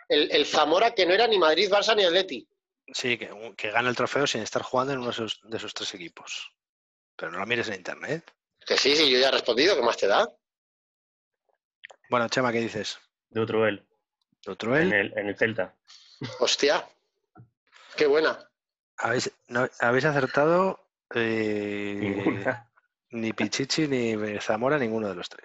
[0.09, 2.47] El, el Zamora que no era ni Madrid, Barça ni Atleti.
[2.93, 5.73] sí, que, que gana el trofeo sin estar jugando en uno de esos, de esos
[5.73, 6.51] tres equipos.
[7.15, 8.29] Pero no lo mires en internet.
[8.65, 9.75] Que sí, sí, yo ya he respondido.
[9.75, 10.27] ¿Qué más te da?
[12.09, 12.99] Bueno, Chema, ¿qué dices?
[13.29, 13.87] Dutruel,
[14.45, 15.73] Dutruel, en el, en el Celta.
[16.39, 16.85] Hostia.
[17.95, 18.37] Qué buena.
[18.97, 20.79] Habéis, no- habéis acertado
[21.15, 22.43] eh,
[23.11, 25.43] ni Pichichi ni Zamora, ninguno de los tres.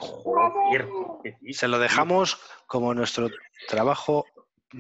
[1.52, 3.30] Se lo dejamos como nuestro
[3.68, 4.24] trabajo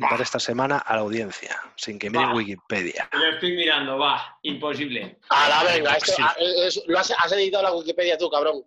[0.00, 2.32] para esta semana a la audiencia, sin que miren.
[2.32, 3.08] Wikipedia.
[3.12, 4.38] Lo estoy mirando, va.
[4.42, 5.18] Imposible.
[5.30, 6.22] A la venga, esto, Sí.
[6.24, 8.64] ah, es- lo has, has editado la Wikipedia tú, cabrón.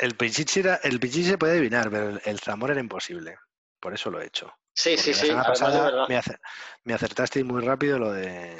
[0.00, 3.38] El Pichichi, era- el Pichichi se puede adivinar, pero el, el Zamora era imposible.
[3.78, 4.52] Por eso lo he hecho.
[4.74, 5.26] Sí, Porque sí, la sí.
[5.26, 6.40] semana pasada me, acer-
[6.84, 8.56] me acertasteis muy rápido lo de.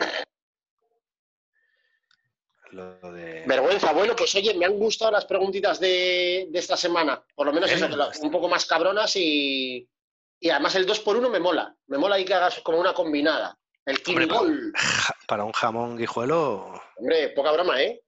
[2.72, 3.44] Lo de.
[3.46, 3.92] Vergüenza.
[3.92, 7.22] Bueno, pues oye, me han gustado las preguntitas de, de esta semana.
[7.34, 9.88] Por lo menos eso, que lo- un poco más cabronas y,
[10.38, 11.74] y además el 2 por 1 me mola.
[11.86, 13.56] Me mola ahí que hagas como una combinada.
[13.84, 14.26] El Hombre,
[15.26, 16.80] Para un jamón guijuelo.
[16.96, 18.00] Hombre, poca broma, ¿eh?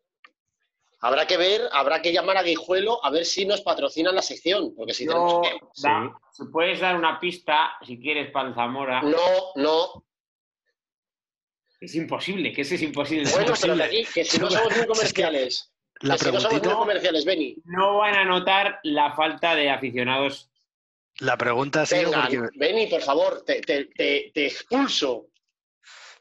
[1.01, 4.73] Habrá que ver, habrá que llamar a Guijuelo a ver si nos patrocinan la sección.
[4.77, 5.43] Porque si Yo, tenemos
[5.75, 5.83] que...
[5.83, 9.03] da- si puedes dar una pista, si quieres, para el Zamora.
[9.03, 9.17] No,
[9.57, 10.05] no.
[11.83, 13.25] Es imposible, que ese es imposible.
[13.31, 13.91] Bueno, pero imposible.
[13.91, 15.73] que, aquí, que si no somos muy comerciales.
[16.01, 17.57] La que si no somos muy comerciales, Beni.
[17.65, 20.49] No van a notar la falta de aficionados.
[21.19, 25.27] la pregunta ha sido Venga, porque Beni, por favor, te, te, te, te expulso.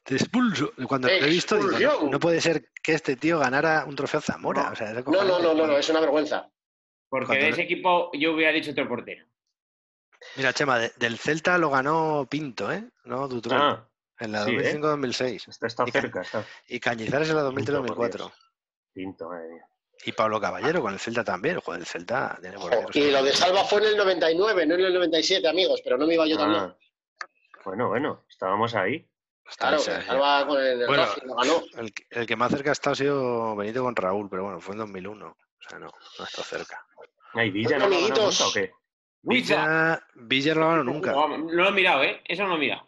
[0.04, 0.74] te expulso.
[0.88, 4.64] Cuando lo he visto, digo, no, puede ser que este tío ganara un trofeo Zamora.
[4.64, 4.72] No.
[4.72, 6.50] O sea, es No, no, no, no, no, es una vergüenza.
[7.08, 9.26] Porque Cuando de ese equipo yo hubiera dicho otro portero.
[10.38, 12.84] Mira, Chema, de- del Celta lo ganó Pinto, ¿eh?
[13.06, 13.60] No Dutrón.
[13.62, 13.88] Ah,
[14.22, 14.80] en la sí, ¿eh?
[14.80, 15.50] 2005-2006.
[15.50, 16.46] está, está Y cerca, está.
[16.68, 18.16] Y Cañizares en la Pinto, por 2003-2004.
[18.18, 18.32] Dios.
[18.94, 19.66] Pinto, madre mía.
[20.04, 21.60] Y Pablo Caballero con el Celta también.
[21.60, 22.58] Joder, el Celta tiene.
[22.94, 26.08] Y lo de Salva fue en el 99, no en el 97, amigos, pero no
[26.08, 26.64] me iba yo también.
[26.64, 26.76] Ah,
[27.66, 29.08] bueno, bueno, estábamos ahí.
[29.48, 31.64] Está Claro, ese, que Salva con el, el Bueno, Racing lo ganó.
[31.78, 34.60] el, que- el que más cerca ha estado ha sido Benito con Raúl, pero bueno,
[34.60, 35.28] fue en 2001.
[35.28, 35.36] O
[35.70, 36.84] sea, no, no ha estado cerca.
[37.34, 38.40] Ay, Villa no lo ha ganado Amiguitos.
[38.40, 38.74] nunca, ¿o qué?
[39.24, 41.12] Villa, Villa no lo ganó nunca.
[41.12, 42.22] No, no lo he mirado, ¿eh?
[42.26, 42.88] Eso no lo he mirado.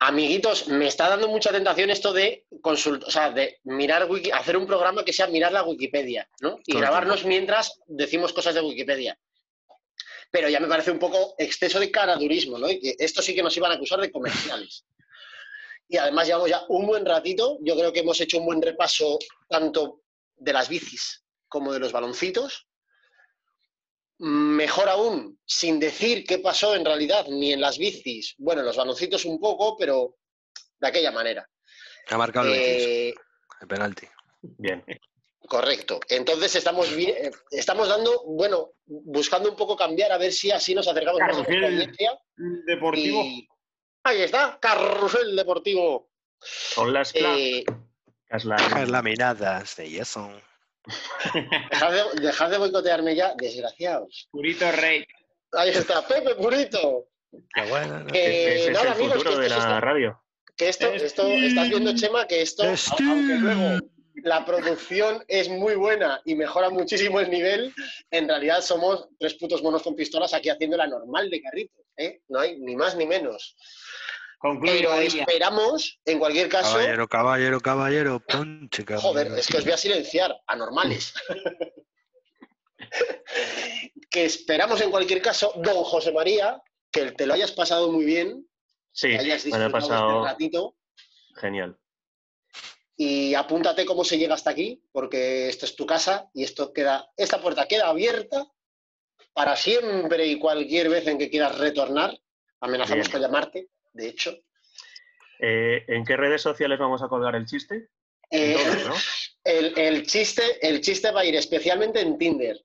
[0.00, 4.56] Amiguitos, me está dando mucha tentación esto de consult o sea, de mirar wiki, hacer
[4.56, 6.60] un programa que sea mirar la Wikipedia, ¿no?
[6.66, 9.18] Y grabarnos mientras decimos cosas de Wikipedia.
[10.30, 12.70] pero ya me parece un poco exceso de caradurismo, ¿no?
[12.70, 14.84] Y que esto sí que nos iban a acusar de comerciales.
[15.88, 19.18] Y además llevamos ya un buen ratito, yo creo que hemos hecho un buen repaso
[19.48, 20.02] tanto
[20.36, 22.67] de las bicis como de los baloncitos.
[24.18, 28.76] Mejor aún, sin decir qué pasó en realidad ni en las bicis, bueno, en los
[28.76, 30.16] baloncitos un poco, pero
[30.80, 31.48] de aquella manera.
[32.10, 33.14] Ha marcado el Eh,
[33.60, 34.06] el penalti.
[34.42, 34.84] Bien.
[35.48, 36.00] Correcto.
[36.08, 40.74] Entonces estamos, bien- eh, estamos dando, bueno, buscando un poco cambiar a ver si así
[40.74, 42.20] nos acercamos más a Carrusel nuestra audiencia.
[42.66, 43.22] Deportivo.
[43.24, 43.48] Y-
[44.04, 46.10] Ahí está, carrusel deportivo.
[46.40, 47.64] Son las Eh,
[48.30, 50.30] las- laminadas de yeso.
[51.70, 54.28] Dejad, de, dejad de boicotearme ya, desgraciados.
[54.30, 55.04] Purito Rey.
[55.52, 57.08] Ahí está, Pepe Purito.
[57.54, 58.10] Qué bueno, ¿no?
[58.14, 60.22] Eh, es nada, el amigos, futuro que de la está- radio.
[60.56, 62.74] Que esto, esto, estás viendo, Chema, que esto, a-
[63.08, 63.78] aunque luego
[64.24, 67.72] la producción es muy buena y mejora muchísimo el nivel,
[68.10, 71.74] en realidad somos tres putos monos con pistolas aquí haciendo la normal de carrito.
[71.96, 72.22] ¿eh?
[72.28, 73.56] No hay ni más ni menos.
[74.38, 79.08] Concluye Pero esperamos, en cualquier caso, Caballero, caballero, caballero, ponche, caballero.
[79.08, 81.12] joder, es que os voy a silenciar, anormales.
[84.10, 88.46] que esperamos en cualquier caso, don José María, que te lo hayas pasado muy bien,
[88.92, 90.76] Sí, que hayas me lo he disfrutado pasado este ratito.
[91.36, 91.78] genial.
[92.96, 97.10] y apúntate cómo se llega hasta aquí, porque esto es tu casa y esto queda,
[97.16, 98.46] esta puerta queda abierta
[99.32, 102.18] para siempre y cualquier vez en que quieras retornar.
[102.60, 103.12] Amenazamos Bien.
[103.12, 104.36] con llamarte, de hecho.
[105.40, 107.88] Eh, ¿En qué redes sociales vamos a colgar el chiste?
[108.30, 108.94] Eh, todas, ¿no?
[109.44, 112.60] el, el chiste, el chiste va a ir especialmente en Tinder,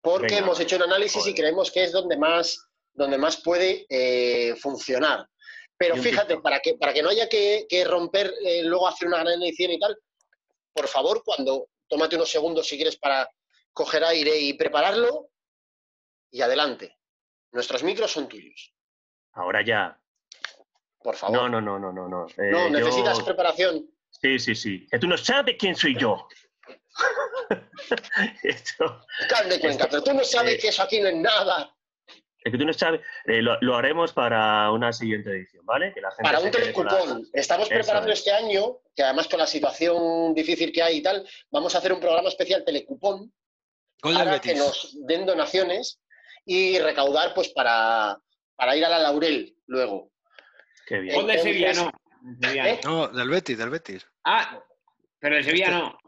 [0.00, 0.38] porque Venga.
[0.38, 5.28] hemos hecho un análisis y creemos que es donde más, donde más puede eh, funcionar.
[5.78, 8.32] Pero fíjate, para que, para que no haya que, que romper,
[8.62, 9.94] luego hacer una gran edición y tal,
[10.72, 13.28] por favor, cuando tómate unos segundos si quieres para
[13.74, 15.28] coger aire y prepararlo,
[16.30, 16.96] y adelante.
[17.52, 18.74] Nuestros micros son tuyos,
[19.32, 20.00] Ahora ya.
[21.06, 21.36] Por favor.
[21.36, 22.08] No, no, no, no, no.
[22.08, 23.86] No, Eh, No, yo- necesitas preparación.
[24.10, 24.86] Sí, sí, sí.
[24.90, 26.26] Que tú no sabes quién soy yo.
[28.42, 31.72] Esto, Cal de cuenca, pero tú no sabes eh, que eso aquí no es nada.
[32.42, 33.00] es que tú no sabes.
[33.26, 35.92] eh, lo, lo haremos para una siguiente edición, ¿vale?
[35.94, 37.28] Que la gente Para un la- telecupón.
[37.32, 38.18] Estamos preparando es.
[38.18, 41.92] este año, que además con la situación difícil que hay y tal, vamos a hacer
[41.92, 43.32] un programa especial telecupón
[44.00, 46.00] para que nos den donaciones
[46.44, 48.18] y recaudar pues para,
[48.56, 50.10] para ir a la Laurel luego.
[50.86, 51.14] Qué bien.
[51.16, 51.90] Gol de Sevilla no.
[52.42, 52.80] ¿Eh?
[52.84, 54.06] No, del Betis, del Betis.
[54.24, 54.58] Ah,
[55.18, 55.98] pero de Sevilla no.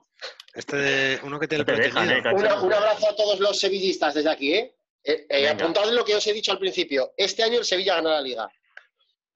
[0.55, 2.55] Este de uno que tiene No el te dejan, protegido.
[2.61, 2.67] ¿eh?
[2.67, 4.75] Un abrazo a todos los sevillistas desde aquí, ¿eh?
[5.05, 7.13] Eh, eh, apuntad lo que os he dicho al principio.
[7.17, 8.51] Este año el Sevilla gana la liga.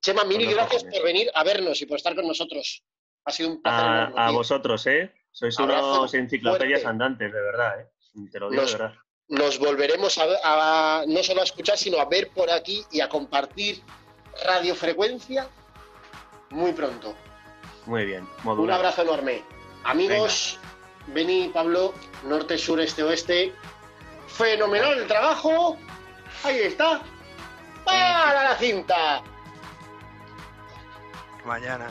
[0.00, 2.82] Chema, mil gracias por venir a vernos y por estar con nosotros.
[3.24, 3.84] Ha sido un placer.
[3.84, 4.36] A, enorme, a tío.
[4.38, 5.12] vosotros, ¿eh?
[5.30, 6.88] Sois Abrazo unos enciclopedias fuerte.
[6.88, 7.86] andantes, de verdad, ¿eh?
[8.30, 8.94] Te lo digo Nos- de verdad.
[9.28, 13.08] nos volveremos a, a- no solo a escuchar, sino a ver por aquí y a
[13.08, 13.80] compartir
[14.44, 15.48] radiofrecuencia
[16.50, 17.14] muy pronto.
[17.86, 18.28] Muy bien.
[18.44, 19.42] Un abrazo enorme.
[19.84, 20.58] Amigos,
[21.08, 21.94] Beni, Pablo,
[22.24, 23.52] norte, sur, este, oeste.
[24.28, 25.76] Fenomenal el trabajo.
[26.44, 27.00] Ahí está.
[27.84, 29.22] Para la cinta.
[31.44, 31.90] Mañana.